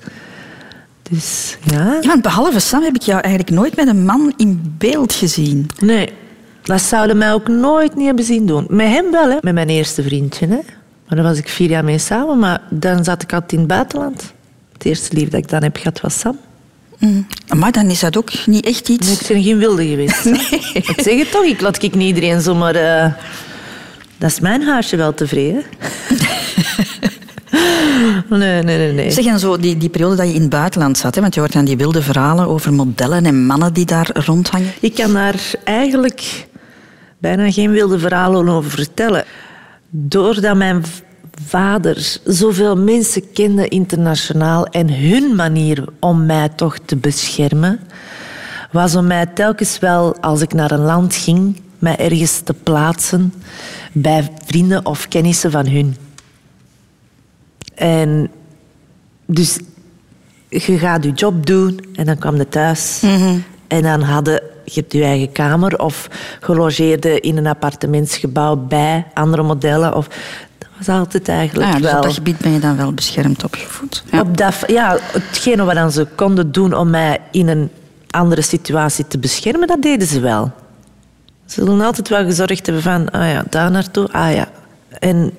Dus 1.10 1.58
ja... 1.64 1.98
Ja, 2.02 2.08
want 2.08 2.22
behalve 2.22 2.60
Sam 2.60 2.84
heb 2.84 2.96
ik 2.96 3.02
jou 3.02 3.20
eigenlijk 3.22 3.56
nooit 3.56 3.76
met 3.76 3.88
een 3.88 4.06
man 4.06 4.34
in 4.38 4.76
beeld 4.78 5.14
gezien. 5.14 5.70
Nee, 5.80 6.10
dat 6.70 6.82
zouden 6.82 7.18
mij 7.18 7.34
ook 7.34 7.48
nooit 7.48 7.96
niet 7.96 8.06
hebben 8.06 8.26
zien 8.26 8.46
doen. 8.46 8.66
Met 8.70 8.88
hem 8.88 9.12
wel, 9.12 9.30
hè. 9.30 9.38
met 9.42 9.54
mijn 9.54 9.70
eerste 9.70 10.04
vriendje. 10.04 10.48
Hè. 10.48 10.56
Maar 11.08 11.18
daar 11.18 11.24
was 11.24 11.38
ik 11.38 11.50
vier 11.50 11.70
jaar 11.70 11.84
mee 11.84 11.98
samen, 11.98 12.40
maar 12.40 12.62
dan 12.70 13.04
zat 13.04 13.22
ik 13.22 13.34
altijd 13.34 13.52
in 13.52 13.58
het 13.60 13.68
buitenland. 13.68 14.34
Het 14.74 14.86
eerste 14.86 15.16
lief 15.16 15.30
dat 15.30 15.40
ik 15.40 15.50
dan 15.50 15.64
heb 15.64 15.78
gehad 15.78 16.02
was 16.02 16.20
Sam. 16.20 16.38
Maar 17.56 17.72
dan 17.72 17.90
is 17.90 18.00
dat 18.00 18.18
ook 18.18 18.32
niet 18.46 18.66
echt 18.66 18.90
iets... 18.90 19.08
Nee, 19.08 19.18
ik 19.20 19.28
ben 19.28 19.44
geen 19.44 19.58
wilde 19.58 19.88
geweest. 19.88 20.26
Ik 20.74 20.94
zeg 21.02 21.18
het 21.20 21.32
toch, 21.32 21.44
ik 21.44 21.62
laat 21.62 21.84
ik 21.84 21.96
niet 21.96 22.08
iedereen 22.16 22.42
zomaar... 22.42 22.76
eh, 22.76 23.14
Dat 24.18 24.30
is 24.30 24.40
mijn 24.40 24.62
huisje 24.62 24.96
wel 24.96 25.14
tevreden. 25.14 25.64
nee, 28.30 28.64
nee, 28.64 28.78
nee. 28.78 28.94
nee. 28.94 29.12
Zeg, 29.12 29.26
en 29.26 29.40
zo 29.40 29.58
die, 29.58 29.78
die 29.78 29.90
periode 29.90 30.16
dat 30.16 30.28
je 30.28 30.34
in 30.34 30.42
het 30.42 30.50
buitenland 30.50 30.98
zat, 30.98 31.16
hè, 31.16 31.22
want 31.22 31.34
je 31.34 31.40
hoort 31.40 31.54
dan 31.54 31.66
die 31.66 31.78
wilde 31.78 32.02
verhalen 32.02 32.48
over 32.48 32.74
modellen 32.74 33.26
en 33.26 33.46
mannen 33.46 33.74
die 33.74 33.86
daar 33.86 34.10
rondhangen. 34.14 34.72
Ik 34.80 34.96
kan 34.96 35.14
daar 35.14 35.36
eigenlijk 35.64 36.48
bijna 37.20 37.52
geen 37.52 37.72
wilde 37.72 38.00
verhalen 38.00 38.50
over 38.50 38.72
vertellen. 38.72 39.24
Doordat 39.90 40.56
mijn 40.56 40.84
vader 41.46 42.18
zoveel 42.26 42.78
mensen 42.78 43.32
kende 43.34 43.68
internationaal 43.68 44.66
en 44.66 44.94
hun 44.94 45.36
manier 45.36 45.84
om 46.00 46.26
mij 46.26 46.50
toch 46.50 46.78
te 46.86 46.96
beschermen, 46.96 47.80
was 48.72 48.96
om 48.96 49.08
mij 49.08 49.26
telkens 49.26 49.80
wel, 49.80 50.16
als 50.22 50.42
ik 50.42 50.54
naar 50.54 50.72
een 50.72 50.80
land 50.80 51.16
ging, 51.16 51.62
mij 51.80 51.98
ergens 51.98 52.40
te 52.40 52.54
plaatsen 52.54 53.34
bij 53.94 54.30
vrienden 54.46 54.86
of 54.86 55.08
kennissen 55.08 55.52
van 55.52 55.68
hun. 55.68 55.96
En 57.76 58.30
dus 59.26 59.60
je 60.50 60.78
gaat 60.78 61.04
je 61.04 61.12
job 61.12 61.46
doen 61.46 61.80
en 61.94 62.06
dan 62.06 62.18
kwam 62.18 62.36
je 62.36 62.48
thuis. 62.48 63.04
En 63.68 63.82
dan 63.82 64.02
hadden 64.02 64.42
je 64.74 64.80
hebt 64.80 64.94
je 64.94 65.04
eigen 65.04 65.32
kamer 65.32 65.80
of 65.80 66.08
gelogeerde 66.40 67.20
in 67.20 67.38
een 67.38 67.48
appartementsgebouw 67.48 68.56
bij 68.56 69.06
andere 69.14 69.44
modellen. 69.44 69.96
Of, 69.96 70.08
dat 70.58 70.70
was 70.78 70.90
altijd 70.90 71.28
eigenlijk 71.28 71.68
Ah, 71.68 71.74
ja, 71.74 71.80
dus 71.80 71.90
wel... 71.90 71.98
op 71.98 72.04
dat 72.04 72.14
gebied 72.14 72.38
ben 72.38 72.52
je 72.52 72.60
dan 72.60 72.78
wel 72.78 72.94
beschermd 72.94 73.44
opgevoed. 73.44 74.04
Ja. 74.12 74.20
Op 74.20 74.38
dat, 74.38 74.56
ja, 74.68 74.98
hetgene 75.02 75.64
wat 75.64 75.76
dan 75.76 75.92
ze 75.92 76.08
konden 76.16 76.52
doen 76.52 76.74
om 76.74 76.90
mij 76.90 77.18
in 77.32 77.48
een 77.48 77.70
andere 78.10 78.42
situatie 78.42 79.08
te 79.08 79.18
beschermen, 79.18 79.68
dat 79.68 79.82
deden 79.82 80.08
ze 80.08 80.20
wel. 80.20 80.52
Ze 81.46 81.64
zullen 81.64 81.82
altijd 81.82 82.10
wel 82.10 82.24
gezorgd 82.24 82.66
hebben 82.66 82.84
van, 82.84 83.12
ah 83.12 83.32
ja, 83.32 83.44
daar 83.50 83.72
naartoe, 83.72 84.12
ah 84.12 84.34
ja. 84.34 84.48
En 85.00 85.32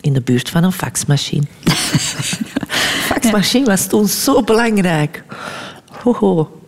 in 0.00 0.12
de 0.12 0.20
buurt 0.20 0.48
van 0.48 0.64
een 0.64 0.72
faxmachine. 0.72 1.46
faxmachine 3.12 3.64
was 3.64 3.86
toen 3.86 4.08
zo 4.08 4.42
belangrijk. 4.42 5.24
Hoho. 6.02 6.61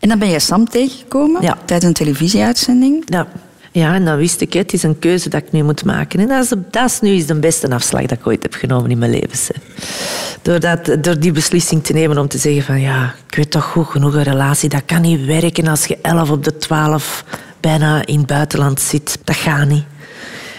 En 0.00 0.08
dan 0.08 0.18
ben 0.18 0.28
je 0.28 0.38
Sam 0.40 0.68
tegengekomen 0.68 1.42
Ja. 1.42 1.56
tijdens 1.64 1.84
een 1.88 2.04
televisieuitzending. 2.06 3.02
Ja. 3.06 3.26
ja, 3.72 3.94
en 3.94 4.04
dan 4.04 4.16
wist 4.16 4.40
ik, 4.40 4.52
het 4.52 4.72
is 4.72 4.82
een 4.82 4.98
keuze 4.98 5.28
dat 5.28 5.42
ik 5.42 5.52
nu 5.52 5.62
moet 5.62 5.84
maken. 5.84 6.20
En 6.20 6.28
dat 6.28 6.42
is, 6.42 6.48
de- 6.48 6.62
dat 6.70 6.90
is 6.90 7.00
nu 7.00 7.10
eens 7.10 7.26
de 7.26 7.34
beste 7.34 7.70
afslag 7.70 8.00
dat 8.06 8.18
ik 8.18 8.26
ooit 8.26 8.42
heb 8.42 8.54
genomen 8.54 8.90
in 8.90 8.98
mijn 8.98 9.10
leven. 9.10 9.54
Door, 10.42 10.60
dat, 10.60 10.96
door 11.00 11.18
die 11.18 11.32
beslissing 11.32 11.84
te 11.84 11.92
nemen 11.92 12.18
om 12.18 12.28
te 12.28 12.38
zeggen 12.38 12.62
van 12.62 12.80
ja, 12.80 13.14
ik 13.28 13.34
weet 13.34 13.50
toch 13.50 13.64
goed 13.64 13.86
genoeg 13.86 14.14
een 14.14 14.22
relatie, 14.22 14.68
dat 14.68 14.82
kan 14.86 15.00
niet 15.00 15.24
werken 15.24 15.66
als 15.66 15.86
je 15.86 15.98
11 16.02 16.30
op 16.30 16.44
de 16.44 16.56
12 16.56 17.24
bijna 17.60 18.06
in 18.06 18.18
het 18.18 18.26
buitenland 18.26 18.80
zit. 18.80 19.18
Dat 19.24 19.36
gaat 19.36 19.68
niet. 19.68 19.84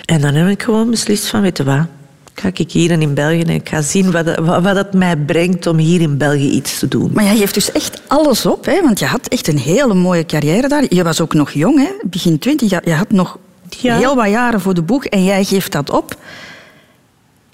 En 0.06 0.22
dan 0.22 0.34
heb 0.34 0.48
ik 0.48 0.64
gewoon 0.64 0.90
beslist 0.90 1.28
van, 1.28 1.42
weet 1.42 1.58
je 1.58 1.64
wat, 1.64 1.86
ga 2.34 2.50
ik 2.54 2.72
hier 2.72 2.92
en 2.92 3.02
in 3.02 3.14
België 3.14 3.42
en 3.42 3.50
ik 3.50 3.70
ga 3.70 3.82
zien 3.82 4.12
wat, 4.12 4.36
wat, 4.40 4.64
wat 4.64 4.76
het 4.76 4.94
mij 4.94 5.18
brengt 5.18 5.68
om 5.68 5.78
hier 5.78 6.02
in 6.02 6.18
België 6.18 6.50
iets 6.50 6.80
te 6.80 6.88
doen. 6.88 7.12
Maar 7.14 7.24
jij 7.24 7.36
geeft 7.36 7.54
dus 7.54 7.72
echt 7.72 8.02
alles 8.08 8.46
op, 8.46 8.66
hè? 8.66 8.82
want 8.82 9.00
je 9.00 9.06
had 9.06 9.28
echt 9.28 9.48
een 9.48 9.58
hele 9.58 9.94
mooie 9.94 10.26
carrière 10.26 10.68
daar. 10.68 10.86
Je 10.90 11.04
was 11.04 11.22
ook 11.22 11.34
nog 11.34 11.52
jong, 11.52 11.78
hè? 11.78 11.92
begin 12.04 12.40
twintig. 12.40 12.70
Je 12.70 12.82
je 12.84 12.94
had 12.94 13.12
nog 13.12 13.38
Ja. 13.70 13.98
heel 13.98 14.16
wat 14.16 14.30
jaren 14.30 14.62
voor 14.62 14.74
de 14.74 14.82
boeg 14.82 15.06
en 15.06 15.24
jij 15.24 15.44
geeft 15.44 15.72
dat 15.72 15.90
op. 15.90 16.16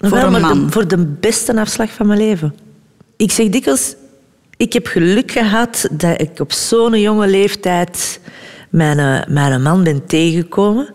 Voor 0.00 0.10
Wel, 0.10 0.34
een 0.34 0.40
man. 0.40 0.64
De, 0.66 0.72
voor 0.72 0.88
de 0.88 1.06
beste 1.06 1.60
afslag 1.60 1.90
van 1.90 2.06
mijn 2.06 2.18
leven. 2.18 2.54
Ik 3.16 3.32
zeg 3.32 3.48
dikwijls, 3.48 3.94
ik 4.56 4.72
heb 4.72 4.86
geluk 4.86 5.32
gehad 5.32 5.88
dat 5.92 6.20
ik 6.20 6.40
op 6.40 6.52
zo'n 6.52 7.00
jonge 7.00 7.26
leeftijd 7.26 8.20
mijn, 8.70 8.98
eh, 8.98 9.34
mijn 9.34 9.62
man 9.62 9.82
ben 9.84 10.06
tegengekomen. 10.06 10.88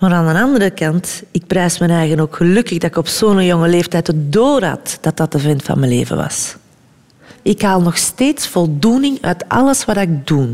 Maar 0.00 0.12
aan 0.12 0.34
de 0.34 0.40
andere 0.40 0.70
kant, 0.70 1.22
ik 1.30 1.46
prijs 1.46 1.78
mijn 1.78 1.90
eigen 1.90 2.20
ook 2.20 2.36
gelukkig 2.36 2.78
dat 2.78 2.90
ik 2.90 2.96
op 2.96 3.08
zo'n 3.08 3.44
jonge 3.44 3.68
leeftijd 3.68 4.06
het 4.06 4.32
door 4.32 4.62
had 4.64 4.98
dat 5.00 5.16
dat 5.16 5.32
de 5.32 5.38
vent 5.38 5.62
van 5.62 5.78
mijn 5.78 5.92
leven 5.92 6.16
was. 6.16 6.56
Ik 7.42 7.62
haal 7.62 7.80
nog 7.80 7.96
steeds 7.96 8.48
voldoening 8.48 9.18
uit 9.20 9.48
alles 9.48 9.84
wat 9.84 9.96
ik 9.96 10.26
doe. 10.26 10.48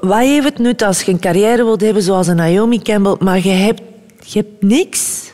Wat 0.00 0.18
heeft 0.18 0.44
het 0.44 0.58
nut 0.58 0.82
als 0.82 1.02
je 1.02 1.12
een 1.12 1.18
carrière 1.18 1.64
wilt 1.64 1.80
hebben 1.80 2.02
zoals 2.02 2.26
een 2.26 2.36
Naomi 2.36 2.78
Campbell, 2.78 3.16
maar 3.18 3.38
je 3.42 3.50
hebt, 3.50 3.82
je 4.18 4.38
hebt 4.38 4.62
niks? 4.62 5.32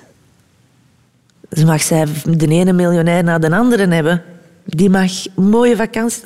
Ze 1.50 1.64
mag 1.64 1.82
zij 1.82 2.06
de 2.24 2.46
ene 2.46 2.72
miljonair 2.72 3.24
na 3.24 3.38
de 3.38 3.56
andere 3.56 3.86
hebben. 3.86 4.22
Die 4.64 4.90
mag 4.90 5.12
mooie 5.34 5.76
vakanties... 5.76 6.20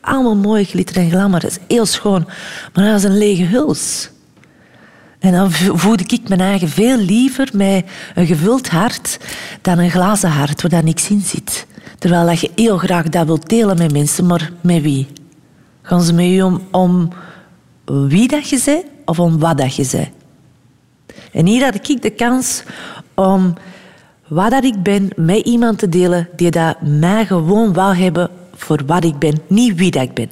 Allemaal 0.00 0.36
mooi 0.36 0.64
glitter 0.64 0.96
en 0.96 1.10
glamour. 1.10 1.40
Dat 1.40 1.50
is 1.50 1.58
heel 1.68 1.86
schoon. 1.86 2.28
Maar 2.72 2.84
dat 2.84 2.98
is 2.98 3.04
een 3.04 3.18
lege 3.18 3.44
huls. 3.44 4.10
En 5.18 5.32
dan 5.32 5.52
vo- 5.52 5.76
voelde 5.76 6.04
ik 6.06 6.28
mijn 6.28 6.40
eigen 6.40 6.68
veel 6.68 6.96
liever 6.96 7.48
met 7.52 7.84
een 8.14 8.26
gevuld 8.26 8.68
hart 8.68 9.18
dan 9.62 9.78
een 9.78 9.90
glazen 9.90 10.30
hart 10.30 10.62
waar 10.62 10.70
daar 10.70 10.84
niks 10.84 11.10
in 11.10 11.20
zit. 11.20 11.66
Terwijl 11.98 12.30
je 12.30 12.50
heel 12.54 12.78
graag 12.78 13.08
dat 13.08 13.26
wilt 13.26 13.48
delen 13.48 13.78
met 13.78 13.92
mensen, 13.92 14.26
maar 14.26 14.52
met 14.60 14.82
wie? 14.82 15.06
Gaan 15.82 16.02
ze 16.02 16.12
met 16.12 16.26
je 16.26 16.44
om, 16.44 16.62
om 16.70 17.08
wie 17.84 18.28
dat 18.28 18.48
je 18.48 18.62
bent 18.64 18.84
of 19.04 19.18
om 19.18 19.38
wat 19.38 19.58
dat 19.58 19.74
je 19.74 19.88
bent? 19.92 20.08
En 21.32 21.46
hier 21.46 21.64
had 21.64 21.88
ik 21.88 22.02
de 22.02 22.10
kans 22.10 22.62
om 23.14 23.54
wat 24.28 24.50
dat 24.50 24.64
ik 24.64 24.82
ben 24.82 25.08
met 25.16 25.38
iemand 25.46 25.78
te 25.78 25.88
delen 25.88 26.28
die 26.36 26.50
dat 26.50 26.80
mij 26.82 27.26
gewoon 27.26 27.72
wou 27.72 27.96
hebben 27.96 28.30
voor 28.56 28.80
wat 28.86 29.04
ik 29.04 29.18
ben, 29.18 29.40
niet 29.46 29.76
wie 29.76 29.90
dat 29.90 30.02
ik 30.02 30.14
ben. 30.14 30.30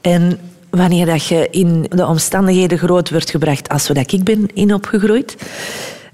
En 0.00 0.38
wanneer 0.76 1.06
dat 1.06 1.26
je 1.26 1.48
in 1.50 1.86
de 1.88 2.06
omstandigheden 2.06 2.78
groot 2.78 3.10
wordt 3.10 3.30
gebracht 3.30 3.68
als 3.68 3.88
wat 3.88 4.12
ik 4.12 4.24
ben 4.24 4.48
in 4.54 4.74
opgegroeid, 4.74 5.36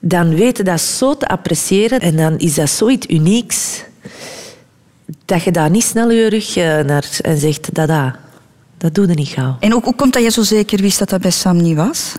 dan 0.00 0.34
weet 0.34 0.56
je 0.56 0.62
dat 0.62 0.80
zo 0.80 1.16
te 1.16 1.26
appreciëren 1.26 2.00
en 2.00 2.16
dan 2.16 2.38
is 2.38 2.54
dat 2.54 2.70
zoiets 2.70 3.06
unieks 3.06 3.82
dat 5.24 5.42
je 5.42 5.50
daar 5.50 5.70
niet 5.70 5.84
snel 5.84 6.10
je 6.10 6.28
rug 6.28 6.56
eh, 6.56 6.78
naar 6.78 7.18
en 7.20 7.38
zegt 7.38 7.74
dat 7.74 7.88
dat, 7.88 8.12
dat 8.78 8.94
doe 8.94 9.06
je 9.06 9.14
niet 9.14 9.28
gauw. 9.28 9.56
En 9.60 9.74
ook, 9.74 9.84
hoe 9.84 9.94
komt 9.94 10.12
dat 10.12 10.22
je 10.22 10.30
zo 10.30 10.42
zeker 10.42 10.80
wist 10.80 10.98
dat 10.98 11.08
dat 11.08 11.20
bij 11.20 11.30
Sam 11.30 11.56
niet 11.56 11.76
was? 11.76 12.14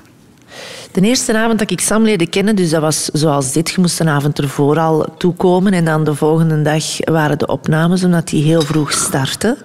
De 0.92 1.02
eerste 1.02 1.38
avond 1.38 1.60
dat 1.60 1.72
ik 1.72 1.82
Sam 1.82 2.04
leerde 2.04 2.28
kennen, 2.28 2.56
dus 2.56 2.70
dat 2.70 2.82
was 2.82 3.06
zoals 3.06 3.52
dit, 3.52 3.70
je 3.70 3.82
moest 3.82 4.00
een 4.00 4.08
avond 4.08 4.40
ervoor 4.40 4.80
al 4.80 5.06
toekomen 5.18 5.74
en 5.74 5.86
dan 5.86 6.04
de 6.04 6.16
volgende 6.16 6.62
dag 6.62 6.84
waren 7.00 7.38
de 7.38 7.48
opnames, 7.48 8.04
omdat 8.04 8.28
die 8.28 8.44
heel 8.44 8.62
vroeg 8.62 8.92
startte. 8.92 9.58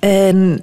En 0.00 0.62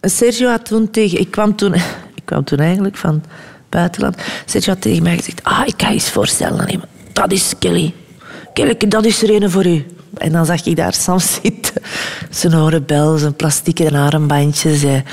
Sergio 0.00 0.48
had 0.48 0.64
toen 0.64 0.90
tegen... 0.90 1.20
Ik 1.20 1.30
kwam 1.30 1.56
toen, 1.56 1.74
ik 2.14 2.22
kwam 2.24 2.44
toen 2.44 2.58
eigenlijk 2.58 2.96
van 2.96 3.14
het 3.14 3.24
buitenland. 3.68 4.16
Sergio 4.46 4.72
had 4.72 4.82
tegen 4.82 5.02
mij 5.02 5.16
gezegd, 5.16 5.44
ah, 5.44 5.62
ik 5.66 5.74
ga 5.76 5.90
eens 5.90 6.10
voorstellen 6.10 6.68
hem. 6.68 6.82
Dat 7.12 7.32
is 7.32 7.54
Kelly. 7.58 7.94
Kelly, 8.52 8.76
dat 8.88 9.04
is 9.04 9.22
er 9.22 9.42
een 9.42 9.50
voor 9.50 9.66
u. 9.66 9.86
En 10.18 10.32
dan 10.32 10.46
zag 10.46 10.66
ik 10.66 10.76
daar 10.76 10.94
Sam 10.94 11.18
zitten. 11.42 11.82
Zijn 12.30 12.56
oorbel, 12.56 13.18
zijn 13.18 13.34
plastieke 13.34 13.98
armbandjes. 13.98 14.82
En 14.82 15.04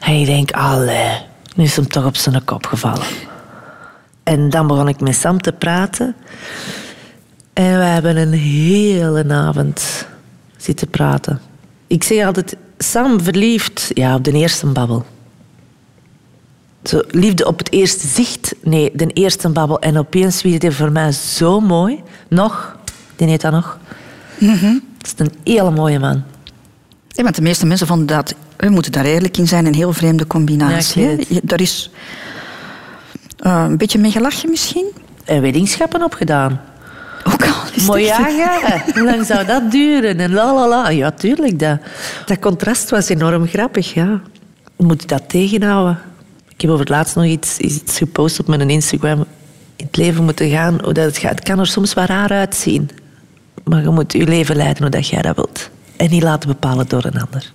ik 0.00 0.26
denk, 0.26 0.50
allee, 0.50 1.18
nu 1.54 1.64
is 1.64 1.76
hem 1.76 1.88
toch 1.88 2.04
op 2.04 2.16
zijn 2.16 2.44
kop 2.44 2.66
gevallen. 2.66 3.06
En 4.22 4.50
dan 4.50 4.66
begon 4.66 4.88
ik 4.88 5.00
met 5.00 5.14
Sam 5.14 5.40
te 5.40 5.52
praten. 5.52 6.14
En 7.52 7.78
we 7.78 7.84
hebben 7.84 8.16
een 8.16 8.32
hele 8.32 9.24
avond 9.28 10.06
zitten 10.56 10.88
praten. 10.88 11.40
Ik 11.86 12.02
zeg 12.02 12.26
altijd, 12.26 12.56
Sam 12.78 13.20
verliefd, 13.22 13.90
ja, 13.94 14.14
op 14.14 14.24
de 14.24 14.32
eerste 14.32 14.66
babbel. 14.66 15.04
Zo, 16.82 17.02
liefde 17.10 17.46
op 17.46 17.58
het 17.58 17.72
eerste 17.72 18.06
zicht, 18.06 18.54
nee, 18.62 18.90
de 18.94 19.06
eerste 19.06 19.48
babbel. 19.48 19.78
En 19.78 19.98
opeens 19.98 20.42
werd 20.42 20.62
hij 20.62 20.72
voor 20.72 20.92
mij 20.92 21.12
zo 21.12 21.60
mooi. 21.60 22.00
Nog, 22.28 22.76
die 23.16 23.28
heet 23.28 23.40
dat 23.40 23.52
nog. 23.52 23.78
Het 24.38 25.06
is 25.06 25.12
een 25.16 25.32
hele 25.44 25.70
mooie 25.70 25.98
man. 25.98 26.22
Ja, 27.08 27.22
want 27.22 27.34
de 27.34 27.42
meeste 27.42 27.66
mensen 27.66 27.86
vonden 27.86 28.06
dat, 28.06 28.34
we 28.56 28.68
moeten 28.68 28.92
daar 28.92 29.04
eerlijk 29.04 29.36
in 29.36 29.46
zijn, 29.48 29.66
een 29.66 29.74
heel 29.74 29.92
vreemde 29.92 30.26
combinatie. 30.26 31.02
Ja, 31.02 31.16
Je- 31.28 31.40
Daar 31.42 31.60
is 31.60 31.90
eh, 33.38 33.64
een 33.68 33.76
beetje 33.76 33.98
mee 33.98 34.10
gelachen 34.10 34.50
misschien. 34.50 34.86
En 35.24 35.40
weddingschappen 35.42 36.02
opgedaan. 36.02 36.60
Ook 37.24 37.42
al 37.42 37.48
is 37.48 37.54
het 37.64 37.65
Maar 37.86 38.00
ja, 38.00 38.28
ja, 38.28 38.82
hoe 38.94 39.04
lang 39.04 39.26
zou 39.26 39.46
dat 39.46 39.70
duren? 39.70 40.18
En 40.18 40.32
la 40.32 40.54
la 40.54 40.68
la. 40.68 40.88
Ja, 40.88 41.10
tuurlijk. 41.10 41.58
Dat, 41.58 41.78
dat 42.26 42.38
contrast 42.38 42.90
was 42.90 43.08
enorm 43.08 43.46
grappig, 43.46 43.94
ja. 43.94 44.20
Moet 44.76 45.00
je 45.00 45.06
dat 45.06 45.28
tegenhouden? 45.28 45.98
Ik 46.48 46.60
heb 46.60 46.70
over 46.70 46.80
het 46.80 46.94
laatst 46.94 47.16
nog 47.16 47.24
iets, 47.24 47.58
iets 47.58 47.98
gepost 47.98 48.40
op 48.40 48.46
mijn 48.46 48.70
Instagram. 48.70 49.24
In 49.76 49.86
het 49.86 49.96
leven 49.96 50.24
moeten 50.24 50.50
gaan 50.50 50.78
hoe 50.82 50.92
dat 50.92 51.04
het 51.04 51.18
gaat. 51.18 51.30
Het 51.30 51.42
kan 51.42 51.58
er 51.58 51.66
soms 51.66 51.94
wel 51.94 52.04
raar 52.04 52.30
uitzien. 52.30 52.90
Maar 53.64 53.82
je 53.82 53.88
moet 53.88 54.12
je 54.12 54.24
leven 54.24 54.56
leiden 54.56 54.82
hoe 54.82 54.90
dat 54.90 55.08
jij 55.08 55.22
dat 55.22 55.36
wilt. 55.36 55.70
En 55.96 56.10
niet 56.10 56.22
laten 56.22 56.48
bepalen 56.48 56.88
door 56.88 57.04
een 57.04 57.20
ander. 57.20 57.52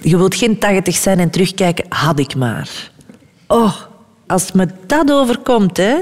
Je 0.00 0.16
wilt 0.16 0.34
geen 0.34 0.58
80 0.58 0.96
zijn 0.96 1.18
en 1.18 1.30
terugkijken, 1.30 1.84
had 1.88 2.18
ik 2.18 2.34
maar. 2.34 2.90
Oh, 3.46 3.74
als 4.26 4.52
me 4.52 4.68
dat 4.86 5.10
overkomt, 5.10 5.76
hè... 5.76 5.94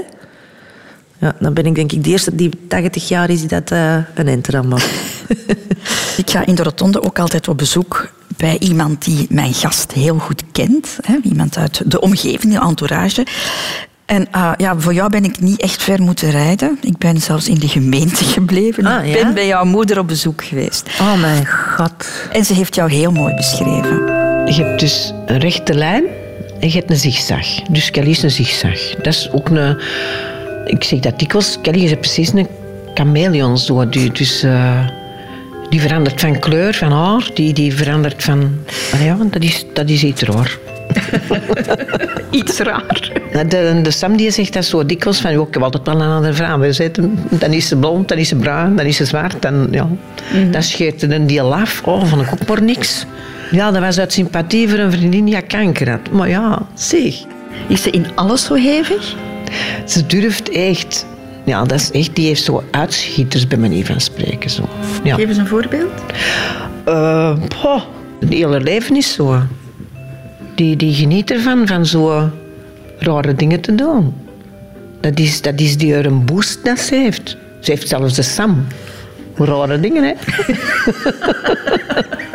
Ja, 1.23 1.35
dan 1.39 1.53
ben 1.53 1.65
ik 1.65 1.75
denk 1.75 1.91
ik 1.91 2.03
de 2.03 2.09
eerste 2.09 2.35
die 2.35 2.49
80 2.67 3.07
jaar 3.07 3.29
is 3.29 3.39
die 3.39 3.47
dat 3.47 3.71
eh, 3.71 3.97
een 4.13 4.67
maakt. 4.67 4.89
Ik 6.17 6.29
ga 6.29 6.45
in 6.45 6.55
de 6.55 6.63
rotonde 6.63 7.03
ook 7.03 7.19
altijd 7.19 7.47
op 7.47 7.57
bezoek 7.57 8.11
bij 8.37 8.57
iemand 8.59 9.05
die 9.05 9.27
mijn 9.29 9.53
gast 9.53 9.91
heel 9.91 10.17
goed 10.17 10.43
kent. 10.51 10.97
Hè? 11.01 11.17
Iemand 11.21 11.57
uit 11.57 11.81
de 11.85 11.99
omgeving, 12.01 12.53
de 12.53 12.59
entourage. 12.59 13.25
En 14.05 14.27
ah, 14.31 14.51
ja, 14.57 14.79
voor 14.79 14.93
jou 14.93 15.09
ben 15.09 15.23
ik 15.23 15.39
niet 15.39 15.61
echt 15.61 15.83
ver 15.83 16.01
moeten 16.01 16.29
rijden. 16.31 16.77
Ik 16.81 16.97
ben 16.97 17.21
zelfs 17.21 17.47
in 17.47 17.59
de 17.59 17.67
gemeente 17.67 18.23
gebleven. 18.35 18.85
Ah, 18.85 19.07
ik 19.07 19.15
ja? 19.15 19.23
ben 19.23 19.33
bij 19.33 19.47
jouw 19.47 19.65
moeder 19.65 19.99
op 19.99 20.07
bezoek 20.07 20.43
geweest. 20.43 20.89
Oh 20.99 21.21
mijn 21.21 21.47
god. 21.47 22.05
En 22.31 22.45
ze 22.45 22.53
heeft 22.53 22.75
jou 22.75 22.91
heel 22.91 23.11
mooi 23.11 23.35
beschreven. 23.35 24.05
Je 24.45 24.63
hebt 24.63 24.79
dus 24.79 25.13
een 25.25 25.39
rechte 25.39 25.73
lijn 25.73 26.03
en 26.59 26.67
je 26.67 26.77
hebt 26.77 26.89
een 26.89 26.97
zigzag. 26.97 27.47
Dus 27.69 27.91
Kelly 27.91 28.09
is 28.09 28.23
een 28.23 28.31
zigzag. 28.31 28.95
Dat 28.95 29.13
is 29.13 29.29
ook 29.31 29.49
een... 29.49 29.77
Ik 30.65 30.83
zeg 30.83 30.99
dat 30.99 31.19
dikwijls. 31.19 31.57
Kelly 31.61 31.83
is 31.83 31.93
precies 31.93 32.33
een 32.33 32.47
chameleon. 32.93 33.57
Zo. 33.57 33.89
Die, 33.89 34.11
dus, 34.11 34.43
eh, 34.43 34.87
die 35.69 35.81
verandert 35.81 36.21
van 36.21 36.39
kleur, 36.39 36.73
van 36.73 36.91
haar. 36.91 37.29
Die, 37.33 37.53
die 37.53 37.73
verandert 37.73 38.23
van... 38.23 38.59
Ja, 39.03 39.17
dat 39.31 39.43
is, 39.43 39.65
dat 39.73 39.89
is 39.89 40.03
iets 40.03 40.21
raar. 40.21 40.57
Iets 42.31 42.59
raar. 42.59 43.11
De, 43.47 43.79
de 43.83 43.91
Sam 43.91 44.17
die 44.17 44.31
zegt 44.31 44.53
dat 44.53 44.65
zo 44.65 44.85
dikwijls 44.85 45.21
van, 45.21 45.31
ik 45.31 45.53
heb 45.53 45.63
altijd 45.63 45.85
wel 45.85 46.01
een 46.01 46.11
andere 46.11 46.33
vrouw. 46.33 46.59
We 46.59 46.73
zitten, 46.73 47.19
dan 47.29 47.51
is 47.51 47.67
ze 47.67 47.75
blond, 47.75 48.07
dan 48.07 48.17
is 48.17 48.27
ze 48.27 48.35
bruin, 48.35 48.75
dan 48.75 48.85
is 48.85 48.95
ze 48.95 49.05
zwart. 49.05 49.41
Dan, 49.41 49.67
ja, 49.71 49.87
dan 50.51 50.63
scheert 50.63 51.01
er 51.01 51.11
een 51.11 51.39
af. 51.39 51.81
Oh, 51.85 52.05
vond 52.05 52.21
ik 52.21 52.31
ook 52.31 52.47
maar 52.47 52.61
niks. 52.61 53.05
Ja, 53.51 53.71
dat 53.71 53.81
was 53.81 53.99
uit 53.99 54.13
sympathie 54.13 54.69
voor 54.69 54.79
een 54.79 54.91
vriendin 54.91 55.25
die 55.25 55.41
kanker 55.41 55.89
had. 55.89 56.11
Maar 56.11 56.29
ja, 56.29 56.61
zeg. 56.73 57.15
Is 57.67 57.81
ze 57.81 57.89
in 57.89 58.05
alles 58.15 58.45
zo 58.45 58.53
hevig? 58.53 59.15
Ze 59.85 60.05
durft 60.05 60.49
echt... 60.49 61.05
Ja, 61.45 61.63
dat 61.63 61.79
is 61.79 61.91
echt... 61.91 62.15
Die 62.15 62.27
heeft 62.27 62.43
zo 62.43 62.63
uitschieters 62.71 63.47
bij 63.47 63.57
manier 63.57 63.85
van 63.85 64.01
spreken. 64.01 64.49
Zo. 64.49 64.69
Ja. 65.03 65.15
Geef 65.15 65.27
eens 65.27 65.37
een 65.37 65.47
voorbeeld. 65.47 65.91
Eh, 66.85 67.37
poh, 67.61 67.81
het 68.19 68.29
hele 68.29 68.59
leven 68.59 68.95
is 68.95 69.13
zo. 69.13 69.41
Die, 70.55 70.75
die 70.75 70.93
geniet 70.93 71.31
ervan, 71.31 71.67
van 71.67 71.85
zo 71.85 72.29
rare 72.97 73.35
dingen 73.35 73.61
te 73.61 73.75
doen. 73.75 74.13
Dat 75.01 75.19
is, 75.19 75.41
dat 75.41 75.59
is 75.59 75.77
die 75.77 75.93
er 75.93 76.05
een 76.05 76.25
boost 76.25 76.65
dat 76.65 76.79
ze 76.79 76.95
heeft. 76.95 77.37
Ze 77.59 77.71
heeft 77.71 77.87
zelfs 77.87 78.15
de 78.15 78.21
Sam. 78.21 78.67
Rare 79.35 79.79
dingen, 79.79 80.03
hè. 80.03 80.13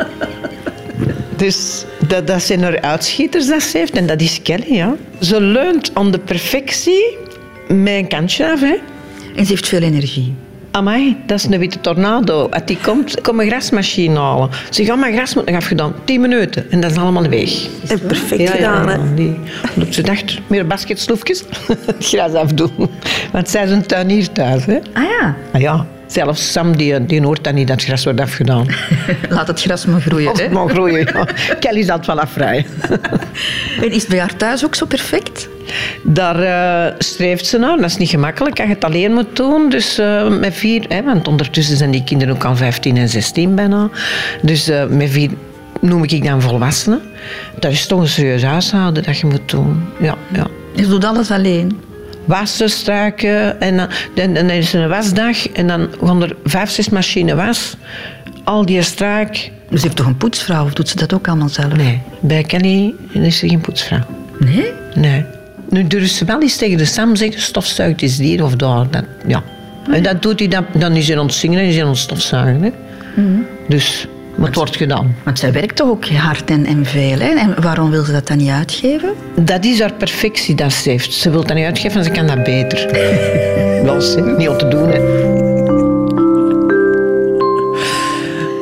dus 1.39 1.85
Dat, 2.07 2.27
dat 2.27 2.41
zijn 2.41 2.63
er 2.63 2.81
uitschieters 2.81 3.47
dat 3.47 3.61
ze 3.61 3.77
heeft 3.77 3.93
en 3.93 4.07
dat 4.07 4.21
is 4.21 4.41
Kelly. 4.41 4.73
Ja. 4.73 4.95
Ze 5.19 5.41
leunt 5.41 5.91
aan 5.93 6.11
de 6.11 6.19
perfectie 6.19 7.17
met 7.67 7.93
een 7.93 8.07
kantje 8.07 8.51
af. 8.51 8.59
Hè. 8.59 8.75
En 9.35 9.45
ze 9.45 9.51
heeft 9.51 9.67
veel 9.67 9.81
energie. 9.81 10.33
Amai, 10.71 11.17
dat 11.25 11.37
is 11.37 11.45
een 11.45 11.59
witte 11.59 11.79
tornado. 11.79 12.47
Als 12.49 12.65
die 12.65 12.77
komt, 12.81 13.21
kom 13.21 13.39
een 13.39 13.47
grasmachine 13.47 14.19
halen. 14.19 14.49
Ze 14.69 14.85
gaan 14.85 14.99
mijn 14.99 15.13
gras 15.13 15.35
moet 15.35 15.45
nog 15.45 15.55
afgedaan. 15.55 15.93
10 16.03 16.21
minuten. 16.21 16.71
En 16.71 16.79
dat 16.79 16.91
is 16.91 16.97
allemaal 16.97 17.29
weg. 17.29 17.67
En 17.87 17.99
perfect 17.99 18.49
gedaan, 18.49 18.89
hè? 18.89 19.13
Die, 19.13 19.39
ze 19.89 20.01
dacht, 20.01 20.39
meer 20.47 20.67
basketsloefjes. 20.67 21.43
het 21.85 22.05
gras 22.05 22.33
afdoen. 22.33 22.89
Want 23.31 23.49
zij 23.49 23.63
is 23.63 23.71
een 23.71 23.85
tuinier 23.85 24.31
thuis. 24.31 24.65
Hè. 24.65 24.79
Ah 24.93 25.03
ja, 25.03 25.35
Ah 25.51 25.61
ja, 25.61 25.87
zelfs 26.11 26.51
Sam 26.51 26.77
die, 26.77 27.05
die 27.05 27.21
hoort 27.21 27.43
dat 27.43 27.53
niet 27.53 27.67
dat 27.67 27.75
het 27.75 27.85
gras 27.85 28.03
wordt 28.03 28.19
afgedaan. 28.19 28.67
laat 29.29 29.47
het 29.47 29.61
gras 29.61 29.85
maar 29.85 30.01
groeien. 30.01 30.31
Hè? 30.35 30.43
het 30.43 30.51
mag 30.51 30.71
groeien, 30.71 31.07
ja. 31.13 31.27
Kelly 31.59 31.83
zal 31.83 31.97
het 31.97 32.05
wel 32.05 32.19
afvrij. 32.19 32.65
En 33.81 33.91
is 33.91 34.01
het 34.01 34.09
bij 34.09 34.19
haar 34.19 34.35
thuis 34.35 34.65
ook 34.65 34.75
zo 34.75 34.85
perfect? 34.85 35.49
Daar 36.03 36.39
eh, 36.39 36.93
streeft 36.97 37.45
ze 37.45 37.57
naar. 37.57 37.77
Dat 37.77 37.85
is 37.85 37.97
niet 37.97 38.09
gemakkelijk 38.09 38.59
als 38.59 38.67
je 38.67 38.73
het 38.73 38.83
alleen 38.83 39.13
moet 39.13 39.35
doen. 39.35 39.69
Dus 39.69 39.97
eh, 39.97 40.27
met 40.27 40.53
vier... 40.53 40.85
Hè, 40.87 41.03
want 41.03 41.27
ondertussen 41.27 41.77
zijn 41.77 41.91
die 41.91 42.03
kinderen 42.03 42.35
ook 42.35 42.43
al 42.43 42.55
15 42.55 42.97
en 42.97 43.09
16 43.09 43.55
bijna. 43.55 43.89
Dus 44.41 44.67
eh, 44.67 44.85
met 44.85 45.09
vier 45.09 45.29
noem 45.81 46.03
ik 46.03 46.23
dan 46.23 46.41
volwassenen. 46.41 47.01
Dat 47.59 47.71
is 47.71 47.85
toch 47.85 47.99
een 47.99 48.07
serieus 48.07 48.43
huishouden 48.43 49.03
dat 49.03 49.17
je 49.17 49.25
moet 49.25 49.49
doen. 49.49 49.83
Ja, 49.99 50.15
ja. 50.33 50.47
Je 50.75 50.87
doet 50.87 51.05
alles 51.05 51.31
alleen. 51.31 51.79
Wassen, 52.29 52.69
strijken. 52.69 53.61
En 53.61 53.77
dan, 53.77 53.87
dan, 54.15 54.33
dan 54.33 54.49
is 54.49 54.73
er 54.73 54.81
een 54.81 54.89
wasdag. 54.89 55.49
En 55.49 55.67
dan 55.67 55.89
gaan 56.03 56.23
er 56.23 56.35
vijf, 56.43 56.69
zes 56.69 56.89
machines 56.89 57.33
was. 57.33 57.75
Al 58.43 58.65
die 58.65 58.81
straak. 58.81 59.51
Dus 59.69 59.79
ze 59.79 59.85
heeft 59.85 59.95
toch 59.95 60.05
een 60.05 60.17
poetsvrouw 60.17 60.65
of 60.65 60.73
doet 60.73 60.89
ze 60.89 60.95
dat 60.95 61.13
ook 61.13 61.27
allemaal 61.27 61.49
zelf? 61.49 61.75
Nee, 61.75 62.01
bij 62.19 62.43
Kelly 62.43 62.93
is 63.11 63.41
er 63.41 63.49
geen 63.49 63.61
poetsvrouw. 63.61 64.05
Nee? 64.39 64.71
Nee. 64.95 65.25
Nu 65.69 65.87
durft 65.87 66.13
ze 66.13 66.25
wel 66.25 66.41
eens 66.41 66.57
tegen 66.57 66.77
de 66.77 66.85
Sam 66.85 67.15
zeggen, 67.15 67.41
stofzuigt 67.41 68.01
is 68.01 68.17
hier 68.17 68.43
of 68.43 68.55
daar. 68.55 68.89
Dat, 68.89 69.03
ja. 69.27 69.43
En 69.91 70.03
dat 70.03 70.21
doet 70.21 70.39
hij, 70.39 70.47
dan, 70.47 70.65
dan 70.73 70.95
is 70.95 71.07
hij 71.07 71.19
aan 71.19 71.25
het 71.25 71.33
zingen 71.33 71.59
en 71.59 71.65
is 71.65 71.75
hij 71.75 71.83
aan 71.83 71.89
het 71.89 71.99
stofzuigen. 71.99 72.63
Hè. 72.63 72.71
Dus, 73.67 74.07
maar 74.39 74.47
het 74.47 74.57
wordt 74.57 74.75
gedaan. 74.75 75.15
Want 75.23 75.39
zij 75.39 75.51
werkt 75.51 75.75
toch 75.75 75.89
ook 75.89 76.09
hard 76.09 76.49
en, 76.49 76.65
en 76.65 76.85
veel. 76.85 77.19
Hè? 77.19 77.29
En 77.29 77.61
waarom 77.61 77.89
wil 77.91 78.03
ze 78.03 78.11
dat 78.11 78.27
dan 78.27 78.37
niet 78.37 78.49
uitgeven? 78.49 79.13
Dat 79.35 79.65
is 79.65 79.79
haar 79.79 79.93
perfectie 79.93 80.55
dat 80.55 80.73
ze 80.73 80.89
heeft. 80.89 81.13
Ze 81.13 81.29
wil 81.29 81.45
dat 81.45 81.55
niet 81.55 81.65
uitgeven, 81.65 81.97
en 81.97 82.03
ze 82.03 82.11
kan 82.11 82.27
dat 82.27 82.43
beter. 82.43 82.87
Wel, 83.83 84.01
hè. 84.01 84.21
niet 84.37 84.49
om 84.49 84.57
te 84.57 84.67
doen. 84.67 84.89
Hè. 84.89 84.97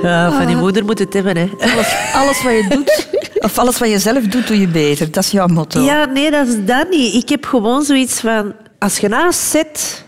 Ja, 0.07 0.31
van 0.31 0.45
die 0.45 0.55
moeder 0.55 0.85
moet 0.85 0.99
het 0.99 1.13
hebben, 1.13 1.37
hè. 1.37 1.49
Alles, 1.59 1.95
alles 2.13 2.43
wat 2.43 2.51
je 2.51 2.65
doet, 2.69 3.07
of 3.39 3.57
alles 3.57 3.77
wat 3.77 3.89
je 3.89 3.99
zelf 3.99 4.23
doet, 4.23 4.47
doe 4.47 4.59
je 4.59 4.67
beter. 4.67 5.11
Dat 5.11 5.23
is 5.23 5.31
jouw 5.31 5.47
motto. 5.47 5.81
Ja, 5.81 6.05
nee, 6.05 6.31
dat 6.31 6.47
is 6.47 6.55
dat 6.65 6.89
niet. 6.89 7.13
Ik 7.13 7.29
heb 7.29 7.45
gewoon 7.45 7.83
zoiets 7.83 8.19
van... 8.19 8.53
Als 8.79 8.97
je 8.97 9.07
naast 9.07 9.39
zit, 9.39 10.03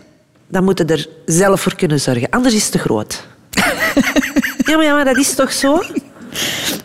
dan 0.48 0.64
moet 0.64 0.78
je 0.78 0.84
er 0.84 1.06
zelf 1.26 1.60
voor 1.60 1.74
kunnen 1.74 2.00
zorgen. 2.00 2.30
Anders 2.30 2.54
is 2.54 2.62
het 2.62 2.72
te 2.72 2.78
groot. 2.78 3.26
ja, 4.70 4.76
maar, 4.76 4.84
ja, 4.98 5.04
dat 5.04 5.16
is 5.16 5.34
toch 5.34 5.52
zo? 5.52 5.82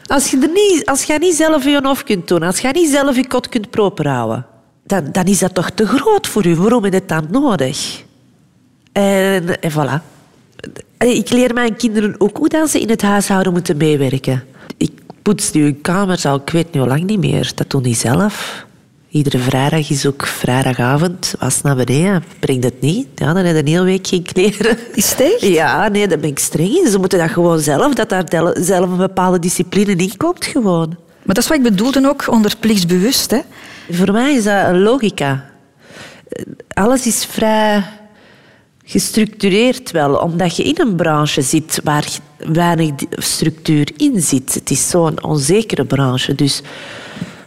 Als 0.07 0.31
je, 0.31 0.37
er 0.41 0.47
niet, 0.47 0.85
als 0.85 1.07
niet 1.19 1.35
zelf 1.35 1.63
je 1.63 1.79
hoofd 1.83 2.03
kunt 2.03 2.27
doen, 2.27 2.43
als 2.43 2.59
je 2.59 2.69
niet 2.73 2.89
zelf 2.89 3.15
je 3.15 3.27
kot 3.27 3.49
kunt 3.49 3.69
proper 3.69 4.07
houden, 4.07 4.45
dan, 4.85 5.11
dan 5.11 5.25
is 5.25 5.39
dat 5.39 5.53
toch 5.53 5.69
te 5.69 5.87
groot 5.87 6.27
voor 6.27 6.45
u. 6.45 6.55
Waarom 6.55 6.85
je 6.85 6.91
het 6.91 7.09
dan 7.09 7.27
nodig? 7.31 8.03
En, 8.91 9.61
en 9.61 9.71
voilà. 9.71 10.13
Ik 10.97 11.29
leer 11.29 11.53
mijn 11.53 11.75
kinderen 11.75 12.15
ook 12.17 12.37
hoe 12.37 12.49
dat 12.49 12.69
ze 12.69 12.79
in 12.79 12.89
het 12.89 13.01
huishouden 13.01 13.53
moeten 13.53 13.77
meewerken. 13.77 14.43
Ik 14.77 14.91
poets 15.21 15.51
nu 15.51 15.65
een 15.65 15.81
kamer 15.81 16.21
al, 16.23 16.35
ik 16.35 16.49
weet 16.49 16.73
nu 16.73 16.79
al 16.79 16.87
lang 16.87 17.03
niet 17.03 17.19
meer. 17.19 17.51
Dat 17.55 17.69
doen 17.69 17.83
die 17.83 17.95
zelf. 17.95 18.64
Iedere 19.15 19.37
vrijdag 19.37 19.89
is 19.89 20.05
ook 20.05 20.25
vrijdagavond. 20.25 21.35
Was 21.39 21.61
naar 21.61 21.75
beneden, 21.75 22.23
brengt 22.39 22.63
het 22.63 22.81
niet. 22.81 23.07
Ja, 23.15 23.33
dan 23.33 23.45
heb 23.45 23.55
je 23.55 23.61
een 23.61 23.67
hele 23.67 23.83
week 23.83 24.07
geen 24.07 24.23
kleren. 24.23 24.77
Is 24.93 25.09
het 25.09 25.21
echt? 25.21 25.41
Ja, 25.41 25.87
nee, 25.87 26.07
daar 26.07 26.19
ben 26.19 26.29
ik 26.29 26.39
streng 26.39 26.75
in. 26.75 26.87
Ze 26.91 26.99
moeten 26.99 27.19
dat 27.19 27.29
gewoon 27.29 27.59
zelf, 27.59 27.93
dat 27.93 28.09
daar 28.09 28.55
zelf 28.59 28.89
een 28.89 28.97
bepaalde 28.97 29.39
discipline 29.39 29.95
in 29.95 30.17
komt 30.17 30.45
gewoon. 30.45 30.87
Maar 31.23 31.35
dat 31.35 31.37
is 31.37 31.47
wat 31.47 31.57
ik 31.57 31.63
bedoelde 31.63 32.07
ook 32.07 32.27
onder 32.27 32.55
plichtsbewust. 32.59 33.31
Hè? 33.31 33.39
Voor 33.89 34.11
mij 34.11 34.33
is 34.33 34.43
dat 34.43 34.67
een 34.67 34.81
logica. 34.81 35.49
Alles 36.67 37.05
is 37.05 37.25
vrij 37.25 37.83
gestructureerd 38.85 39.91
wel, 39.91 40.15
omdat 40.15 40.55
je 40.55 40.63
in 40.63 40.75
een 40.77 40.95
branche 40.95 41.41
zit 41.41 41.79
waar 41.83 42.07
weinig 42.37 42.91
structuur 43.09 43.91
in 43.97 44.21
zit. 44.21 44.53
Het 44.53 44.71
is 44.71 44.89
zo'n 44.89 45.23
onzekere 45.23 45.85
branche. 45.85 46.35
Dus 46.35 46.61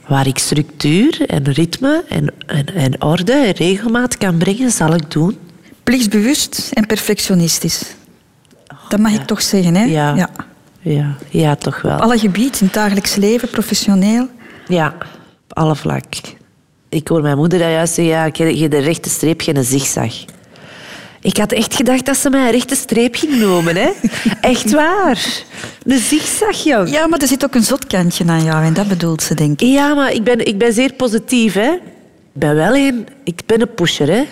waar 0.09 0.26
ik 0.26 0.38
structuur 0.38 1.26
en 1.26 1.52
ritme 1.52 2.04
en, 2.09 2.34
en, 2.46 2.66
en 2.74 3.02
orde 3.02 3.32
en 3.32 3.52
regelmaat 3.52 4.16
kan 4.16 4.38
brengen, 4.38 4.70
zal 4.70 4.94
ik 4.94 5.11
doen. 5.11 5.38
Plichtsbewust 5.82 6.70
en 6.72 6.86
perfectionistisch. 6.86 7.94
Dat 8.88 9.00
mag 9.00 9.12
ik 9.12 9.26
toch 9.26 9.42
zeggen, 9.42 9.74
hè? 9.74 9.84
Ja. 9.84 10.14
ja. 10.14 10.30
Ja, 10.80 11.16
ja 11.28 11.54
toch 11.56 11.82
wel. 11.82 11.94
Op 11.94 12.00
alle 12.00 12.18
gebieden, 12.18 12.61
in 12.61 12.66
het 12.66 12.74
dagelijks 12.74 13.14
leven, 13.14 13.50
professioneel. 13.50 14.28
Ja, 14.68 14.94
op 15.44 15.59
alle 15.59 15.76
vlak. 15.76 16.04
Ik 16.88 17.09
hoor 17.09 17.22
mijn 17.22 17.36
moeder 17.36 17.59
dat 17.59 17.68
juist 17.68 17.94
zeggen, 17.94 18.44
ja, 18.44 18.50
je 18.54 18.68
de 18.68 18.78
rechte 18.78 19.09
streep, 19.09 19.40
geen 19.40 19.64
zigzag. 19.64 20.14
Ik 21.20 21.36
had 21.36 21.52
echt 21.52 21.74
gedacht 21.74 22.06
dat 22.06 22.16
ze 22.16 22.30
mij 22.30 22.44
een 22.44 22.50
rechte 22.50 22.74
streep 22.74 23.14
ging 23.14 23.38
noemen. 23.38 23.76
Hè? 23.76 23.90
Echt 24.40 24.70
waar. 24.70 25.26
Een 25.84 25.98
zigzag, 25.98 26.64
jong. 26.64 26.90
Ja, 26.90 27.06
maar 27.06 27.18
er 27.18 27.26
zit 27.26 27.44
ook 27.44 27.54
een 27.54 27.62
zotkantje 27.62 28.24
aan 28.26 28.44
jou 28.44 28.64
en 28.64 28.74
dat 28.74 28.88
bedoelt 28.88 29.22
ze, 29.22 29.34
denk 29.34 29.60
ik. 29.60 29.68
Ja, 29.68 29.94
maar 29.94 30.12
ik 30.12 30.24
ben, 30.24 30.46
ik 30.46 30.58
ben 30.58 30.72
zeer 30.72 30.92
positief. 30.92 31.54
Hè? 31.54 31.70
Ik 31.72 31.80
ben 32.32 32.54
wel 32.54 32.76
een... 32.76 33.06
Ik 33.24 33.40
ben 33.46 33.60
een 33.60 33.74
pusher, 33.74 34.08
hè. 34.08 34.24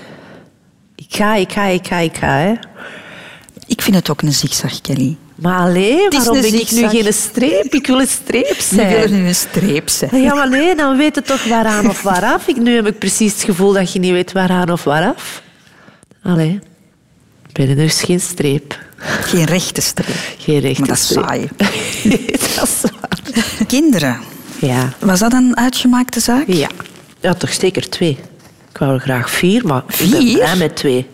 Ik 0.95 1.07
ga, 1.09 1.35
ik 1.35 1.53
ga, 1.53 1.65
ik 1.65 1.87
ga, 1.87 1.99
ik 1.99 2.17
ga, 2.17 2.37
hè. 2.37 2.55
Ik 3.67 3.83
vind 3.83 3.97
het 3.97 4.11
ook 4.11 4.23
een 4.23 4.33
zigzag, 4.33 4.81
Kelly. 4.81 5.17
Maar 5.35 5.59
alleen, 5.59 6.11
waarom 6.11 6.41
ben 6.41 6.61
ik 6.61 6.71
nu 6.71 6.89
geen 6.89 7.13
streep? 7.13 7.75
Ik 7.75 7.87
wil 7.87 8.01
een 8.01 8.07
streep 8.07 8.57
zijn. 8.59 8.89
willen 8.89 9.23
nu 9.23 9.27
een 9.27 9.35
streep 9.35 9.89
zijn. 9.89 10.23
Ja, 10.23 10.35
maar 10.35 10.49
nee, 10.49 10.75
dan 10.75 10.97
weet 10.97 11.15
je 11.15 11.23
toch 11.23 11.45
waaraan 11.45 11.89
of 11.89 12.03
waaraf. 12.03 12.49
Ik, 12.49 12.57
nu 12.57 12.75
heb 12.75 12.87
ik 12.87 12.99
precies 12.99 13.33
het 13.33 13.43
gevoel 13.43 13.73
dat 13.73 13.93
je 13.93 13.99
niet 13.99 14.11
weet 14.11 14.33
waaraan 14.33 14.71
of 14.71 14.85
waaraf. 14.85 15.43
Allee, 16.23 16.59
ben 17.57 17.77
dus 17.77 18.03
geen 18.03 18.21
streep. 18.21 18.79
Geen 19.21 19.45
rechte 19.45 19.81
streep. 19.81 20.17
Geen 20.39 20.61
rechte 20.61 20.81
Maar 20.81 20.89
dat 20.89 20.97
is 20.99 21.05
streep. 21.05 21.25
saai. 21.27 21.49
dat 22.57 22.69
is 22.69 22.83
waar. 23.01 23.21
Kinderen. 23.67 24.19
Ja. 24.61 24.93
Was 24.99 25.19
dat 25.19 25.33
een 25.33 25.57
uitgemaakte 25.57 26.21
zaak? 26.21 26.47
ja. 26.47 26.69
Ja, 27.21 27.35
toch 27.35 27.53
zeker 27.53 27.89
twee. 27.89 28.19
Ik 28.71 28.79
wou 28.79 28.95
er 28.95 29.01
graag 29.01 29.31
vier, 29.31 29.67
maar 29.67 29.83
ik 29.99 30.11
ben 30.11 30.33
blij 30.33 30.57
met 30.57 30.77
twee. 30.77 31.07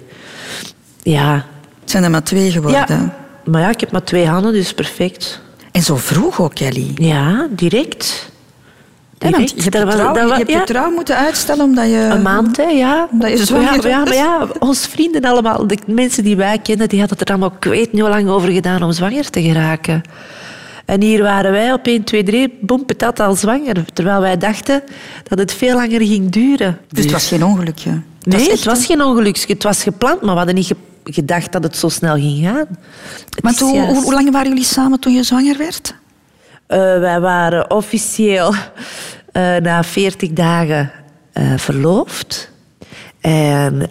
Ja. 1.02 1.46
Het 1.80 1.90
zijn 1.90 2.04
er 2.04 2.10
maar 2.10 2.22
twee 2.22 2.50
geworden. 2.50 2.84
ja. 2.88 3.20
Maar 3.44 3.60
ja, 3.60 3.70
ik 3.70 3.80
heb 3.80 3.90
maar 3.90 4.04
twee 4.04 4.26
handen, 4.26 4.52
dus 4.52 4.74
perfect. 4.74 5.40
En 5.72 5.82
zo 5.82 5.96
vroeg 5.96 6.40
ook, 6.40 6.54
Kelly. 6.54 6.90
Ja, 6.94 7.46
direct. 7.50 8.30
Ja, 9.22 9.30
want 9.30 9.36
Direct. 9.48 9.64
je 9.64 9.70
hebt, 9.70 9.72
Dat 9.72 9.92
je 9.92 9.98
trouw, 9.98 10.12
dat 10.14 10.28
je, 10.28 10.34
hebt 10.34 10.50
ja. 10.50 10.58
je 10.58 10.64
trouw 10.64 10.90
moeten 10.90 11.16
uitstellen 11.16 11.64
omdat 11.64 11.84
je... 11.84 12.08
Een 12.12 12.22
maand, 12.22 12.56
hè, 12.56 12.62
ja. 12.62 13.08
Omdat 13.10 13.30
je 13.30 13.44
zwanger 13.44 13.88
ja, 13.88 13.98
maar 14.04 14.14
ja, 14.14 14.46
onze 14.58 14.88
vrienden 14.90 15.22
allemaal, 15.24 15.66
de 15.66 15.78
mensen 15.86 16.24
die 16.24 16.36
wij 16.36 16.58
kennen, 16.58 16.88
die 16.88 16.98
hadden 17.00 17.18
er 17.18 17.26
allemaal, 17.28 17.52
ik 17.58 17.64
weet 17.64 17.92
niet 17.92 18.00
hoe 18.00 18.10
lang 18.10 18.28
over 18.28 18.50
gedaan 18.50 18.82
om 18.82 18.92
zwanger 18.92 19.30
te 19.30 19.42
geraken. 19.42 20.02
En 20.84 21.02
hier 21.02 21.22
waren 21.22 21.50
wij 21.52 21.72
op 21.72 21.86
1, 21.86 22.04
2, 22.04 22.22
3, 22.22 22.58
boem, 22.60 22.84
patat, 22.84 23.20
al 23.20 23.34
zwanger. 23.34 23.84
Terwijl 23.92 24.20
wij 24.20 24.36
dachten 24.38 24.82
dat 25.28 25.38
het 25.38 25.52
veel 25.52 25.74
langer 25.74 26.00
ging 26.00 26.30
duren. 26.30 26.78
Dus 26.88 27.02
het 27.04 27.12
was 27.12 27.28
geen 27.28 27.44
ongelukje. 27.44 27.90
Het 27.90 28.26
Nee, 28.36 28.38
was 28.38 28.48
het 28.48 28.64
was 28.64 28.86
geen 28.86 29.02
ongeluk. 29.02 29.44
Het 29.48 29.62
was 29.62 29.82
gepland, 29.82 30.20
maar 30.20 30.30
we 30.30 30.36
hadden 30.36 30.54
niet 30.54 30.66
ge- 30.66 30.76
gedacht 31.04 31.52
dat 31.52 31.62
het 31.62 31.76
zo 31.76 31.88
snel 31.88 32.14
ging 32.14 32.44
gaan. 32.46 32.56
Het 33.30 33.42
juist- 33.42 33.60
hoe, 33.60 34.02
hoe 34.02 34.12
lang 34.12 34.30
waren 34.30 34.48
jullie 34.48 34.64
samen 34.64 35.00
toen 35.00 35.12
je 35.12 35.22
zwanger 35.22 35.58
werd? 35.58 35.94
Eh, 36.72 36.78
wij 36.78 37.20
waren 37.20 37.70
officieel 37.70 38.54
eh, 39.32 39.56
na 39.56 39.84
40 39.84 40.30
dagen 40.30 40.90
eh, 41.32 41.52
verloofd. 41.56 42.50
En 43.20 43.90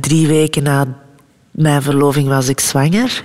drie 0.00 0.26
weken 0.26 0.62
na 0.62 0.86
mijn 1.50 1.82
verloving 1.82 2.28
was 2.28 2.48
ik 2.48 2.60
zwanger. 2.60 3.22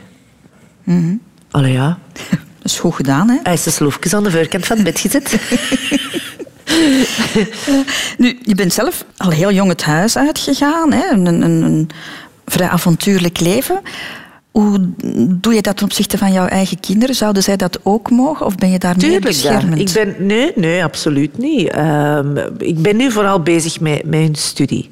Allee 1.52 1.72
ja, 1.72 1.98
Dat 2.62 2.72
is 2.72 2.80
goed 2.80 2.96
gedaan, 2.96 3.30
hè? 3.30 3.38
hij 3.44 3.54
is 3.54 3.64
de 3.64 3.70
sloefjes 3.70 4.14
aan 4.14 4.24
de 4.24 4.32
voorkant 4.32 4.66
van 4.66 4.76
het 4.76 4.86
bed 4.86 5.00
gezet. 5.00 5.36
Nu, 8.18 8.40
je 8.44 8.56
bent 8.56 8.74
zelf 8.74 9.06
al 9.18 9.30
heel 9.30 9.52
jong 9.52 9.70
het 9.70 9.84
huis 9.84 10.18
uitgegaan. 10.18 10.92
Hè? 10.94 11.10
Een, 11.12 11.26
een, 11.26 11.42
een 11.42 11.90
vrij 12.46 12.68
avontuurlijk 12.68 13.40
leven. 13.40 13.82
Hoe 14.52 14.90
doe 15.28 15.54
je 15.54 15.62
dat 15.62 15.78
ten 15.78 15.86
opzichte 15.86 16.18
van 16.18 16.32
jouw 16.32 16.46
eigen 16.48 16.80
kinderen? 16.80 17.16
Zouden 17.16 17.44
zij 17.44 17.58
dat 17.58 17.80
ook 17.84 18.10
mogen? 18.10 18.46
Of 18.46 18.56
ben 18.56 18.70
je 18.72 18.80
daar 18.80 18.96
meer 18.98 19.00
Tuurlijk, 19.00 19.24
ja. 19.24 19.30
beschermend? 19.30 19.80
Ik 19.80 19.92
ben, 19.94 20.26
nee, 20.26 20.52
nee, 20.56 20.84
absoluut 20.84 21.38
niet. 21.38 21.70
Ehm, 21.70 22.38
ik 22.58 22.82
ben 22.82 22.96
nu 22.98 23.12
vooral 23.12 23.42
bezig 23.42 23.80
met, 23.80 24.06
met 24.06 24.20
hun 24.20 24.36
studie. 24.36 24.92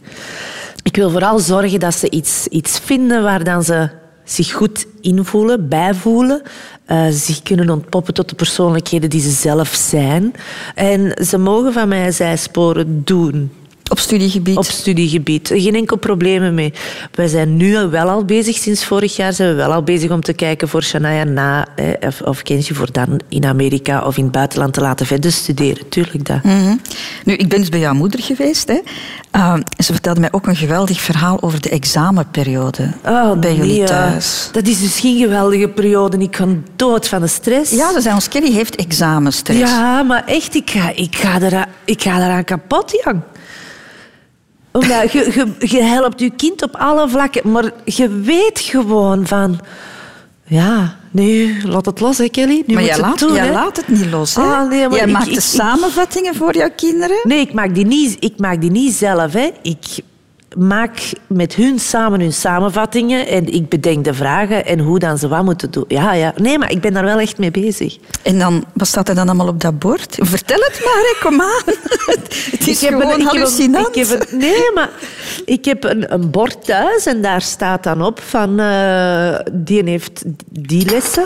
Ik 0.84 0.96
wil 0.96 1.10
vooral 1.12 1.40
zorgen 1.40 1.80
dat 1.80 1.96
ze 1.96 2.10
iets, 2.10 2.48
iets 2.48 2.80
vinden 2.80 3.24
waar 3.24 3.44
dan 3.44 3.64
ze 3.64 3.90
zich 4.24 4.52
goed 4.52 4.86
invoelen, 5.02 5.68
bijvoelen. 5.68 6.42
eh, 6.86 7.06
zich 7.10 7.44
kunnen 7.44 7.70
ontpoppen 7.70 8.14
tot 8.14 8.30
de 8.30 8.36
persoonlijkheden 8.36 9.10
die 9.10 9.22
ze 9.22 9.30
zelf 9.30 9.68
zijn. 9.90 10.34
En 10.76 11.26
ze 11.26 11.38
mogen 11.38 11.74
van 11.74 11.88
mij 11.88 12.12
zijsporen 12.12 13.02
doen. 13.06 13.52
Op 13.90 14.00
studiegebied? 14.00 14.58
Op 14.58 14.64
studiegebied. 14.64 15.52
Geen 15.54 15.76
enkel 15.76 15.98
probleem 15.98 16.54
mee. 16.54 16.74
Wij 17.12 17.28
zijn 17.28 17.58
nu 17.58 17.88
wel 17.88 18.10
al 18.10 18.26
bezig, 18.26 18.56
sinds 18.56 18.86
vorig 18.86 19.16
jaar 19.16 19.34
zijn 19.34 19.50
we 19.50 19.56
wel 19.56 19.74
al 19.74 19.84
bezig 19.84 20.12
om 20.12 20.22
te 20.22 20.34
kijken 20.34 20.68
voor 20.68 20.84
Shania 20.84 21.24
na, 21.24 21.68
eh, 21.76 21.86
of, 22.08 22.22
of 22.22 22.42
Kenji 22.42 22.74
voor 22.74 22.92
dan 22.92 23.20
in 23.30 23.46
Amerika 23.46 24.06
of 24.06 24.18
in 24.18 24.24
het 24.24 24.32
buitenland 24.32 24.74
te 24.74 24.82
laten 24.82 25.06
verder 25.06 25.32
studeren. 25.32 25.90
Tuurlijk 25.90 26.26
dat. 26.26 26.44
Mhm. 26.44 26.76
Nu, 27.26 27.34
ik 27.34 27.50
ben 27.50 27.60
dus 27.60 27.70
bij 27.70 27.80
jouw 27.80 27.94
moeder 27.94 28.22
geweest. 28.22 28.68
Hè. 28.68 28.80
Uh, 29.36 29.54
ze 29.78 29.92
vertelde 29.92 30.20
mij 30.20 30.32
ook 30.32 30.48
een 30.48 30.56
geweldig 30.56 31.02
verhaal 31.02 31.42
over 31.42 31.62
de 31.62 31.70
examenperiode 31.70 32.94
Oh, 33.06 33.40
bij 33.40 33.56
jullie 33.56 33.78
nee, 33.78 33.88
thuis. 33.88 34.50
Dat 34.52 34.68
is 34.68 34.80
dus 34.80 35.00
geen 35.00 35.18
geweldige 35.18 35.68
periode. 35.68 36.18
Ik 36.18 36.32
kan 36.32 36.64
dood 36.76 37.08
van 37.08 37.22
de 37.22 37.28
stress. 37.28 37.72
Ja, 37.72 37.94
ze 37.94 38.02
zei 38.02 38.14
ons, 38.16 38.28
Kelly 38.28 38.52
heeft 38.52 38.76
examenstress. 38.76 39.60
Ja, 39.60 40.04
maar 40.04 40.24
echt, 40.26 40.56
ik 40.56 40.70
ga, 40.70 40.92
ik 40.96 41.16
ga, 41.16 41.42
eraan, 41.42 41.68
ik 41.86 42.02
ga 42.02 42.16
eraan 42.16 42.44
kapot, 42.44 43.02
jong. 43.04 43.22
Omdat 44.72 45.12
je, 45.12 45.32
je, 45.60 45.68
je 45.68 45.82
helpt 45.84 46.20
je 46.20 46.30
kind 46.30 46.64
op 46.64 46.76
alle 46.76 47.10
vlakken, 47.10 47.52
maar 47.52 47.72
je 47.86 48.10
weet 48.10 48.60
gewoon 48.60 49.28
van... 49.28 49.60
Ja, 50.46 50.96
nu, 51.12 51.56
laat 51.64 51.86
het 51.86 52.00
los, 52.00 52.18
hè, 52.18 52.28
Kelly. 52.30 52.64
Nu 52.68 52.74
maar 52.74 52.84
moet 52.84 52.92
jij, 52.92 53.00
laat, 53.00 53.20
doen, 53.20 53.34
jij 53.34 53.46
hè. 53.46 53.52
laat 53.54 53.78
het 53.78 53.88
niet 53.88 54.06
los. 54.12 54.36
Hè? 54.36 54.42
Ah, 54.42 54.70
nee, 54.70 54.88
maar 54.88 54.98
jij 54.98 55.06
ik- 55.08 55.14
maakt 55.14 55.26
ik- 55.28 55.34
de 55.34 55.40
ik- 55.40 55.46
samenvattingen 55.46 56.36
voor 56.36 56.56
jouw 56.56 56.70
kinderen. 56.76 57.18
Nee, 57.24 57.40
ik 57.40 57.54
maak 57.54 57.76
die 57.76 57.86
niet, 57.86 58.18
ik 58.20 58.34
maak 58.38 58.62
die 58.62 58.72
niet 58.72 58.94
zelf. 58.94 59.34
Hè. 59.34 59.50
Ik 59.62 59.86
maak 60.58 61.00
met 61.28 61.54
hun 61.56 61.80
samen 61.80 62.20
hun 62.20 62.34
samenvattingen 62.34 63.28
en 63.28 63.54
ik 63.54 63.70
bedenk 63.70 64.04
de 64.04 64.14
vragen 64.14 64.66
en 64.66 64.80
hoe 64.80 65.00
dan 65.00 65.18
ze 65.18 65.28
wat 65.28 65.44
moeten 65.44 65.72
doen. 65.72 65.86
Ja, 65.88 66.14
ja. 66.14 66.34
Nee, 66.36 66.58
maar 66.58 66.72
ik 66.72 66.82
ben 66.82 66.94
daar 66.94 67.04
wel 67.04 67.20
echt 67.20 67.38
mee 67.38 67.52
bezig. 67.52 67.98
En 68.24 68.40
dan, 68.40 68.66
wat 68.74 68.88
staat 68.88 69.10
er 69.10 69.16
dan 69.16 69.28
allemaal 69.28 69.48
op 69.48 69.62
dat 69.62 69.80
bord? 69.80 70.16
Vertel 70.20 70.60
het 70.60 70.82
maar, 70.86 70.94
hè, 71.04 71.16
kom 71.28 71.42
aan. 71.42 71.62
Het 72.52 72.68
is 72.68 72.84
Ik 72.84 72.90
gewoon 72.90 73.12
een- 73.12 73.22
hallucinant. 73.22 73.96
ik 73.96 74.08
heb 74.08 74.32
een- 74.32 74.38
nee, 74.38 74.72
maar 74.74 74.90
ik 75.46 75.66
heb 75.66 75.84
een, 75.84 76.14
een 76.14 76.30
bord 76.32 76.66
thuis 76.66 77.06
en 77.06 77.22
daar 77.22 77.42
staat 77.42 77.84
dan 77.84 78.02
op 78.02 78.22
van... 78.22 78.60
eh, 78.60 79.40
die 79.52 79.84
heeft 79.84 80.24
die 80.52 80.86
lessen. 80.92 81.24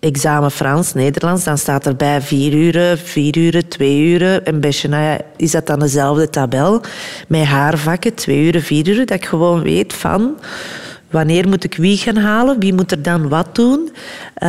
Examen 0.00 0.50
Frans, 0.50 0.94
Nederlands. 0.94 1.44
Dan 1.44 1.58
staat 1.58 1.86
erbij 1.86 2.20
vier 2.20 2.52
uren, 2.52 2.98
vier 2.98 3.36
uren, 3.36 3.68
twee 3.68 4.00
uren. 4.00 4.44
En 4.44 4.60
bij 4.60 4.72
Shania 4.72 5.20
is 5.36 5.50
dat 5.50 5.66
dan 5.66 5.78
dezelfde 5.78 6.30
tabel. 6.30 6.80
Met 7.28 7.44
haar 7.44 7.78
vakken, 7.78 8.14
twee 8.14 8.46
uren, 8.46 8.62
vier 8.62 8.88
uren. 8.88 9.06
Dat 9.06 9.16
ik 9.16 9.26
gewoon 9.26 9.62
weet 9.62 9.92
van... 9.92 10.38
Wanneer 11.10 11.48
moet 11.48 11.64
ik 11.64 11.74
wie 11.74 11.96
gaan 11.96 12.16
halen? 12.16 12.60
Wie 12.60 12.74
moet 12.74 12.90
er 12.90 13.02
dan 13.02 13.28
wat 13.28 13.54
doen? 13.54 13.92
Eh, 14.34 14.48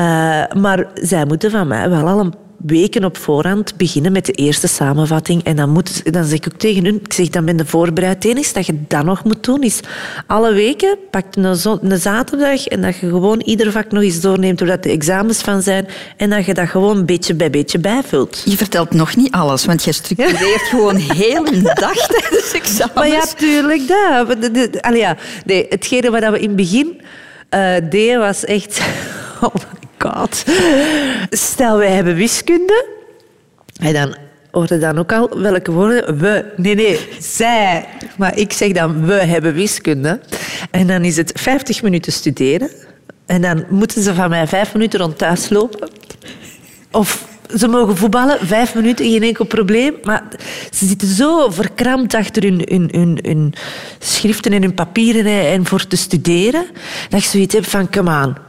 maar 0.57 0.87
zij 0.93 1.25
moeten 1.25 1.51
van 1.51 1.67
mij 1.67 1.89
wel 1.89 2.07
al 2.07 2.19
een 2.19 2.33
weken 2.65 3.03
op 3.03 3.17
voorhand 3.17 3.77
beginnen 3.77 4.11
met 4.11 4.25
de 4.25 4.31
eerste 4.31 4.67
samenvatting. 4.67 5.43
En 5.43 5.55
dan, 5.55 5.69
moet, 5.69 6.13
dan 6.13 6.23
zeg 6.25 6.37
ik 6.37 6.45
ook 6.53 6.59
tegen 6.59 6.85
hun, 6.85 6.99
ik 7.03 7.13
zeg, 7.13 7.29
dan 7.29 7.45
ben 7.45 7.57
je 7.57 7.65
voorbereid. 7.65 8.23
Het 8.23 8.25
enige 8.25 8.53
dat 8.53 8.65
je 8.65 8.79
dan 8.87 9.05
nog 9.05 9.23
moet 9.23 9.43
doen 9.43 9.61
is 9.63 9.79
alle 10.27 10.53
weken 10.53 10.97
pak 11.11 11.25
je 11.31 11.41
een, 11.41 11.91
een 11.91 11.99
zaterdag 11.99 12.67
en 12.67 12.81
dat 12.81 12.97
je 12.97 13.09
gewoon 13.09 13.39
ieder 13.41 13.71
vak 13.71 13.91
nog 13.91 14.03
eens 14.03 14.21
doorneemt 14.21 14.59
waar 14.59 14.69
dat 14.69 14.83
de 14.83 14.89
examens 14.89 15.37
van 15.41 15.61
zijn 15.61 15.87
en 16.17 16.29
dat 16.29 16.45
je 16.45 16.53
dat 16.53 16.69
gewoon 16.69 17.05
beetje 17.05 17.33
bij 17.33 17.49
beetje 17.49 17.79
bijvult. 17.79 18.41
Je 18.45 18.57
vertelt 18.57 18.93
nog 18.93 19.15
niet 19.15 19.31
alles, 19.31 19.65
want 19.65 19.83
je 19.83 19.91
structureert 19.91 20.61
gewoon 20.73 20.95
heel 20.95 21.47
een 21.47 21.63
dag 21.63 22.07
tijdens 22.07 22.51
examens. 22.53 22.93
Maar 22.93 23.07
ja, 23.07 23.25
tuurlijk, 23.37 23.87
dat. 23.87 24.41
De- 24.41 24.51
de- 24.51 24.81
allee, 24.81 24.99
ja. 24.99 25.17
Nee, 25.45 25.65
hetgene 25.69 26.09
wat 26.11 26.29
we 26.29 26.39
in 26.39 26.47
het 26.47 26.55
begin 26.55 27.01
eh, 27.49 27.73
deden 27.89 28.19
was 28.19 28.45
echt... 28.45 28.81
God. 29.99 30.43
Stel, 31.29 31.77
wij 31.77 31.91
hebben 31.91 32.15
wiskunde. 32.15 32.85
En 33.81 33.93
dan 33.93 34.15
hoorde 34.51 34.79
dan 34.79 34.97
ook 34.97 35.11
al 35.11 35.39
welke 35.39 35.71
woorden... 35.71 36.17
We, 36.17 36.45
nee, 36.55 36.75
nee, 36.75 36.99
zij. 37.19 37.85
Maar 38.17 38.37
ik 38.37 38.53
zeg 38.53 38.71
dan, 38.71 39.05
we 39.05 39.13
hebben 39.13 39.53
wiskunde. 39.53 40.19
En 40.71 40.87
dan 40.87 41.03
is 41.03 41.17
het 41.17 41.31
50 41.35 41.81
minuten 41.81 42.11
studeren. 42.11 42.69
En 43.25 43.41
dan 43.41 43.65
moeten 43.69 44.01
ze 44.03 44.13
van 44.13 44.29
mij 44.29 44.47
vijf 44.47 44.73
minuten 44.73 44.99
rond 44.99 45.17
thuis 45.17 45.49
lopen. 45.49 45.89
Of 46.91 47.27
ze 47.57 47.67
mogen 47.67 47.97
voetballen, 47.97 48.47
vijf 48.47 48.75
minuten, 48.75 49.05
geen 49.05 49.23
enkel 49.23 49.45
probleem. 49.45 49.95
Maar 50.03 50.23
ze 50.71 50.85
zitten 50.85 51.07
zo 51.07 51.49
verkrampt 51.49 52.13
achter 52.13 52.43
hun, 52.43 52.89
hun, 52.91 53.19
hun, 53.21 53.53
schriften 53.99 54.53
en 54.53 54.61
hun 54.61 54.73
papieren 54.73 55.25
en 55.25 55.65
voor 55.65 55.87
te 55.87 55.95
studeren, 55.95 56.65
dat 57.09 57.19
ik 57.19 57.25
zoiets 57.25 57.53
heb 57.53 57.65
van, 57.65 57.89
come 57.89 58.09
aan. 58.09 58.48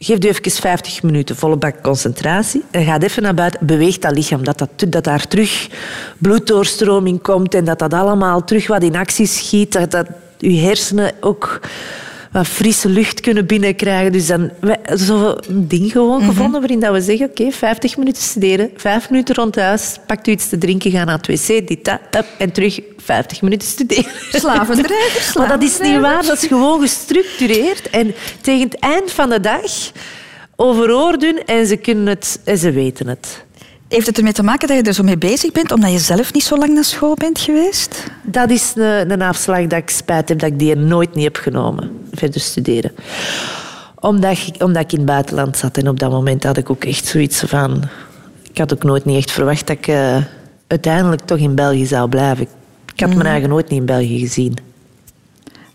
Geef 0.00 0.24
u 0.24 0.28
even 0.28 0.50
50 0.50 1.02
minuten 1.02 1.36
volle 1.36 1.56
bak 1.56 1.82
concentratie 1.82 2.64
en 2.70 2.84
ga 2.84 3.00
even 3.00 3.22
naar 3.22 3.34
buiten. 3.34 3.66
Beweeg 3.66 3.98
dat 3.98 4.14
lichaam, 4.14 4.44
dat, 4.44 4.58
dat, 4.58 4.70
dat 4.88 5.04
daar 5.04 5.26
terug 5.26 5.68
bloeddoorstroming 6.18 7.22
komt 7.22 7.54
en 7.54 7.64
dat 7.64 7.78
dat 7.78 7.92
allemaal 7.92 8.44
terug 8.44 8.66
wat 8.66 8.82
in 8.82 8.96
actie 8.96 9.26
schiet. 9.26 9.72
Dat, 9.72 9.90
dat 9.90 10.06
uw 10.40 10.56
hersenen 10.56 11.12
ook 11.20 11.60
wat 12.32 12.46
frisse 12.46 12.88
lucht 12.88 13.20
kunnen 13.20 13.46
binnenkrijgen. 13.46 14.12
Dus 14.12 14.26
dan 14.26 14.50
wij- 14.60 14.96
zo 14.96 15.36
een 15.48 15.68
ding 15.68 15.92
gewoon 15.92 16.22
gevonden 16.22 16.60
waarin 16.60 16.80
dat 16.80 16.92
we 16.92 17.00
zeggen, 17.00 17.26
oké, 17.28 17.50
50 17.50 17.96
minuten 17.96 18.22
studeren, 18.22 18.70
5 18.76 19.10
minuten 19.10 19.34
rond 19.34 19.56
huis, 19.56 19.96
pakt 20.06 20.26
u 20.28 20.30
iets 20.30 20.48
te 20.48 20.58
drinken, 20.58 20.90
ga 20.90 21.04
naar 21.04 21.16
het 21.16 21.26
wc, 21.26 21.68
dit, 21.68 21.84
dat, 21.84 21.98
up, 22.16 22.26
en 22.38 22.52
terug 22.52 22.80
50 22.96 23.42
minuten 23.42 23.68
studeren. 23.68 24.10
Slavendrijver, 24.32 25.32
Maar 25.38 25.48
dat 25.48 25.62
is 25.62 25.78
niet 25.80 26.00
waar, 26.00 26.22
dat 26.26 26.42
is 26.42 26.48
gewoon 26.48 26.80
gestructureerd. 26.80 27.90
En 27.90 28.14
tegen 28.40 28.68
het 28.68 28.78
eind 28.78 29.12
van 29.12 29.28
de 29.28 29.40
dag 29.40 29.62
overhoort 30.56 31.22
hun 31.22 31.44
en 31.46 31.66
ze 31.66 31.76
kunnen 31.76 32.06
het 32.06 32.40
en 32.44 32.58
ze 32.58 32.70
weten 32.70 33.06
het. 33.06 33.44
Heeft 33.88 34.06
het 34.06 34.16
ermee 34.16 34.32
te 34.32 34.42
maken 34.42 34.68
dat 34.68 34.76
je 34.76 34.82
er 34.82 34.92
zo 34.92 35.02
mee 35.02 35.18
bezig 35.18 35.52
bent, 35.52 35.72
omdat 35.72 35.92
je 35.92 35.98
zelf 35.98 36.32
niet 36.32 36.42
zo 36.42 36.56
lang 36.56 36.74
naar 36.74 36.84
school 36.84 37.14
bent 37.14 37.38
geweest? 37.38 38.06
Dat 38.22 38.50
is 38.50 38.72
een, 38.74 39.10
een 39.10 39.22
afslag 39.22 39.66
dat 39.66 39.78
ik 39.78 39.90
spijt 39.90 40.28
heb 40.28 40.38
dat 40.38 40.50
ik 40.50 40.58
die 40.58 40.74
nooit 40.74 41.14
niet 41.14 41.24
heb 41.24 41.36
genomen. 41.36 41.98
Verder 42.12 42.40
studeren. 42.40 42.92
Omdat 43.94 44.38
ik, 44.38 44.62
omdat 44.62 44.82
ik 44.82 44.92
in 44.92 44.98
het 44.98 45.06
buitenland 45.06 45.56
zat. 45.56 45.76
En 45.76 45.88
op 45.88 46.00
dat 46.00 46.10
moment 46.10 46.44
had 46.44 46.56
ik 46.56 46.70
ook 46.70 46.84
echt 46.84 47.06
zoiets 47.06 47.40
van... 47.46 47.82
Ik 48.50 48.58
had 48.58 48.72
ook 48.72 48.82
nooit 48.82 49.04
niet 49.04 49.16
echt 49.16 49.30
verwacht 49.30 49.66
dat 49.66 49.76
ik 49.76 49.86
eh, 49.86 50.16
uiteindelijk 50.66 51.22
toch 51.22 51.38
in 51.38 51.54
België 51.54 51.86
zou 51.86 52.08
blijven. 52.08 52.46
Ik 52.94 53.00
had 53.00 53.14
mijn 53.14 53.26
eigen 53.26 53.48
nooit 53.48 53.68
niet 53.68 53.80
in 53.80 53.86
België 53.86 54.18
gezien. 54.18 54.56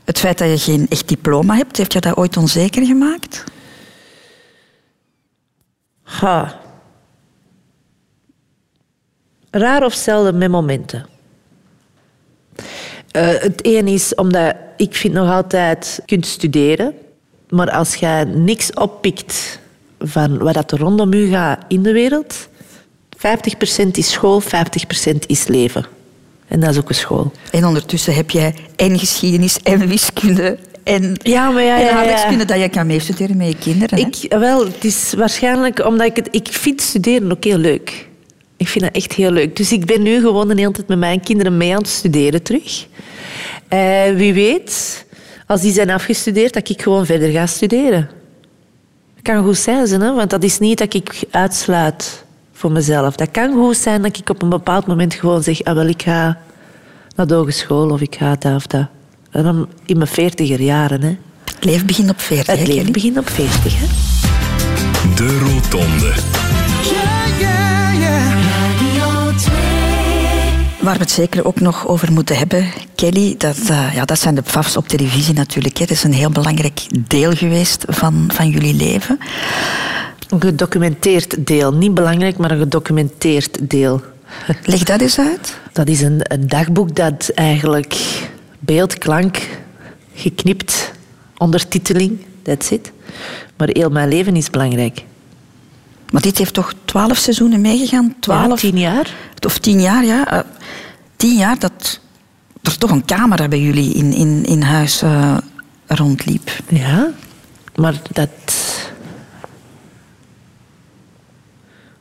Het 0.03 0.19
feit 0.19 0.37
dat 0.37 0.49
je 0.49 0.71
geen 0.71 0.85
echt 0.89 1.07
diploma 1.07 1.55
hebt, 1.55 1.77
heeft 1.77 1.93
je 1.93 1.99
dat 1.99 2.17
ooit 2.17 2.37
onzeker 2.37 2.85
gemaakt? 2.85 3.43
Ha. 6.03 6.61
Raar 9.55 9.83
of 9.83 9.93
zelden 9.93 10.37
met 10.37 10.49
momenten. 10.49 11.05
Eh, 13.11 13.27
het 13.27 13.59
een 13.61 13.87
is 13.87 14.15
omdat 14.15 14.55
ik 14.77 14.95
vind 14.95 15.13
nog 15.13 15.29
altijd 15.29 16.01
je 16.05 16.05
kunt 16.05 16.25
studeren, 16.25 16.93
maar 17.49 17.71
als 17.71 17.95
je 17.95 18.25
niks 18.35 18.73
oppikt 18.73 19.59
van 19.99 20.37
wat 20.37 20.53
dat 20.53 20.71
er 20.71 20.79
rondom 20.79 21.13
u 21.13 21.29
gaat 21.29 21.63
in 21.67 21.83
de 21.83 21.91
wereld, 21.91 22.47
50% 23.17 23.97
is 23.97 24.11
school, 24.11 24.41
50% 24.41 24.45
is 25.27 25.47
leven. 25.47 25.85
En 26.47 26.59
dat 26.59 26.69
is 26.69 26.77
ook 26.77 26.89
een 26.89 26.95
school. 26.95 27.31
En 27.51 27.65
ondertussen 27.65 28.13
heb 28.13 28.29
jij 28.29 28.55
en 28.75 28.99
geschiedenis 28.99 29.59
en 29.59 29.87
wiskunde 29.87 30.57
en, 30.83 31.15
Ja, 31.23 31.49
maar 31.49 31.63
ja, 31.63 31.75
en 31.75 31.81
ja, 31.81 31.89
ja. 31.89 31.97
aardrijkskunde 31.97 32.45
dat 32.45 32.59
je 32.59 32.69
kan 32.69 32.87
meestuderen 32.87 33.37
met 33.37 33.47
je 33.47 33.57
kinderen. 33.57 33.99
hè? 33.99 34.05
Ik, 34.05 34.33
wel, 34.33 34.65
het 34.65 34.83
is 34.83 35.13
waarschijnlijk 35.13 35.85
omdat 35.85 36.07
ik 36.07 36.15
het... 36.15 36.27
Ik 36.31 36.47
vind 36.47 36.81
studeren 36.81 37.31
ook 37.31 37.43
heel 37.43 37.57
leuk. 37.57 38.11
Ik 38.63 38.69
vind 38.69 38.83
dat 38.83 38.93
echt 38.95 39.13
heel 39.13 39.31
leuk. 39.31 39.55
Dus 39.55 39.71
ik 39.71 39.85
ben 39.85 40.01
nu 40.01 40.19
gewoon 40.19 40.47
de 40.47 40.55
hele 40.55 40.71
tijd 40.71 40.87
met 40.87 40.97
mijn 40.97 41.19
kinderen 41.19 41.57
mee 41.57 41.71
aan 41.71 41.77
het 41.77 41.87
studeren 41.87 42.43
terug. 42.43 42.87
Eh, 43.67 44.15
wie 44.15 44.33
weet, 44.33 45.05
als 45.47 45.61
die 45.61 45.71
zijn 45.71 45.89
afgestudeerd, 45.89 46.53
dat 46.53 46.69
ik 46.69 46.81
gewoon 46.81 47.05
verder 47.05 47.31
ga 47.31 47.45
studeren. 47.45 48.09
Dat 49.13 49.23
kan 49.23 49.43
goed 49.43 49.57
zijn, 49.57 50.01
hè? 50.01 50.13
want 50.13 50.29
dat 50.29 50.43
is 50.43 50.59
niet 50.59 50.77
dat 50.77 50.93
ik 50.93 51.23
uitsluit 51.31 52.25
voor 52.53 52.71
mezelf. 52.71 53.15
Dat 53.15 53.31
kan 53.31 53.53
goed 53.53 53.77
zijn 53.77 54.01
dat 54.01 54.17
ik 54.17 54.29
op 54.29 54.41
een 54.41 54.49
bepaald 54.49 54.87
moment 54.87 55.13
gewoon 55.13 55.43
zeg... 55.43 55.63
Ah, 55.63 55.75
wel, 55.75 55.87
ik 55.87 56.01
ga 56.01 56.37
naar 57.15 57.27
de 57.27 57.33
hogeschool 57.33 57.89
of 57.89 58.01
ik 58.01 58.15
ga 58.15 58.35
dat 58.39 58.55
of 58.55 58.67
dat. 58.67 58.87
En 59.31 59.43
dan 59.43 59.67
in 59.85 59.97
mijn 59.97 60.09
veertiger 60.09 60.61
jaren. 60.61 61.01
Hè. 61.01 61.17
Het 61.55 61.65
leven 61.65 61.85
begint 61.85 62.09
op 62.09 62.19
40. 62.19 62.47
Het 62.47 62.67
hè, 62.67 62.73
leven 62.73 62.91
begint 62.91 63.17
op 63.17 63.29
veertig. 63.29 63.73
Hè. 63.79 63.85
De 65.15 65.39
Rotonde. 65.39 66.13
Waar 70.83 70.93
we 70.93 70.99
het 70.99 71.11
zeker 71.11 71.45
ook 71.45 71.59
nog 71.59 71.87
over 71.87 72.11
moeten 72.11 72.37
hebben, 72.37 72.65
Kelly, 72.95 73.35
dat, 73.37 73.57
eh, 73.57 73.93
ja, 73.93 74.05
dat 74.05 74.19
zijn 74.19 74.35
de 74.35 74.41
PFAFs 74.41 74.77
op 74.77 74.87
televisie 74.87 75.33
natuurlijk. 75.33 75.79
Dat 75.79 75.89
is 75.89 76.03
een 76.03 76.13
heel 76.13 76.29
belangrijk 76.29 76.81
deel 77.07 77.31
geweest 77.31 77.85
van, 77.87 78.29
van 78.33 78.49
jullie 78.49 78.73
leven. 78.73 79.19
Een 80.29 80.41
gedocumenteerd 80.41 81.47
deel. 81.47 81.73
Niet 81.73 81.93
belangrijk, 81.93 82.37
maar 82.37 82.51
een 82.51 82.59
gedocumenteerd 82.59 83.69
deel. 83.69 84.01
Leg 84.65 84.83
dat 84.83 85.01
eens 85.01 85.19
uit. 85.19 85.57
Dat 85.71 85.87
is 85.87 86.01
een, 86.01 86.19
een 86.21 86.47
dagboek 86.47 86.95
dat 86.95 87.31
eigenlijk 87.35 87.97
beeld, 88.59 88.97
klank, 88.97 89.37
geknipt 90.13 90.91
ondertiteling, 91.37 92.19
that's 92.41 92.69
it. 92.69 92.91
Maar 93.57 93.69
heel 93.71 93.89
mijn 93.89 94.09
leven 94.09 94.35
is 94.35 94.49
belangrijk. 94.49 95.03
Maar 96.13 96.21
dit 96.21 96.37
heeft 96.37 96.53
toch 96.53 96.73
twaalf 96.85 97.17
seizoenen 97.17 97.61
meegegaan? 97.61 98.15
Twaalf? 98.19 98.61
Ja, 98.61 98.69
tien 98.69 98.79
jaar. 98.79 99.13
Of 99.45 99.57
tien 99.57 99.81
jaar, 99.81 100.05
ja. 100.05 100.31
Eh, 100.31 100.39
tien 101.15 101.37
jaar 101.37 101.59
dat 101.59 101.99
er 102.61 102.77
toch 102.77 102.91
een 102.91 103.05
camera 103.05 103.47
bij 103.47 103.59
jullie 103.59 103.93
in, 103.93 104.13
in, 104.13 104.45
in 104.45 104.61
huis 104.61 105.01
eh, 105.01 105.37
rondliep. 105.87 106.51
Ja, 106.67 107.07
maar 107.75 108.01
dat... 108.11 108.29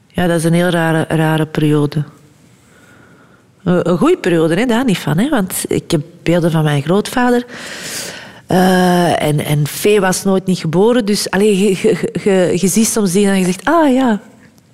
Ja, 0.07 0.27
dat 0.27 0.37
is 0.37 0.45
een 0.45 0.53
heel 0.53 0.69
rare, 0.69 1.05
rare 1.09 1.47
periode. 1.47 2.05
Een 3.63 3.91
een 3.91 3.99
goede 3.99 4.19
periode, 4.19 4.55
hè, 4.55 4.67
daar 4.67 4.85
niet 4.85 4.99
van. 4.99 5.19
Hè? 5.19 5.29
Want 5.29 5.65
ik 5.69 5.91
heb 5.91 6.03
beelden 6.23 6.51
van 6.51 6.65
mijn 6.65 6.83
grootvader. 6.83 7.47
Eh, 8.53 9.23
en, 9.23 9.45
en 9.45 9.67
Fee 9.67 10.01
was 10.01 10.25
nooit 10.25 10.47
niet 10.47 10.59
geboren. 10.59 11.05
Dus 11.05 11.31
allee, 11.31 11.59
je, 11.59 11.69
je, 11.83 12.09
je, 12.25 12.53
je 12.61 12.69
ziet 12.69 12.87
soms 12.89 13.13
die 13.13 13.27
en 13.27 13.39
je 13.39 13.45
zegt... 13.45 13.65
Ah 13.65 13.93
ja, 13.95 14.21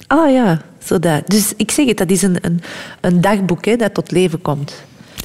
ah 0.07 0.33
ja. 0.33 0.61
Zo 0.85 0.99
dat. 0.99 1.22
Dus 1.26 1.53
ik 1.57 1.70
zeg 1.70 1.87
het, 1.87 1.97
dat 1.97 2.11
is 2.11 2.22
een, 2.22 2.37
een, 2.41 2.61
een 3.01 3.20
dagboek 3.20 3.64
hè, 3.64 3.76
dat 3.76 3.95
tot 3.95 4.11
leven 4.11 4.43
komt. 4.43 4.72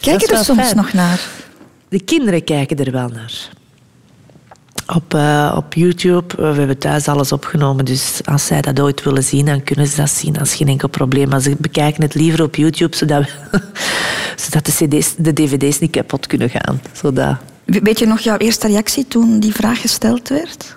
Kijk 0.02 0.20
Dat 0.20 0.30
je 0.30 0.34
is 0.34 0.40
er 0.40 0.46
soms 0.46 0.62
fijn. 0.62 0.76
nog 0.76 0.94
naar? 0.94 1.28
De 1.90 2.02
kinderen 2.02 2.44
kijken 2.44 2.78
er 2.78 2.92
wel 2.92 3.08
naar. 3.08 3.50
Op, 4.96 5.14
eh, 5.14 5.54
op 5.58 5.74
YouTube, 5.74 6.36
we 6.36 6.44
hebben 6.60 6.78
thuis 6.78 7.08
alles 7.08 7.32
opgenomen, 7.32 7.86
dus 7.86 8.20
als 8.26 8.46
zij 8.46 8.62
dat 8.62 8.80
ooit 8.80 9.04
willen 9.04 9.24
zien, 9.24 9.46
dan 9.46 9.64
kunnen 9.64 9.88
ze 9.88 9.96
dat 9.96 10.10
zien. 10.10 10.34
Dat 10.34 10.46
is 10.46 10.56
geen 10.56 10.68
enkel 10.68 10.88
probleem. 10.90 11.30
Maar 11.30 11.42
ze 11.42 11.56
bekijken 11.60 12.04
het 12.04 12.14
liever 12.16 12.44
op 12.44 12.56
YouTube, 12.56 12.96
zodat, 12.96 13.26
we- 13.52 13.62
zodat 14.44 14.66
de, 14.66 14.72
CD's, 14.72 15.14
de 15.18 15.34
dvd's 15.34 15.80
niet 15.80 15.92
kapot 15.92 16.28
kunnen 16.28 16.50
gaan. 16.50 16.82
Zodat... 16.92 17.36
We- 17.66 17.80
Weet 17.84 18.00
je 18.00 18.06
nog 18.06 18.20
jouw 18.20 18.38
eerste 18.38 18.68
reactie 18.68 19.08
toen 19.08 19.40
die 19.40 19.54
vraag 19.54 19.82
gesteld 19.82 20.30
werd? 20.30 20.76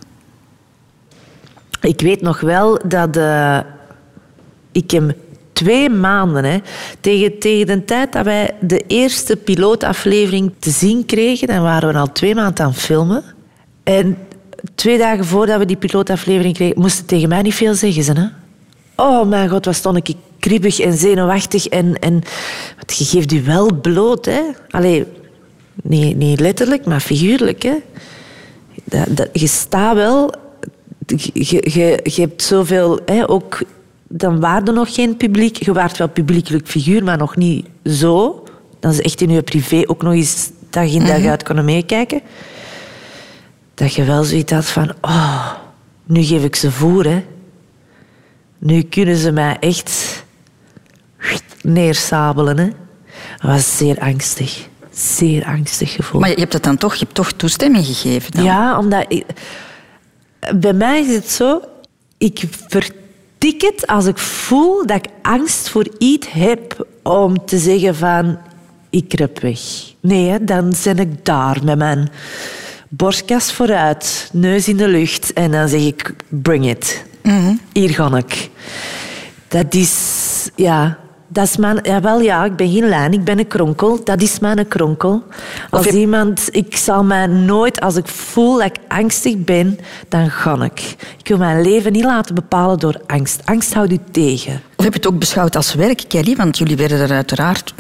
Ik 1.81 2.01
weet 2.01 2.21
nog 2.21 2.41
wel 2.41 2.81
dat 2.89 3.17
eh, 3.17 3.59
ik 4.73 4.91
hem 4.91 5.13
twee 5.53 5.89
maanden, 5.91 6.45
hè, 6.45 6.59
tegen, 7.01 7.39
tegen 7.39 7.67
de 7.67 7.85
tijd 7.85 8.13
dat 8.13 8.25
wij 8.25 8.55
de 8.61 8.85
eerste 8.87 9.37
pilootaflevering 9.37 10.53
te 10.59 10.71
zien 10.71 11.07
kregen, 11.07 11.47
dan 11.49 11.63
waren 11.63 11.93
we 11.93 11.99
al 11.99 12.13
twee 12.13 12.35
maanden 12.35 12.65
aan 12.65 12.71
het 12.71 12.81
filmen. 12.81 13.23
En 13.83 14.19
twee 14.75 14.99
dagen 14.99 15.25
voordat 15.25 15.59
we 15.59 15.65
die 15.67 15.77
pilootaflevering 15.77 16.55
kregen, 16.55 16.81
moesten 16.81 17.07
tegen 17.07 17.29
mij 17.29 17.43
niet 17.43 17.55
veel 17.55 17.75
zeggen. 17.75 18.03
Ze, 18.03 18.13
hè? 18.13 18.27
Oh 18.97 19.29
mijn 19.29 19.49
god, 19.49 19.65
wat 19.65 19.75
stond 19.75 20.09
ik 20.09 20.17
kriebig 20.39 20.79
en 20.81 20.93
zenuwachtig. 20.93 21.67
En, 21.69 21.99
en, 21.99 22.23
je 22.87 23.05
geeft 23.05 23.33
u 23.33 23.43
wel 23.43 23.75
bloot, 23.75 24.25
hè. 24.25 24.41
Allee, 24.71 25.07
niet, 25.83 26.17
niet 26.17 26.41
letterlijk, 26.41 26.87
maar 26.87 27.01
figuurlijk, 27.01 27.63
hè. 27.63 27.75
Dat, 28.85 29.17
dat, 29.17 29.29
je 29.33 29.47
staat 29.47 29.95
wel... 29.95 30.35
Je, 31.07 31.71
je, 31.73 32.01
je 32.03 32.21
hebt 32.21 32.43
zoveel... 32.43 33.01
Hè, 33.07 33.29
ook, 33.29 33.63
dan 34.09 34.41
waren 34.41 34.67
er 34.67 34.73
nog 34.73 34.95
geen 34.95 35.17
publiek. 35.17 35.57
Je 35.57 35.73
waart 35.73 35.99
wel 35.99 36.09
publiekelijk 36.09 36.69
figuur, 36.69 37.05
maar 37.05 37.19
nog 37.19 37.37
niet 37.37 37.67
zo. 37.85 38.45
Dat 38.81 38.93
is 38.93 39.01
echt 39.01 39.21
in 39.21 39.31
je 39.31 39.43
privé 39.43 39.83
ook 39.87 40.03
nog 40.03 40.13
eens 40.13 40.51
dag 40.71 40.93
in 40.93 41.07
dag 41.07 41.25
uit 41.25 41.43
kunnen 41.43 41.65
meekijken. 41.65 42.21
Dat 43.75 43.95
je 43.95 44.05
wel 44.05 44.25
zoiets 44.25 44.53
had 44.53 44.67
van... 44.67 44.93
Oh, 45.01 45.53
nu 46.05 46.23
geef 46.23 46.45
ik 46.45 46.57
ze 46.57 46.71
voer, 46.71 47.05
hè. 47.05 47.25
Nu 48.59 48.83
kunnen 48.83 49.17
ze 49.17 49.33
mij 49.33 49.57
echt 49.61 50.25
neersabelen, 51.63 52.59
hè. 52.59 52.67
Dat 53.37 53.51
was 53.51 53.77
zeer 53.77 53.99
angstig. 53.99 54.69
Zeer 54.97 55.45
angstig 55.45 55.93
gevoel. 55.93 56.21
Maar 56.21 56.31
je 56.31 56.37
hebt 56.41 56.53
het 56.53 56.63
dan 56.63 56.77
toch, 56.77 56.93
je 56.95 56.99
hebt 57.05 57.15
toch 57.15 57.33
toestemming 57.33 57.87
gegeven 57.87 58.31
dan? 58.33 58.45
Ja, 58.45 58.79
omdat... 58.79 59.05
ik- 59.09 59.25
bij 60.55 60.73
mij 60.73 61.01
is 61.01 61.15
het 61.15 61.31
zo... 61.31 61.61
Ik 62.19 62.45
vertik 62.69 63.61
het 63.63 63.87
als 63.87 64.07
ik 64.07 64.19
voel 64.19 64.87
dat 64.87 64.97
ik 64.97 65.07
angst 65.23 65.69
voor 65.69 65.87
iets 65.99 66.27
heb 66.31 66.87
om 67.03 67.45
te 67.45 67.59
zeggen 67.59 67.97
van... 67.97 68.39
Ik 68.91 69.15
rep 69.15 69.41
weg. 69.41 69.61
Nee, 70.01 70.45
dan 70.45 70.75
ben 70.85 70.99
ik 70.99 71.25
daar 71.25 71.59
met 71.65 71.79
mijn 71.79 72.09
borstkas 72.89 73.53
vooruit, 73.53 74.31
neus 74.33 74.69
in 74.69 74.77
de 74.77 74.89
lucht. 74.89 75.33
En 75.33 75.51
dan 75.51 75.69
zeg 75.69 75.81
ik, 75.81 76.15
bring 76.29 76.67
it. 76.69 77.05
Hier 77.73 77.91
ga 77.91 78.17
ik. 78.17 78.51
Dat 79.49 79.75
is... 79.75 79.95
Ja... 80.55 80.99
Dat 81.29 81.45
is 81.45 81.57
mijn, 81.57 81.79
jawel, 81.83 82.21
ja, 82.21 82.45
ik 82.45 82.57
ben 82.57 82.71
geen 82.73 82.89
lijn, 82.89 83.13
ik 83.13 83.25
ben 83.25 83.39
een 83.39 83.47
kronkel. 83.47 84.05
Dat 84.05 84.23
is 84.23 84.39
mijn 84.39 84.69
kronkel. 84.69 85.23
Als 85.71 85.85
je- 85.85 85.99
iemand, 85.99 86.49
ik 86.51 86.77
zal 86.77 87.05
mij 87.05 87.27
nooit, 87.27 87.81
als 87.81 87.97
ik 87.97 88.09
voel 88.09 88.57
dat 88.57 88.65
ik 88.67 88.77
angstig 88.89 89.37
ben, 89.45 89.79
dan 90.09 90.31
ga 90.31 90.63
ik. 90.65 90.97
Ik 91.19 91.29
wil 91.29 91.39
mijn 91.39 91.63
leven 91.63 91.93
niet 91.93 92.05
laten 92.05 92.35
bepalen 92.35 92.79
door 92.79 93.01
angst. 93.07 93.41
Angst 93.45 93.75
houdt 93.75 93.93
u 93.93 93.99
tegen. 94.11 94.63
Of 94.77 94.85
heb 94.85 94.93
je 94.93 94.99
het 94.99 95.09
ook 95.09 95.19
beschouwd 95.19 95.57
als 95.57 95.75
werk, 95.75 96.05
Kelly? 96.09 96.37
Want 96.37 96.59
jullie 96.59 96.77
werden 96.77 97.01
er 97.01 97.11
uiteraard 97.13 97.75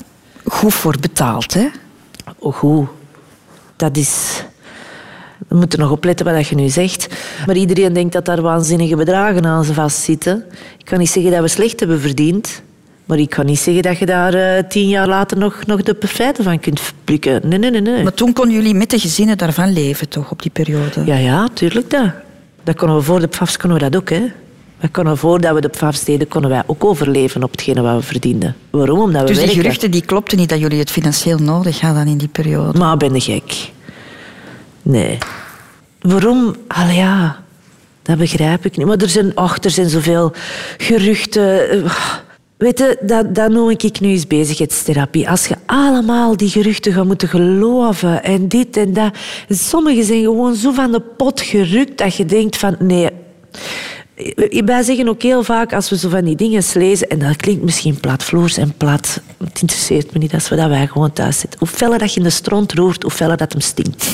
goed 0.44 0.74
voor 0.74 0.94
betaald, 1.00 1.54
hè? 1.54 1.66
Oh, 2.38 2.54
goed. 2.54 2.88
Dat 3.76 3.96
is... 3.96 4.44
We 5.48 5.56
moeten 5.56 5.78
nog 5.78 5.90
opletten 5.90 6.26
wat 6.34 6.46
je 6.48 6.54
nu 6.54 6.68
zegt. 6.68 7.06
Maar 7.46 7.56
iedereen 7.56 7.92
denkt 7.92 8.12
dat 8.12 8.24
daar 8.24 8.42
waanzinnige 8.42 8.96
bedragen 8.96 9.46
aan 9.46 9.64
vastzitten. 9.64 10.44
Ik 10.78 10.84
kan 10.84 10.98
niet 10.98 11.10
zeggen 11.10 11.32
dat 11.32 11.40
we 11.40 11.48
slecht 11.48 11.80
hebben 11.80 12.00
verdiend. 12.00 12.62
Maar 13.06 13.18
ik 13.18 13.30
kan 13.30 13.46
niet 13.46 13.58
zeggen 13.58 13.82
dat 13.82 13.98
je 13.98 14.06
daar 14.06 14.34
eh, 14.34 14.62
tien 14.68 14.88
jaar 14.88 15.08
later 15.08 15.38
nog, 15.38 15.66
nog 15.66 15.82
de 15.82 15.94
profijten 15.94 16.44
van 16.44 16.60
kunt 16.60 16.80
plukken. 17.04 17.48
Nee, 17.48 17.58
nee, 17.58 17.70
nee. 17.70 17.80
nee. 17.80 18.02
Maar 18.02 18.14
toen 18.14 18.32
konden 18.32 18.54
jullie 18.54 18.74
met 18.74 18.90
de 18.90 18.98
gezinnen 18.98 19.38
daarvan 19.38 19.72
leven, 19.72 20.08
toch, 20.08 20.30
op 20.30 20.42
die 20.42 20.50
periode? 20.50 21.04
Ja, 21.04 21.16
ja, 21.16 21.48
tuurlijk 21.52 21.90
dat. 21.90 22.10
Dat 22.62 22.76
konden 22.76 22.96
we 22.96 23.02
voor 23.02 23.20
de 23.20 23.26
PFAFs 23.26 23.56
konden 23.56 23.78
we 23.78 23.90
dat 23.90 24.00
ook, 24.00 24.10
hè. 24.10 24.22
We 24.76 24.88
konden 24.88 25.18
voordat 25.18 25.54
we 25.54 25.60
de 25.60 25.68
PFAFs 25.68 26.04
deden, 26.04 26.28
konden 26.28 26.50
wij 26.50 26.62
ook 26.66 26.84
overleven 26.84 27.42
op 27.42 27.50
hetgene 27.50 27.80
wat 27.80 27.96
we 27.96 28.02
verdienden. 28.02 28.56
Waarom? 28.70 29.00
Omdat 29.00 29.20
we 29.22 29.26
Dus 29.26 29.38
die 29.38 29.48
geruchten 29.48 29.90
die 29.90 30.04
klopten 30.04 30.38
niet 30.38 30.48
dat 30.48 30.58
jullie 30.58 30.78
het 30.78 30.90
financieel 30.90 31.38
nodig 31.38 31.80
hadden 31.80 32.06
in 32.06 32.18
die 32.18 32.28
periode. 32.28 32.78
Maar 32.78 32.96
ben 32.96 33.14
je 33.14 33.20
gek? 33.20 33.70
Nee. 34.82 35.18
Waarom? 36.00 36.56
Allee, 36.66 36.96
ja, 36.96 37.42
dat 38.02 38.18
begrijp 38.18 38.64
ik 38.64 38.76
niet. 38.76 38.86
Maar 38.86 38.96
er 38.96 39.08
zijn, 39.08 39.36
och, 39.36 39.56
er 39.60 39.70
zijn 39.70 39.88
zoveel 39.88 40.32
geruchten. 40.76 41.70
Eh, 41.70 41.92
Weet 42.56 42.78
je, 42.78 42.98
dat, 43.32 43.48
noem 43.48 43.70
ik 43.70 44.00
nu 44.00 44.08
eens 44.08 44.26
bezigheidstherapie. 44.26 45.28
Als 45.30 45.46
je 45.46 45.56
allemaal 45.66 46.36
die 46.36 46.48
geruchten 46.48 46.92
gaat 46.92 47.04
moeten 47.04 47.28
geloven 47.28 48.22
en 48.24 48.48
dit 48.48 48.76
en 48.76 48.92
dat. 48.92 49.16
Sommigen 49.48 50.04
zijn 50.04 50.22
gewoon 50.22 50.54
zo 50.54 50.72
van 50.72 50.92
de 50.92 51.00
pot 51.00 51.40
gerukt 51.40 51.98
dat 51.98 52.14
je 52.14 52.24
denkt 52.24 52.56
van 52.56 52.76
nee. 52.78 53.08
Wij 54.64 54.82
zeggen 54.82 55.08
ook 55.08 55.22
heel 55.22 55.42
vaak 55.42 55.72
als 55.72 55.90
we 55.90 55.96
zo 55.96 56.08
van 56.08 56.24
die 56.24 56.36
dingen 56.36 56.62
lezen, 56.74 57.08
en 57.08 57.18
dat 57.18 57.36
klinkt 57.36 57.62
misschien 57.62 58.00
platvloers 58.00 58.56
en 58.56 58.74
plat, 58.76 59.20
het 59.44 59.60
interesseert 59.60 60.12
me 60.12 60.18
niet, 60.18 60.34
als 60.34 60.48
we 60.48 60.56
dat 60.56 60.68
wij 60.68 60.86
gewoon 60.86 61.12
thuis 61.12 61.38
zitten. 61.38 61.58
Hoe 61.58 61.68
feller 61.68 61.98
dat 61.98 62.12
je 62.12 62.18
in 62.18 62.24
de 62.24 62.30
stront 62.30 62.72
roert, 62.72 63.02
hoe 63.02 63.10
feller 63.10 63.36
dat 63.36 63.52
hem 63.52 63.60
stinkt. 63.60 64.06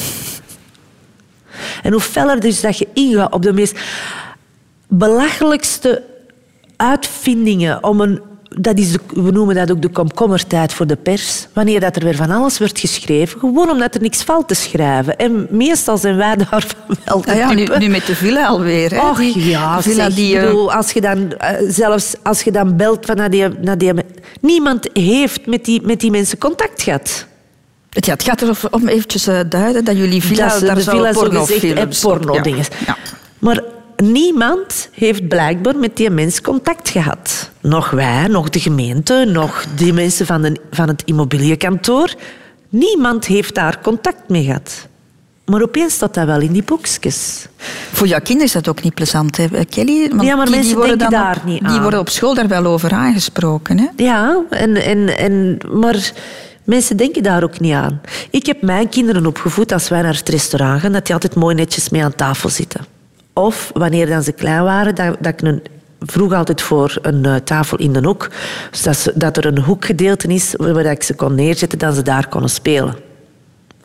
En 1.82 1.92
hoe 1.92 2.00
feller 2.00 2.40
dus 2.40 2.60
dat 2.60 2.78
je 2.78 2.88
ingaat 2.94 3.32
op 3.32 3.42
de 3.42 3.52
meest 3.52 3.80
belachelijkste 4.88 6.02
uitvindingen 6.76 7.84
om 7.84 8.00
een... 8.00 8.20
Dat 8.56 8.78
is 8.78 8.92
de, 8.92 8.98
we 9.14 9.30
noemen 9.30 9.54
dat 9.54 9.70
ook 9.70 9.82
de 9.82 9.88
komkommertijd 9.88 10.72
voor 10.72 10.86
de 10.86 10.96
pers. 10.96 11.46
Wanneer 11.52 11.80
dat 11.80 11.96
er 11.96 12.04
weer 12.04 12.16
van 12.16 12.30
alles 12.30 12.58
wordt 12.58 12.78
geschreven. 12.78 13.40
Gewoon 13.40 13.70
omdat 13.70 13.94
er 13.94 14.00
niks 14.00 14.22
valt 14.22 14.48
te 14.48 14.54
schrijven. 14.54 15.16
En 15.16 15.46
meestal 15.50 15.98
zijn 15.98 16.16
wij 16.16 16.36
daarvan 16.48 16.96
wel 17.04 17.20
de 17.20 17.30
Ah 17.30 17.36
ja, 17.36 17.52
nu, 17.78 17.88
met 17.88 18.06
de 18.06 18.14
villa 18.14 18.46
alweer. 18.46 18.90
Hè? 18.90 19.10
Och 19.10 19.18
Die 19.18 19.48
ja, 19.48 19.82
villa 19.82 20.04
zeg, 20.04 20.14
die, 20.14 20.38
eh, 20.38 20.44
bedoel, 20.44 20.72
als 20.72 20.92
je 20.92 21.00
dan, 21.00 21.32
eh, 21.32 21.56
zelfs 21.68 22.14
als 22.22 22.42
je 22.42 22.50
dan 22.50 22.76
belt 22.76 23.06
van 23.06 23.16
naar 23.16 23.30
die, 23.30 23.48
naar 23.48 23.78
die... 23.78 23.92
Niemand 24.40 24.88
heeft 24.92 25.46
met 25.46 25.64
die, 25.64 25.82
met 25.82 26.00
die 26.00 26.10
mensen 26.10 26.38
contact 26.38 26.82
gehad. 26.82 27.26
het, 27.90 28.22
gaat 28.22 28.42
erover 28.42 28.72
om 28.72 28.88
eventjes 28.88 29.26
eh, 29.26 29.40
duiden 29.48 29.84
dat 29.84 29.96
jullie 29.96 30.22
villa 30.22 30.48
dat 30.48 30.60
daar 30.60 30.74
de 30.74 30.80
villa 30.80 31.12
pornofilms 31.12 32.00
porno-dingen. 32.00 32.64
Ja. 32.70 32.86
Ja. 32.86 32.96
Maar 33.38 33.62
niemand 33.96 34.88
heeft 34.92 35.28
blijkbaar 35.28 35.76
met 35.76 35.96
die 35.96 36.10
mens 36.10 36.40
contact 36.40 36.88
gehad. 36.88 37.50
Nog 37.62 37.90
wij, 37.90 38.26
nog 38.26 38.48
de 38.50 38.60
gemeente, 38.60 39.24
nog 39.32 39.64
die 39.74 39.92
mensen 39.92 40.26
van, 40.26 40.42
de, 40.42 40.60
van 40.70 40.88
het 40.88 41.02
immobiliënkantoor. 41.04 42.14
Niemand 42.68 43.26
heeft 43.26 43.54
daar 43.54 43.78
contact 43.82 44.28
mee 44.28 44.44
gehad. 44.44 44.88
Maar 45.44 45.62
opeens 45.62 45.94
staat 45.94 46.14
dat 46.14 46.26
wel 46.26 46.40
in 46.40 46.52
die 46.52 46.62
boekjes. 46.62 47.46
Voor 47.92 48.06
jouw 48.06 48.18
kinderen 48.18 48.46
is 48.46 48.52
dat 48.52 48.68
ook 48.68 48.82
niet 48.82 48.94
plezant, 48.94 49.36
hè, 49.36 49.64
Kelly? 49.64 50.08
Want 50.08 50.22
Ja, 50.22 50.36
maar 50.36 50.50
mensen 50.50 50.76
worden 50.76 50.98
denken 50.98 51.18
daar 51.18 51.36
op, 51.36 51.44
niet 51.44 51.58
Die 51.60 51.68
aan. 51.68 51.82
worden 51.82 52.00
op 52.00 52.08
school 52.08 52.34
daar 52.34 52.48
wel 52.48 52.66
over 52.66 52.92
aangesproken. 52.92 53.78
Hè? 53.78 53.86
Ja, 53.96 54.40
en, 54.50 54.76
en, 54.76 55.18
en, 55.18 55.58
maar 55.72 56.12
mensen 56.64 56.96
denken 56.96 57.22
daar 57.22 57.42
ook 57.42 57.60
niet 57.60 57.74
aan. 57.74 58.00
Ik 58.30 58.46
heb 58.46 58.62
mijn 58.62 58.88
kinderen 58.88 59.26
opgevoed 59.26 59.72
als 59.72 59.88
wij 59.88 60.02
naar 60.02 60.14
het 60.16 60.28
restaurant 60.28 60.80
gaan, 60.80 60.92
dat 60.92 61.04
die 61.04 61.14
altijd 61.14 61.34
mooi 61.34 61.54
netjes 61.54 61.88
mee 61.88 62.04
aan 62.04 62.14
tafel 62.14 62.48
zitten. 62.48 62.80
Of 63.32 63.70
wanneer 63.74 64.06
dan 64.06 64.22
ze 64.22 64.32
klein 64.32 64.62
waren, 64.62 64.94
dat, 64.94 65.16
dat 65.20 65.32
ik 65.32 65.42
een, 65.42 65.62
vroeg 66.06 66.32
altijd 66.32 66.62
voor 66.62 66.98
een 67.02 67.24
eh, 67.24 67.34
tafel 67.34 67.78
in 67.78 67.92
de 67.92 68.02
hoek. 68.04 68.28
Dus 68.70 68.82
dat, 68.82 68.96
ze- 68.96 69.12
dat 69.14 69.36
er 69.36 69.46
een 69.46 69.58
hoekgedeelte 69.58 70.26
is 70.28 70.54
waar 70.56 70.84
ik 70.84 71.02
ze 71.02 71.14
kon 71.14 71.34
neerzetten, 71.34 71.78
dat 71.78 71.94
ze 71.94 72.02
daar 72.02 72.28
konden 72.28 72.50
spelen. 72.50 72.94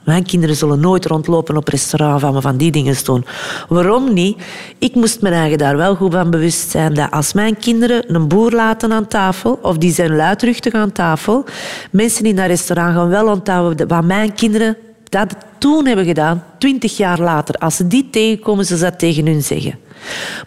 Mijn 0.03 0.23
kinderen 0.25 0.55
zullen 0.55 0.79
nooit 0.79 1.05
rondlopen 1.05 1.57
op 1.57 1.67
restaurant 1.67 2.19
van 2.21 2.33
me 2.33 2.41
van 2.41 2.57
die 2.57 2.71
dingen 2.71 2.95
doen. 3.03 3.25
Waarom 3.69 4.13
niet? 4.13 4.41
Ik 4.77 4.95
moest 4.95 5.21
me 5.21 5.29
eigen 5.29 5.57
daar 5.57 5.77
wel 5.77 5.95
goed 5.95 6.13
van 6.13 6.29
bewust 6.29 6.69
zijn 6.69 6.93
dat 6.93 7.11
als 7.11 7.33
mijn 7.33 7.57
kinderen 7.57 8.15
een 8.15 8.27
boer 8.27 8.51
laten 8.51 8.93
aan 8.93 9.07
tafel, 9.07 9.59
of 9.61 9.77
die 9.77 9.91
zijn 9.93 10.15
luidruchtig 10.15 10.73
aan 10.73 10.91
tafel, 10.91 11.43
mensen 11.91 12.25
in 12.25 12.35
dat 12.35 12.45
restaurant 12.45 12.95
gaan 12.95 13.07
wel 13.09 13.27
onthouden 13.27 13.87
wat 13.87 14.03
mijn 14.03 14.33
kinderen 14.33 14.77
dat 15.09 15.35
toen 15.57 15.85
hebben 15.85 16.05
gedaan, 16.05 16.43
twintig 16.57 16.97
jaar 16.97 17.19
later. 17.19 17.55
Als 17.55 17.75
ze 17.75 17.87
die 17.87 18.09
tegenkomen, 18.09 18.65
ze 18.65 18.77
dat 18.77 18.99
tegen 18.99 19.25
hun 19.25 19.43
zeggen. 19.43 19.79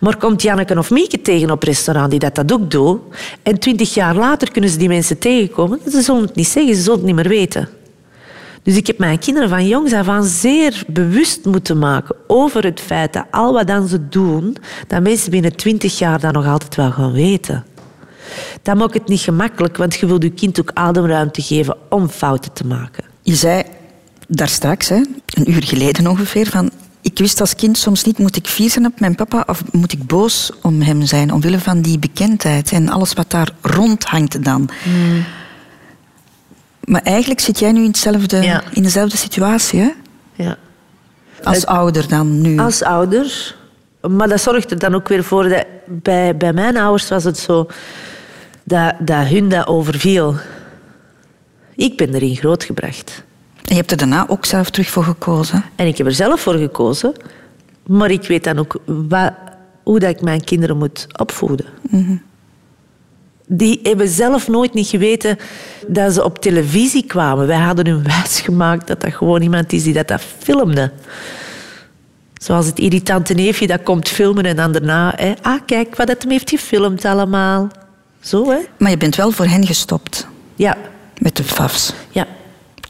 Maar 0.01 0.17
komt 0.17 0.43
Janneke 0.43 0.79
of 0.79 0.91
Mieke 0.91 1.23
tegen 1.23 1.51
op 1.51 1.63
restaurant 1.63 2.11
die 2.11 2.19
dat, 2.19 2.35
dat 2.35 2.53
ook 2.53 2.71
doen, 2.71 3.01
en 3.43 3.59
twintig 3.59 3.95
jaar 3.95 4.15
later 4.15 4.51
kunnen 4.51 4.71
ze 4.71 4.79
die 4.79 4.89
mensen 4.89 5.19
tegenkomen, 5.19 5.81
ze 5.91 6.01
zullen 6.01 6.23
het 6.23 6.35
niet 6.35 6.49
zeggen, 6.49 6.75
ze 6.75 6.83
zullen 6.83 6.99
het 6.99 7.07
niet 7.07 7.15
meer 7.15 7.29
weten. 7.29 7.69
Dus 8.63 8.77
ik 8.77 8.87
heb 8.87 8.99
mijn 8.99 9.19
kinderen 9.19 9.49
van 9.49 9.67
jongs 9.67 9.93
af 9.93 10.09
aan 10.09 10.25
zeer 10.25 10.83
bewust 10.87 11.45
moeten 11.45 11.79
maken 11.79 12.17
over 12.27 12.65
het 12.65 12.81
feit 12.81 13.13
dat 13.13 13.25
al 13.31 13.53
wat 13.53 13.67
dan 13.67 13.89
ze 13.89 14.09
doen, 14.09 14.57
dat 14.87 15.03
mensen 15.03 15.31
binnen 15.31 15.57
twintig 15.57 15.99
jaar 15.99 16.21
dat 16.21 16.33
nog 16.33 16.47
altijd 16.47 16.75
wel 16.75 16.91
gaan 16.91 17.13
weten. 17.13 17.65
Dat 18.63 18.77
maakt 18.77 18.95
het 18.95 19.09
niet 19.09 19.21
gemakkelijk, 19.21 19.77
want 19.77 19.95
je 19.95 20.07
wilt 20.07 20.23
je 20.23 20.31
kind 20.31 20.61
ook 20.61 20.71
ademruimte 20.75 21.43
geven 21.43 21.77
om 21.89 22.09
fouten 22.09 22.53
te 22.53 22.67
maken. 22.67 23.05
Je 23.23 23.35
zei 23.35 23.63
daar 24.33 24.49
straks, 24.49 24.89
hè, 24.89 24.97
een 25.27 25.51
uur 25.51 25.63
geleden 25.65 26.07
ongeveer, 26.07 26.47
van 26.47 26.71
ik 27.01 27.19
wist 27.19 27.41
als 27.41 27.55
kind 27.55 27.79
soms 27.79 28.05
niet, 28.05 28.19
moet 28.19 28.37
ik 28.37 28.47
fier 28.47 28.71
zijn 28.71 28.87
op 28.87 29.01
mijn 29.01 29.15
papa 29.15 29.45
of 29.47 29.63
moet 29.73 29.93
ik 29.93 30.07
boos 30.07 30.51
om 30.63 30.83
hem 30.83 31.07
zijn, 31.07 31.33
omwille 31.33 31.59
van 31.61 31.81
die 31.81 31.99
bekendheid 31.99 32.73
en 32.73 32.89
alles 32.89 33.13
wat 33.13 33.31
daar 33.31 33.51
rondhangt 33.61 34.45
dan. 34.45 34.69
Maar 36.85 37.03
eigenlijk 37.03 37.41
zit 37.41 37.59
jij 37.59 37.73
nu 37.73 37.81
in, 37.81 37.87
hetzelfde, 37.87 38.43
Ja. 38.43 38.63
in 38.73 38.83
dezelfde 38.83 39.17
situatie, 39.17 39.81
hè? 39.81 39.91
Ja. 40.35 40.57
Als 41.43 41.67
ouder 41.67 42.09
dan 42.09 42.41
nu. 42.41 42.59
Als 42.59 42.83
ouder. 42.83 43.55
Maar 44.09 44.29
dat 44.29 44.41
zorgt 44.41 44.71
er 44.71 44.79
dan 44.79 44.95
ook 44.95 45.09
weer 45.09 45.25
voor 45.25 45.49
dat 45.49 45.65
bij, 45.87 46.37
bij 46.37 46.53
mijn 46.53 46.77
ouders 46.77 47.09
was 47.09 47.25
het 47.25 47.39
zo 47.39 47.67
dat, 48.65 48.95
dat 48.99 49.27
hun 49.27 49.49
dat 49.49 49.67
overviel. 49.67 50.35
Ik 51.77 51.97
ben 51.97 52.15
erin 52.15 52.37
grootgebracht. 52.37 53.23
En 53.71 53.77
je 53.77 53.83
hebt 53.83 53.91
er 53.91 53.97
daarna 53.97 54.29
ook 54.29 54.45
zelf 54.45 54.71
terug 54.71 54.89
voor 54.89 55.05
gekozen. 55.05 55.65
En 55.77 55.87
ik 55.87 55.99
heb 55.99 56.07
er 56.07 56.15
zelf 56.15 56.41
voor 56.41 56.55
gekozen. 56.55 57.13
Maar 57.87 58.11
ik 58.11 58.27
weet 58.27 58.45
dan 58.45 58.59
ook 58.59 58.81
wat, 58.85 59.33
hoe 59.83 59.99
dat 59.99 60.11
ik 60.11 60.21
mijn 60.21 60.45
kinderen 60.45 60.77
moet 60.79 61.07
opvoeden. 61.17 61.67
Die 63.47 63.81
hebben 63.83 64.09
zelf 64.09 64.49
nooit 64.49 64.75
niet 64.75 64.87
geweten 64.87 65.39
dat 65.87 66.13
ze 66.13 66.25
op 66.25 66.39
televisie 66.41 67.05
kwamen. 67.07 67.47
Wij 67.47 67.59
hadden 67.59 67.87
hun 67.87 68.03
wijsgemaakt 68.03 68.87
dat 68.87 69.01
dat 69.01 69.13
gewoon 69.15 69.43
iemand 69.43 69.73
is 69.73 69.83
die 69.83 69.93
dat, 69.93 70.09
dat 70.09 70.23
filmde. 70.39 70.91
Zoals 72.35 72.67
het 72.67 72.79
irritante 72.79 73.35
neefje 73.35 73.67
dat 73.67 73.83
komt 73.83 74.09
filmen 74.09 74.45
en 74.45 74.57
dan 74.57 74.73
daarna... 74.73 75.13
Hè, 75.17 75.33
ah, 75.43 75.61
kijk 75.67 75.97
wat 75.97 76.09
het 76.09 76.23
hem 76.23 76.31
heeft 76.31 76.51
gefilmd 76.51 77.05
allemaal. 77.05 77.69
Zo, 78.21 78.51
hè? 78.51 78.59
Maar 78.79 78.91
je 78.91 78.97
bent 78.97 79.17
wel 79.17 79.31
voor 79.31 79.47
hen 79.47 79.67
gestopt 79.67 80.27
Ja, 80.55 80.77
met 81.19 81.37
de 81.37 81.45
FAFs. 81.45 81.93
ja. 82.11 82.27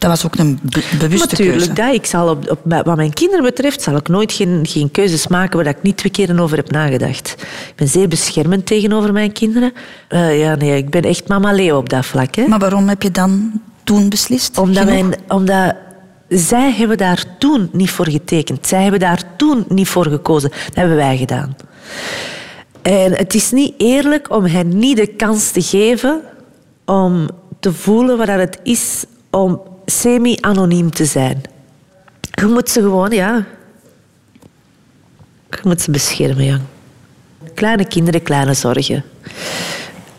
Dat 0.00 0.10
was 0.10 0.26
ook 0.26 0.36
een 0.38 0.58
be- 0.62 0.96
bewuste 0.98 1.26
Natuurlijk, 1.30 1.58
keuze. 1.58 1.72
dat. 1.72 1.94
Ik 1.94 2.06
zal 2.06 2.28
op, 2.28 2.50
op, 2.50 2.84
wat 2.84 2.96
mijn 2.96 3.12
kinderen 3.12 3.44
betreft 3.44 3.82
zal 3.82 3.96
ik 3.96 4.08
nooit 4.08 4.32
geen, 4.32 4.66
geen 4.68 4.90
keuzes 4.90 5.26
maken 5.26 5.56
waar 5.56 5.66
ik 5.66 5.82
niet 5.82 5.96
twee 5.96 6.12
keer 6.12 6.40
over 6.40 6.56
heb 6.56 6.70
nagedacht. 6.70 7.36
Ik 7.68 7.72
ben 7.76 7.88
zeer 7.88 8.08
beschermend 8.08 8.66
tegenover 8.66 9.12
mijn 9.12 9.32
kinderen. 9.32 9.72
Eh, 10.08 10.40
ja, 10.40 10.54
nee, 10.54 10.76
ik 10.76 10.90
ben 10.90 11.02
echt 11.02 11.28
mama 11.28 11.52
Leo 11.52 11.76
op 11.78 11.88
dat 11.88 12.06
vlak. 12.06 12.34
Hè. 12.34 12.46
Maar 12.46 12.58
waarom 12.58 12.88
heb 12.88 13.02
je 13.02 13.10
dan 13.10 13.52
toen 13.84 14.08
beslist? 14.08 14.58
Omdat, 14.58 14.84
mijn, 14.84 15.14
omdat 15.28 15.74
zij 16.28 16.72
hebben 16.72 16.96
daar 16.98 17.24
toen 17.38 17.68
niet 17.72 17.90
voor 17.90 18.08
getekend. 18.08 18.66
Zij 18.66 18.82
hebben 18.82 19.00
daar 19.00 19.22
toen 19.36 19.64
niet 19.68 19.88
voor 19.88 20.06
gekozen. 20.06 20.50
Dat 20.50 20.74
hebben 20.74 20.96
wij 20.96 21.16
gedaan. 21.16 21.56
En 22.82 23.12
het 23.12 23.34
is 23.34 23.50
niet 23.50 23.74
eerlijk 23.76 24.30
om 24.30 24.44
hen 24.44 24.78
niet 24.78 24.96
de 24.96 25.06
kans 25.06 25.50
te 25.50 25.62
geven 25.62 26.20
om 26.84 27.28
te 27.60 27.72
voelen 27.72 28.18
wat 28.18 28.28
het 28.28 28.58
is 28.62 29.04
om 29.30 29.60
semi-anoniem 29.90 30.90
te 30.90 31.04
zijn. 31.04 31.42
Je 32.30 32.46
moet 32.46 32.70
ze 32.70 32.80
gewoon, 32.80 33.10
ja... 33.10 33.44
Je 35.50 35.60
moet 35.62 35.80
ze 35.80 35.90
beschermen, 35.90 36.44
jong. 36.44 36.60
Kleine 37.54 37.84
kinderen, 37.84 38.22
kleine 38.22 38.54
zorgen. 38.54 39.04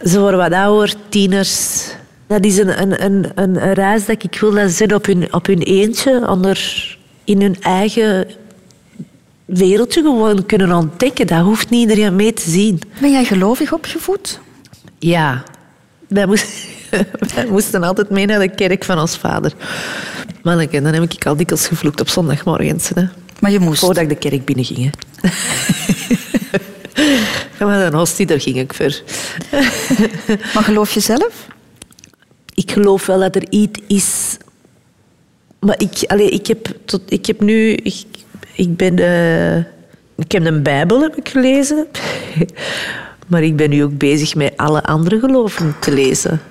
Ze 0.06 0.20
worden 0.20 0.40
wat 0.40 0.54
ouder, 0.54 0.94
tieners. 1.10 1.88
Dat 2.28 2.46
is 2.46 2.58
een, 2.58 2.82
een, 2.82 3.06
een, 3.06 3.32
een, 3.36 3.74
reis 3.74 4.06
dat 4.06 4.24
ik 4.24 4.40
wil 4.40 4.52
dat 4.52 4.72
ze 4.72 4.96
op 4.96 5.06
hun, 5.06 5.34
op 5.34 5.46
hun 5.46 5.62
eentje, 5.62 6.28
onder, 6.28 6.98
in 7.24 7.42
hun 7.42 7.62
eigen 7.62 8.28
wereldje 9.46 10.02
gewoon 10.02 10.46
kunnen 10.46 10.72
ontdekken. 10.72 11.28
Dat 11.28 11.40
hoeft 11.44 11.70
niet 11.70 11.90
iedereen 11.90 12.16
mee 12.16 12.34
te 12.34 12.50
zien. 12.50 12.82
Ben 13.02 13.12
jij 13.12 13.26
gelovig 13.26 13.74
opgevoed? 13.74 14.40
Ja. 15.00 15.44
Wij, 16.08 16.26
moest- 16.26 16.68
wij 17.36 17.46
moesten 17.50 17.84
altijd 17.84 18.10
mee 18.10 18.26
naar 18.26 18.40
de 18.40 18.50
kerk 18.56 18.84
van 18.84 19.00
ons 19.00 19.18
vader. 19.18 19.54
Manneke, 20.44 20.82
dan 20.82 20.94
heb 20.94 21.04
ik 21.04 21.26
al 21.26 21.36
dikwijls 21.36 21.68
gevloekt 21.68 22.02
op 22.02 22.10
zondagmorgens. 22.10 22.90
Hè. 22.94 23.04
Maar 23.40 23.52
je 23.52 23.60
moest. 23.60 23.80
Voordat 23.80 24.04
ik 24.04 24.10
de 24.10 24.30
kerk 24.30 24.46
binnen 24.46 24.66
ging. 24.66 24.92
Hè. 24.92 25.30
Ja, 27.60 27.68
maar 27.68 27.86
een 27.86 27.94
hostie, 27.94 28.26
daar 28.26 28.42
ging 28.42 28.58
ik 28.60 28.74
voor. 28.74 29.02
Maar 30.54 30.64
geloof 30.64 30.92
je 30.94 31.00
zelf? 31.00 31.48
ik 32.54 32.72
geloof 32.72 33.06
wel 33.06 33.20
dat 33.20 33.36
er 33.36 33.50
iets 33.50 33.80
is. 33.88 34.38
Maar 35.60 35.80
ik, 35.80 36.04
allee, 36.08 36.30
ik, 36.30 36.48
heb, 36.48 36.68
tot, 36.86 37.02
ik 37.08 37.26
heb 37.26 37.42
nu. 37.42 37.72
Ik, 37.74 38.04
ik 38.56 38.78
ben. 38.78 39.00
eh, 39.00 39.58
ik 40.18 40.32
heb 40.32 40.46
een 40.46 40.64
Bijbel 40.64 41.02
heb 41.02 41.16
ik 41.16 41.30
gelezen. 41.30 41.88
maar 43.28 43.44
ik 43.44 43.56
ben 43.56 43.70
nu 43.70 43.84
ook 43.84 43.98
bezig 43.98 44.36
met 44.36 44.54
alle 44.58 44.84
andere 44.84 45.20
geloven 45.20 45.76
te 45.80 45.94
lezen. 45.94 46.42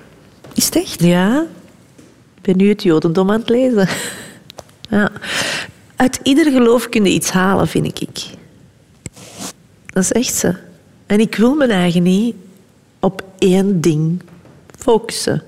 Is 0.53 0.65
het 0.65 0.75
echt? 0.75 1.03
Ja, 1.03 1.45
ik 2.35 2.41
ben 2.41 2.57
nu 2.57 2.69
het 2.69 2.83
Jodendom 2.83 3.31
aan 3.31 3.39
het 3.39 3.49
lezen. 3.49 3.87
Ja. 4.89 5.11
Uit 5.95 6.19
ieder 6.23 6.51
geloof 6.51 6.89
kun 6.89 7.03
je 7.03 7.09
iets 7.09 7.31
halen, 7.31 7.67
vind 7.67 8.01
ik. 8.01 8.17
Dat 9.85 10.03
is 10.03 10.11
echt 10.11 10.33
zo. 10.33 10.51
En 11.05 11.19
ik 11.19 11.35
wil 11.35 11.55
mijn 11.55 11.69
eigen 11.69 12.03
niet 12.03 12.35
op 12.99 13.23
één 13.37 13.81
ding 13.81 14.21
focussen. 14.77 15.43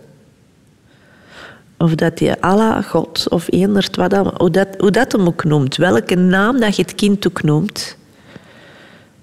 Of 1.78 1.96
dat 1.96 2.20
je 2.20 2.42
Allah, 2.42 2.84
God 2.84 3.30
of 3.30 3.52
eenderd 3.52 3.96
wat 3.96 4.14
hoe 4.38 4.50
dat, 4.50 4.68
hoe 4.78 4.92
dat 4.92 5.12
hem 5.12 5.28
ook 5.28 5.44
noemt. 5.44 5.76
Welke 5.76 6.16
naam 6.16 6.60
dat 6.60 6.76
je 6.76 6.82
het 6.82 6.96
kind 6.96 7.28
ook 7.28 7.44
noemt. 7.44 7.98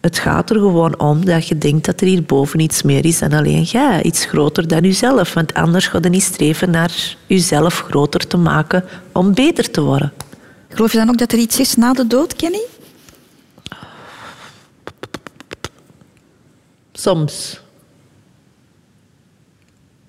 Het 0.01 0.19
gaat 0.19 0.51
er 0.51 0.57
gewoon 0.57 0.99
om 0.99 1.25
dat 1.25 1.49
je 1.49 1.59
denkt 1.59 1.87
dat 1.87 2.01
er 2.01 2.07
hierboven 2.07 2.61
iets 2.61 2.83
meer 2.83 3.05
is 3.05 3.19
dan 3.19 3.33
alleen 3.33 3.63
jij. 3.63 4.03
Iets 4.03 4.25
groter 4.25 4.69
dan 4.69 4.83
jezelf. 4.83 5.35
Want 5.35 5.55
anders 5.55 5.87
ga 5.87 5.99
je 6.03 6.09
niet 6.09 6.23
streven 6.23 6.71
naar 6.71 7.17
jezelf 7.27 7.75
groter 7.75 8.27
te 8.27 8.37
maken 8.37 8.85
om 9.13 9.35
beter 9.35 9.71
te 9.71 9.81
worden. 9.81 10.13
Geloof 10.69 10.93
je 10.93 10.99
dan 10.99 11.09
ook 11.09 11.19
dat 11.19 11.33
er 11.33 11.39
iets 11.39 11.61
is 11.61 11.75
na 11.75 11.93
de 11.93 12.07
dood, 12.07 12.37
Kenny? 12.37 12.63
Soms. 16.93 17.61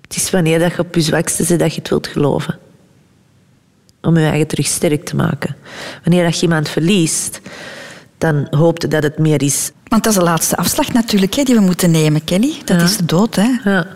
Het 0.00 0.16
is 0.16 0.30
wanneer 0.30 0.58
dat 0.58 0.72
je 0.72 0.78
op 0.78 0.94
je 0.94 1.00
zwakste 1.00 1.44
zit 1.44 1.58
dat 1.58 1.74
je 1.74 1.80
het 1.80 1.88
wilt 1.88 2.06
geloven. 2.06 2.58
Om 4.00 4.18
je 4.18 4.26
eigen 4.26 4.46
terug 4.46 4.66
sterk 4.66 5.04
te 5.04 5.16
maken. 5.16 5.56
Wanneer 6.04 6.24
dat 6.24 6.34
je 6.36 6.42
iemand 6.42 6.68
verliest, 6.68 7.40
dan 8.22 8.46
hoopt 8.50 8.90
dat 8.90 9.02
het 9.02 9.18
meer 9.18 9.42
is. 9.42 9.70
Want 9.88 10.04
dat 10.04 10.12
is 10.12 10.18
de 10.18 10.24
laatste 10.24 10.56
afslag 10.56 10.92
natuurlijk 10.92 11.34
hè, 11.34 11.42
die 11.42 11.54
we 11.54 11.60
moeten 11.60 11.90
nemen, 11.90 12.24
Kelly. 12.24 12.54
Dat 12.64 12.76
Ja. 12.80 12.84
is 12.86 12.96
de 12.96 13.04
dood. 13.04 13.34
Hè. 13.36 13.48
Ja. 13.70 13.86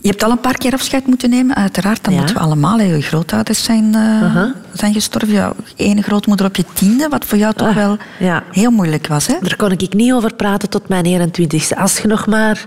Je 0.00 0.08
hebt 0.08 0.22
al 0.22 0.30
een 0.30 0.40
paar 0.40 0.58
keer 0.58 0.72
afscheid 0.72 1.06
moeten 1.06 1.30
nemen, 1.30 1.56
uiteraard. 1.56 2.04
Dan 2.04 2.12
Ja. 2.12 2.18
moeten 2.18 2.36
we 2.36 2.42
allemaal. 2.42 2.78
hè. 2.78 2.84
Je 2.84 3.02
grootouders 3.02 3.64
zijn, 3.64 3.94
eh, 3.94 4.42
zijn 4.72 4.92
gestorven. 4.92 5.32
Jouw 5.34 5.52
ene 5.76 6.02
grootmoeder 6.02 6.46
op 6.46 6.56
je 6.56 6.64
tiende, 6.72 7.08
wat 7.08 7.24
voor 7.24 7.38
jou 7.38 7.54
toch 7.54 7.68
Ah, 7.68 7.74
wel 7.74 7.96
ja. 8.18 8.42
heel 8.52 8.70
moeilijk 8.70 9.06
was. 9.06 9.26
Hè? 9.26 9.34
Daar 9.40 9.56
kon 9.56 9.70
ik 9.70 9.92
niet 9.94 10.12
over 10.12 10.34
praten 10.34 10.68
tot 10.70 10.88
mijn 10.88 11.04
21ste. 11.06 11.76
Als 11.76 11.98
je 11.98 12.08
nog 12.08 12.26
maar, 12.26 12.66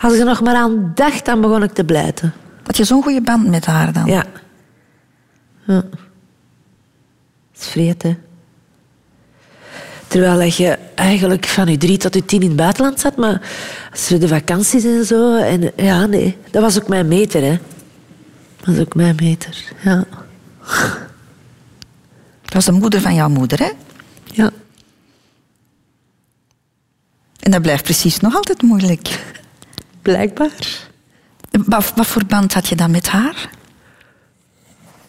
als 0.00 0.16
je 0.16 0.24
nog 0.24 0.40
maar 0.40 0.54
aan 0.54 0.92
dacht, 0.94 1.24
dan 1.24 1.40
begon 1.40 1.62
ik 1.62 1.72
te 1.72 1.84
blijten. 1.84 2.32
Had 2.64 2.76
je 2.76 2.84
zo'n 2.84 3.02
goede 3.02 3.20
band 3.22 3.46
met 3.48 3.66
haar 3.66 3.92
dan? 3.92 4.06
Ja. 4.06 4.24
ja. 5.66 5.74
Dat 5.74 7.60
is 7.60 7.66
vreed, 7.66 8.02
hè. 8.02 8.16
Terwijl 10.12 10.52
je 10.56 10.78
eigenlijk 10.94 11.46
van 11.46 11.66
je 11.66 11.76
drie 11.76 11.96
tot 11.96 12.14
je 12.14 12.24
tien 12.24 12.42
in 12.42 12.48
het 12.48 12.56
buitenland 12.56 13.00
zat, 13.00 13.16
maar 13.16 13.40
als 13.90 14.10
er 14.10 14.20
de 14.20 14.28
vakanties 14.28 14.84
en 14.84 15.04
zo... 15.04 15.36
En, 15.36 15.72
ja, 15.76 16.06
nee, 16.06 16.36
dat 16.50 16.62
was 16.62 16.80
ook 16.80 16.88
mijn 16.88 17.08
meter, 17.08 17.42
hè. 17.42 17.58
Dat 18.56 18.66
was 18.66 18.78
ook 18.78 18.94
mijn 18.94 19.14
meter, 19.20 19.64
ja. 19.82 20.04
Dat 22.42 22.52
was 22.52 22.64
de 22.64 22.72
moeder 22.72 23.00
van 23.00 23.14
jouw 23.14 23.28
moeder, 23.28 23.58
hè? 23.58 23.70
Ja. 24.24 24.50
En 27.40 27.50
dat 27.50 27.62
blijft 27.62 27.84
precies 27.84 28.20
nog 28.20 28.34
altijd 28.34 28.62
moeilijk. 28.62 29.34
Blijkbaar. 30.02 30.88
Wat, 31.50 31.92
wat 31.96 32.06
voor 32.06 32.24
band 32.24 32.54
had 32.54 32.68
je 32.68 32.76
dan 32.76 32.90
met 32.90 33.08
haar? 33.08 33.50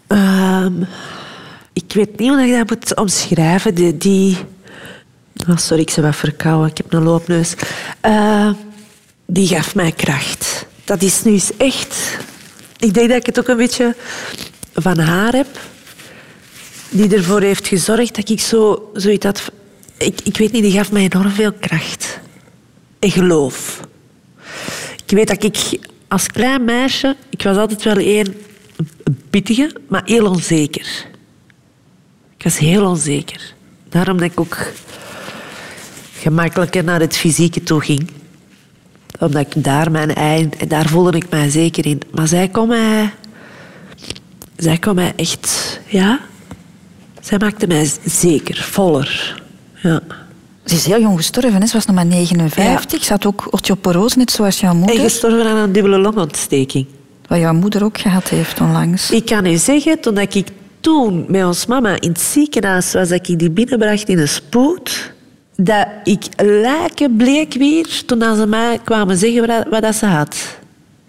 Ehm, 0.08 0.84
Ik 1.74 1.94
weet 1.94 2.20
niet 2.20 2.30
hoe 2.30 2.42
ik 2.42 2.58
dat 2.58 2.70
moet 2.70 2.96
omschrijven. 2.96 3.76
Die... 3.76 3.98
die... 3.98 4.38
Oh, 5.50 5.58
sorry, 5.58 5.82
ik 5.82 5.92
ben 5.96 6.04
wat 6.04 6.16
verkouden. 6.16 6.70
Ik 6.70 6.78
heb 6.78 6.94
een 6.94 7.04
loopneus. 7.04 7.54
Eh, 8.02 8.50
die 9.26 9.48
gaf 9.48 9.76
mij 9.76 9.92
kracht. 9.92 10.66
Dat 10.84 11.02
is 11.02 11.24
nu 11.24 11.32
eens 11.32 11.58
echt... 11.58 12.18
Ik 12.78 12.94
denk 12.94 13.10
dat 13.10 13.18
ik 13.18 13.26
het 13.26 13.40
ook 13.40 13.48
een 13.48 13.58
beetje 13.58 13.96
van 14.74 15.00
haar 15.00 15.34
heb. 15.34 15.60
Die 16.90 17.16
ervoor 17.16 17.42
heeft 17.42 17.68
gezorgd 17.68 18.16
dat 18.16 18.30
ik 18.30 18.40
zo, 18.40 18.92
zoiets 18.94 19.26
had... 19.26 19.52
Ik, 19.98 20.22
ik 20.24 20.38
weet 20.38 20.52
niet, 20.52 20.64
die 20.64 20.72
gaf 20.72 20.92
mij 20.92 21.10
enorm 21.12 21.32
veel 21.32 21.54
kracht. 21.54 22.20
En 23.00 23.12
geloof. 23.12 23.80
Ik 25.06 25.12
weet 25.12 25.28
dat 25.28 25.44
ik 25.44 25.80
als 26.08 26.28
klein 26.28 26.64
meisje... 26.64 27.16
Ik 27.30 27.44
was 27.44 27.58
altijd 27.58 27.84
wel 27.84 27.98
een 27.98 28.36
pittige, 29.30 29.76
maar 29.88 30.02
heel 30.06 30.26
onzeker. 30.26 31.06
Ik 32.38 32.44
was 32.44 32.58
heel 32.58 32.86
onzeker. 32.86 33.54
Daarom 33.90 34.18
dat 34.18 34.32
ik 34.32 34.40
ook 34.40 34.58
gemakkelijker 36.24 36.84
naar 36.84 37.00
het 37.00 37.18
fysieke 37.18 37.64
toe 37.64 37.82
ging. 37.82 38.10
Omdat 39.20 39.42
ik 39.42 39.64
daar 39.64 39.92
mijn 39.92 40.16
eind... 40.16 40.56
En 40.56 40.68
daar 40.68 40.88
voelde 40.88 41.18
ik 41.18 41.30
mij 41.30 41.50
zeker 41.50 41.86
in. 41.86 42.02
Maar 42.12 42.28
zij 42.28 42.48
kon 42.48 42.68
mij... 42.68 43.14
Zij 44.58 44.78
kon 44.78 44.96
mij 44.96 45.14
echt... 45.16 45.80
Ja... 45.86 46.20
Zij 47.22 47.38
maakte 47.38 47.68
mij 47.68 47.92
zeker, 48.06 48.56
voller. 48.56 49.42
Ja. 49.82 50.02
Ze 50.64 50.76
is 50.76 50.86
heel 50.86 51.02
jong 51.02 51.18
gestorven, 51.18 51.62
hè? 51.62 51.68
ze 51.68 51.74
was 51.74 51.86
nog 51.86 51.96
maar 51.96 52.06
59. 52.06 53.04
Ze 53.04 53.12
had 53.12 53.26
ook 53.26 53.48
osteoporose, 53.50 54.18
net 54.18 54.32
zoals 54.32 54.60
jouw 54.60 54.74
moeder. 54.74 54.96
En 54.96 55.02
gestorven 55.02 55.46
aan 55.46 55.58
een 55.58 55.72
dubbele 55.72 55.98
longontsteking. 55.98 56.86
Wat 57.28 57.40
jouw 57.40 57.54
moeder 57.54 57.84
ook 57.84 57.98
gehad 57.98 58.30
heeft 58.30 58.62
onlangs. 58.62 59.12
Ik 59.12 59.26
kan 59.26 59.46
u 59.46 59.58
zeggen, 59.58 60.00
toen 60.00 60.18
ik 60.18 60.48
toen 60.80 61.26
met 61.28 61.46
ons 61.46 61.66
mama 61.66 62.00
in 62.00 62.10
het 62.10 62.22
ziekenhuis 62.22 62.94
was, 62.94 63.10
dat 63.10 63.28
ik 63.28 63.40
die 63.40 63.52
binnenbracht 63.52 64.10
in 64.10 64.20
een 64.20 64.28
spoed, 64.28 65.13
dat 65.56 65.88
ik 66.04 66.26
lijken 66.42 67.16
bleek 67.16 67.54
weer 67.54 68.04
toen 68.06 68.36
ze 68.36 68.46
mij 68.46 68.80
kwamen 68.84 69.18
zeggen 69.18 69.70
wat, 69.70 69.82
dat 69.82 69.96
ze 69.96 70.06
had. 70.06 70.58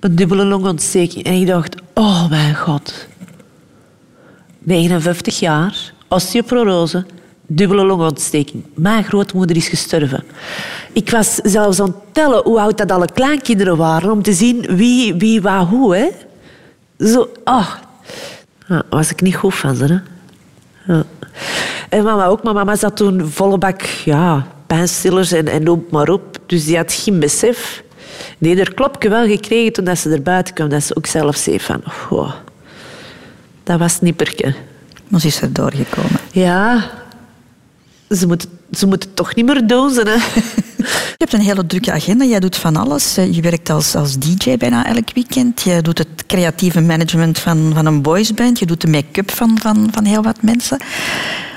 Een 0.00 0.16
dubbele 0.16 0.44
longontsteking. 0.44 1.24
En 1.24 1.32
ik 1.32 1.46
dacht, 1.46 1.76
oh 1.94 2.28
mijn 2.30 2.54
god. 2.54 3.06
59 4.58 5.38
jaar, 5.38 5.92
osteoporose, 6.08 7.04
dubbele 7.46 7.84
longontsteking. 7.84 8.64
Mijn 8.74 9.04
grootmoeder 9.04 9.56
is 9.56 9.68
gestorven. 9.68 10.24
Ik 10.92 11.10
was 11.10 11.34
zelfs 11.34 11.80
aan 11.80 11.86
het 11.86 12.14
tellen 12.14 12.42
hoe 12.42 12.60
oud 12.60 12.78
dat 12.78 12.90
alle 12.90 13.08
kleinkinderen 13.14 13.76
waren 13.76 14.10
om 14.10 14.22
te 14.22 14.32
zien 14.32 14.76
wie, 14.76 15.14
wie 15.14 15.42
wat, 15.42 15.68
hoe. 15.68 15.96
Hè. 15.96 16.08
Zo, 17.06 17.28
oh. 17.44 17.74
Was 18.90 19.10
ik 19.10 19.20
niet 19.20 19.36
goed 19.36 19.54
van 19.54 19.76
ze. 19.76 19.84
Hè. 19.84 20.13
Ja. 20.86 21.04
En 21.88 22.04
mama 22.04 22.26
ook. 22.26 22.42
Maar 22.42 22.54
mama 22.54 22.76
zat 22.76 22.96
toen 22.96 23.28
volle 23.30 23.58
bak 23.58 23.82
ja, 23.82 24.46
pijnstillers 24.66 25.32
en, 25.32 25.48
en 25.48 25.62
noem 25.62 25.86
maar 25.90 26.08
op. 26.08 26.38
Dus 26.46 26.64
die 26.64 26.76
had 26.76 26.92
geen 26.92 27.20
besef. 27.20 27.82
Nee, 28.38 28.56
er 28.56 28.74
klopje 28.74 29.08
wel 29.08 29.26
gekregen 29.26 29.72
toen 29.72 29.84
dat 29.84 29.98
ze 29.98 30.10
er 30.10 30.22
buiten 30.22 30.54
kwam. 30.54 30.68
Dat 30.68 30.82
ze 30.82 30.96
ook 30.96 31.06
zelf 31.06 31.36
zei 31.36 31.60
van... 31.60 31.82
Oh, 32.10 32.32
dat 33.62 33.78
was 33.78 34.00
nipperke. 34.00 34.54
Maar 35.08 35.20
ze 35.20 35.26
is 35.26 35.40
er 35.40 35.52
doorgekomen. 35.52 36.20
Ja, 36.32 36.90
ze 38.10 38.26
moeten, 38.26 38.48
ze 38.70 38.86
moeten 38.86 39.14
toch 39.14 39.34
niet 39.34 39.46
meer 39.46 39.66
dozen. 39.66 40.06
Hè. 40.06 40.16
Je 40.90 41.14
hebt 41.18 41.32
een 41.32 41.40
hele 41.40 41.66
drukke 41.66 41.92
agenda. 41.92 42.24
Jij 42.24 42.40
doet 42.40 42.56
van 42.56 42.76
alles. 42.76 43.14
Je 43.14 43.40
werkt 43.40 43.70
als, 43.70 43.94
als 43.94 44.18
DJ 44.18 44.56
bijna 44.56 44.86
elk 44.86 45.12
weekend. 45.14 45.62
Je 45.62 45.82
doet 45.82 45.98
het 45.98 46.26
creatieve 46.26 46.80
management 46.80 47.38
van, 47.38 47.70
van 47.74 47.86
een 47.86 48.02
boysband. 48.02 48.58
Je 48.58 48.66
doet 48.66 48.80
de 48.80 48.88
make-up 48.88 49.30
van, 49.30 49.58
van, 49.60 49.88
van 49.92 50.04
heel 50.04 50.22
wat 50.22 50.42
mensen. 50.42 50.78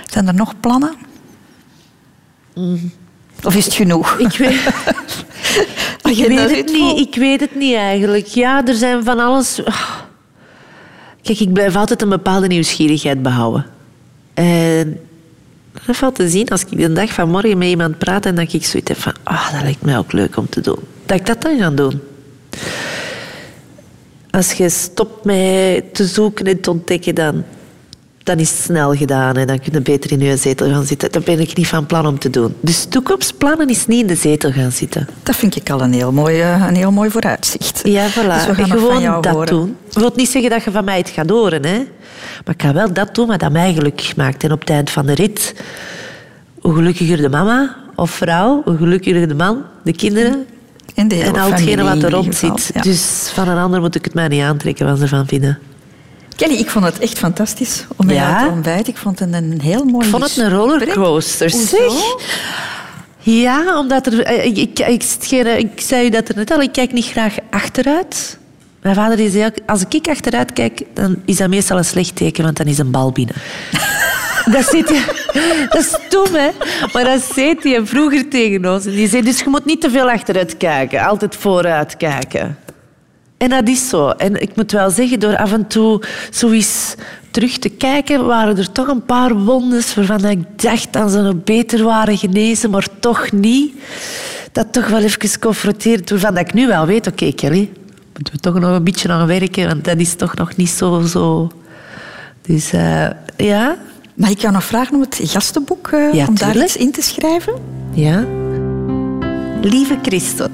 Zijn 0.06 0.28
er 0.28 0.34
nog 0.34 0.60
plannen? 0.60 0.96
Of 3.44 3.56
is 3.56 3.66
het 3.66 3.74
genoeg? 3.74 4.18
Ik 4.18 4.38
weet, 4.38 4.60
ik 6.18 6.28
weet 6.28 6.56
het 6.56 6.72
niet. 6.72 7.00
Ik 7.00 7.16
weet 7.16 7.40
het 7.40 7.56
niet 7.56 7.76
eigenlijk. 7.76 8.28
Ja, 8.28 8.66
er 8.66 8.76
zijn 8.76 9.04
van 9.04 9.20
alles... 9.20 9.62
Kijk, 11.22 11.40
ik 11.40 11.54
blijf 11.54 11.76
altijd 11.76 12.02
een 12.02 12.10
bepaalde 12.10 12.48
nieuwsgierigheid 12.48 13.22
behouden. 13.22 13.66
En 14.34 15.00
dat 15.86 15.98
valt 15.98 16.16
te 16.16 16.30
zien 16.30 16.48
als 16.48 16.66
ik 16.70 16.78
de 16.78 16.94
dag 16.94 17.14
van 17.14 17.30
morgen 17.30 17.58
met 17.58 17.68
iemand 17.68 17.98
praat 17.98 18.26
en 18.26 18.36
dat 18.36 18.54
ik 18.54 18.66
zoiets 18.66 18.90
heb 18.90 19.00
van, 19.00 19.14
ah, 19.24 19.52
dat 19.52 19.62
lijkt 19.62 19.82
mij 19.82 19.98
ook 19.98 20.12
leuk 20.12 20.38
om 20.38 20.50
te 20.50 20.62
doen. 20.62 20.80
Dat 21.06 21.20
ik 21.20 21.26
dat 21.26 21.42
dan 21.42 21.58
ga 21.60 21.70
doen. 21.70 22.02
Als 24.30 24.54
je 24.54 24.70
stopt 24.70 25.26
met 25.26 25.94
te 25.94 26.06
zoeken 26.06 26.46
en 26.46 26.62
te 26.62 26.72
ontdekken, 26.72 27.16
dan, 27.16 27.44
dan 28.28 28.38
is 28.38 28.50
het 28.50 28.60
snel 28.60 28.94
gedaan 28.96 29.36
en 29.36 29.48
dan 29.48 29.60
kun 29.60 29.74
je 29.74 29.82
beter 29.82 30.12
in 30.12 30.20
je 30.20 30.38
zetel 30.38 30.70
gaan 30.70 30.86
zitten. 30.86 31.12
Dat 31.12 31.24
ben 31.24 31.40
ik 31.40 31.56
niet 31.56 31.68
van 31.68 31.86
plan 31.86 32.06
om 32.06 32.20
te 32.20 32.30
doen. 32.30 32.56
Dus 32.60 32.86
toekomstplannen 32.86 33.70
is 33.70 33.88
niet 33.88 34.02
in 34.02 34.08
de 34.08 34.16
zetel 34.16 34.52
gaan 34.52 34.72
zitten. 34.72 35.08
Dat 35.24 35.36
vind 35.36 35.56
ik 35.56 35.70
al 35.70 35.82
een 35.82 35.94
heel 35.94 36.12
mooi, 36.12 36.40
eh, 36.42 36.66
een 36.68 36.76
heel 36.76 36.92
mooi 36.92 37.10
vooruitzicht. 37.10 37.82
Ja, 37.84 38.10
voilà. 38.10 38.46
Dus 38.56 38.68
gewoon 38.70 39.04
dat 39.22 39.26
horen. 39.26 39.48
doen. 39.48 39.76
Dat 39.86 40.02
wil 40.02 40.12
niet 40.16 40.30
zeggen 40.30 40.50
dat 40.50 40.64
je 40.64 40.72
van 40.72 40.84
mij 40.86 40.98
het 40.98 41.10
gaat 41.10 41.30
horen, 41.30 41.66
hè. 41.66 41.78
Maar 42.46 42.56
ik 42.56 42.62
ga 42.62 42.74
wel 42.74 42.94
dat 42.94 43.16
doen 43.16 43.28
wat 43.28 43.40
dat 43.40 43.52
mij 43.52 43.74
gelukkig 43.74 44.16
maakt. 44.16 44.44
En 44.44 44.52
op 44.52 44.60
het 44.60 44.70
eind 44.70 44.90
van 44.90 45.06
de 45.06 45.14
rit, 45.14 45.54
hoe 46.62 46.74
gelukkiger 46.76 47.18
de 47.22 47.30
mama 47.30 47.76
of 47.96 48.12
vrouw, 48.12 48.62
hoe 48.66 48.78
gelukkiger 48.78 49.28
de 49.28 49.36
man, 49.36 49.62
de 49.84 49.94
kinderen 49.94 50.46
En, 50.96 51.08
de 51.08 51.22
en 51.22 51.36
al 51.36 51.52
hetgene 51.52 51.84
wat 51.84 52.04
er 52.04 52.12
rond 52.12 52.36
zit. 52.36 52.72
ja. 52.74 52.82
Dus 52.82 53.32
van 53.34 53.48
een 53.48 53.58
ander 53.58 53.80
moet 53.80 53.96
ik 53.96 54.04
het 54.06 54.14
mij 54.14 54.28
niet 54.28 54.42
aantrekken 54.42 54.86
wat 54.86 54.98
ze 54.98 55.04
ervan 55.04 55.28
vinden. 55.28 55.60
Kelly, 56.38 56.54
ik 56.60 56.70
vond 56.70 56.86
het 56.86 57.00
echt 57.00 57.18
fantastisch 57.18 57.86
om 57.96 58.06
met 58.06 58.16
Ja? 58.16 58.30
jou 58.32 58.46
te 58.48 58.52
ontbijten. 58.54 58.94
Ik 58.94 58.98
vond 58.98 59.20
het 59.20 59.34
een 59.34 59.62
heel 59.62 59.84
mooi 59.86 60.06
Ik 60.06 60.12
vond 60.12 60.24
het 60.24 60.38
een 60.38 60.50
rollercoaster, 60.50 61.50
zeg. 61.50 61.92
Ja, 63.20 63.80
omdat 63.80 64.06
er... 64.06 64.24
eh, 64.24 64.46
Ik, 64.46 64.58
ik, 64.58 64.80
ik, 64.80 65.04
zei 65.82 66.06
u 66.08 66.10
dat 66.10 66.30
er 66.30 66.36
net 66.36 66.52
al, 66.52 66.62
ik 66.62 66.72
kijk 66.72 66.92
niet 66.94 67.06
graag 67.06 67.36
achteruit. 67.50 68.38
Mijn 68.82 68.96
vader 68.96 69.18
die 69.18 69.30
zei 69.32 69.52
als 69.66 69.84
ik 69.90 70.08
achteruit 70.08 70.54
kijk, 70.54 70.82
dan 70.94 71.16
is 71.26 71.38
dat 71.38 71.50
meestal 71.50 71.78
een 71.78 71.86
slecht 71.86 72.16
teken, 72.16 72.44
want 72.44 72.58
dan 72.58 72.66
is 72.66 72.78
een 72.78 72.92
bal 72.92 73.12
binnen. 73.12 73.36
dat, 74.56 74.66
zit 74.66 74.90
je, 74.90 75.04
dat 75.70 75.80
is 75.82 75.98
stom, 76.08 76.34
hè? 76.36 76.50
Maar 76.94 77.04
dat 77.04 77.22
zei 77.34 77.56
hij 77.60 77.82
vroeger 77.86 78.30
tegen 78.30 78.66
ons. 78.74 78.86
En 78.86 78.92
die 78.92 79.10
zei, 79.10 79.22
dus 79.22 79.40
je 79.40 79.50
moet 79.50 79.66
niet 79.66 79.82
te 79.82 79.90
veel 79.90 80.10
achteruit 80.10 80.58
kijken, 80.58 81.06
altijd 81.06 81.36
vooruit 81.36 81.98
kijken. 81.98 82.58
En 83.38 83.50
dat 83.50 83.68
is 83.68 83.90
zo. 83.90 84.10
En 84.10 84.42
ik 84.42 84.56
moet 84.56 84.72
wel 84.72 84.90
zeggen, 84.90 85.20
door 85.20 85.38
af 85.38 85.52
en 85.54 85.68
toe 85.68 86.02
zo 86.32 86.52
eens 86.52 86.96
terug 87.32 87.58
te 87.58 87.70
kijken, 87.70 88.26
waren 88.26 88.58
er 88.58 88.72
toch 88.72 88.88
een 88.88 89.06
paar 89.06 89.36
wondes 89.36 89.96
waarvan 89.96 90.26
ik 90.26 90.40
dacht 90.62 90.94
dat 90.94 91.12
ze 91.12 91.22
nog 91.22 91.44
beter 91.44 91.84
waren 91.84 92.18
genezen, 92.18 92.70
maar 92.70 92.88
toch 93.00 93.32
niet. 93.32 93.74
Dat 94.52 94.74
toch 94.74 94.88
wel 94.88 95.02
even 95.02 95.40
confronteerd, 95.40 96.10
waarvan 96.10 96.38
ik 96.38 96.54
nu 96.54 96.68
wel 96.68 96.86
weet, 96.86 97.08
oké 97.08 97.32
Kelly, 97.34 97.70
moeten 98.14 98.34
we 98.34 98.40
toch 98.40 98.60
nog 98.60 98.76
een 98.76 98.84
beetje 98.84 99.10
aan 99.10 99.28
werken, 99.28 99.68
want 99.68 99.84
dat 99.84 99.98
is 100.00 100.14
toch 100.16 100.36
nog 100.36 100.56
niet 100.56 100.70
zo... 100.70 101.02
zo. 101.02 101.52
Dus 102.42 102.72
eh, 102.74 103.08
ja, 103.38 103.78
Mag 104.14 104.30
ik 104.30 104.40
jou 104.40 104.54
nog 104.54 104.64
vragen 104.64 104.96
om 104.96 105.02
het 105.02 105.20
gastenboek, 105.24 105.88
eh, 105.88 106.14
Ja, 106.14 106.26
om 106.28 106.36
daar 106.36 106.52
tuurlijk. 106.52 106.66
iets 106.74 106.78
in 106.78 106.92
te 106.92 107.02
schrijven? 107.02 107.54
Ja. 107.94 108.26
Lieve 109.62 109.98
Christel, 110.02 110.48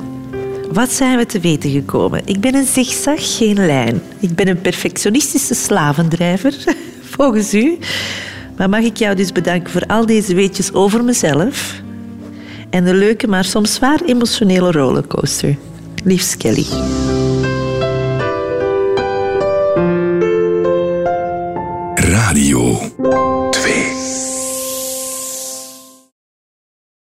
wat 0.74 0.92
zijn 0.92 1.18
we 1.18 1.26
te 1.26 1.40
weten 1.40 1.70
gekomen? 1.70 2.22
Ik 2.26 2.40
ben 2.40 2.56
een 2.56 2.66
zigzag, 2.66 3.38
geen 3.38 3.66
lijn. 3.66 4.02
Ik 4.20 4.36
ben 4.36 4.48
een 4.48 4.62
perfectionistische 4.62 5.54
slavendrijver, 5.54 6.54
volgens 7.16 7.54
u. 7.54 7.78
Maar 8.58 8.70
mag 8.70 8.80
ik 8.80 8.98
jou 8.98 9.16
dus 9.16 9.32
bedanken 9.32 9.72
voor 9.72 9.86
al 9.88 10.06
deze 10.06 10.36
weetjes 10.36 10.74
over 10.74 11.04
mezelf 11.04 11.82
en 12.70 12.84
de 12.84 12.94
leuke, 12.94 13.28
maar 13.28 13.44
soms 13.44 13.74
zwaar 13.74 14.02
emotionele 14.06 14.72
rollercoaster. 14.72 15.56
Liefst 16.04 16.38
Kelly. 16.38 16.66
Radio. 21.96 22.80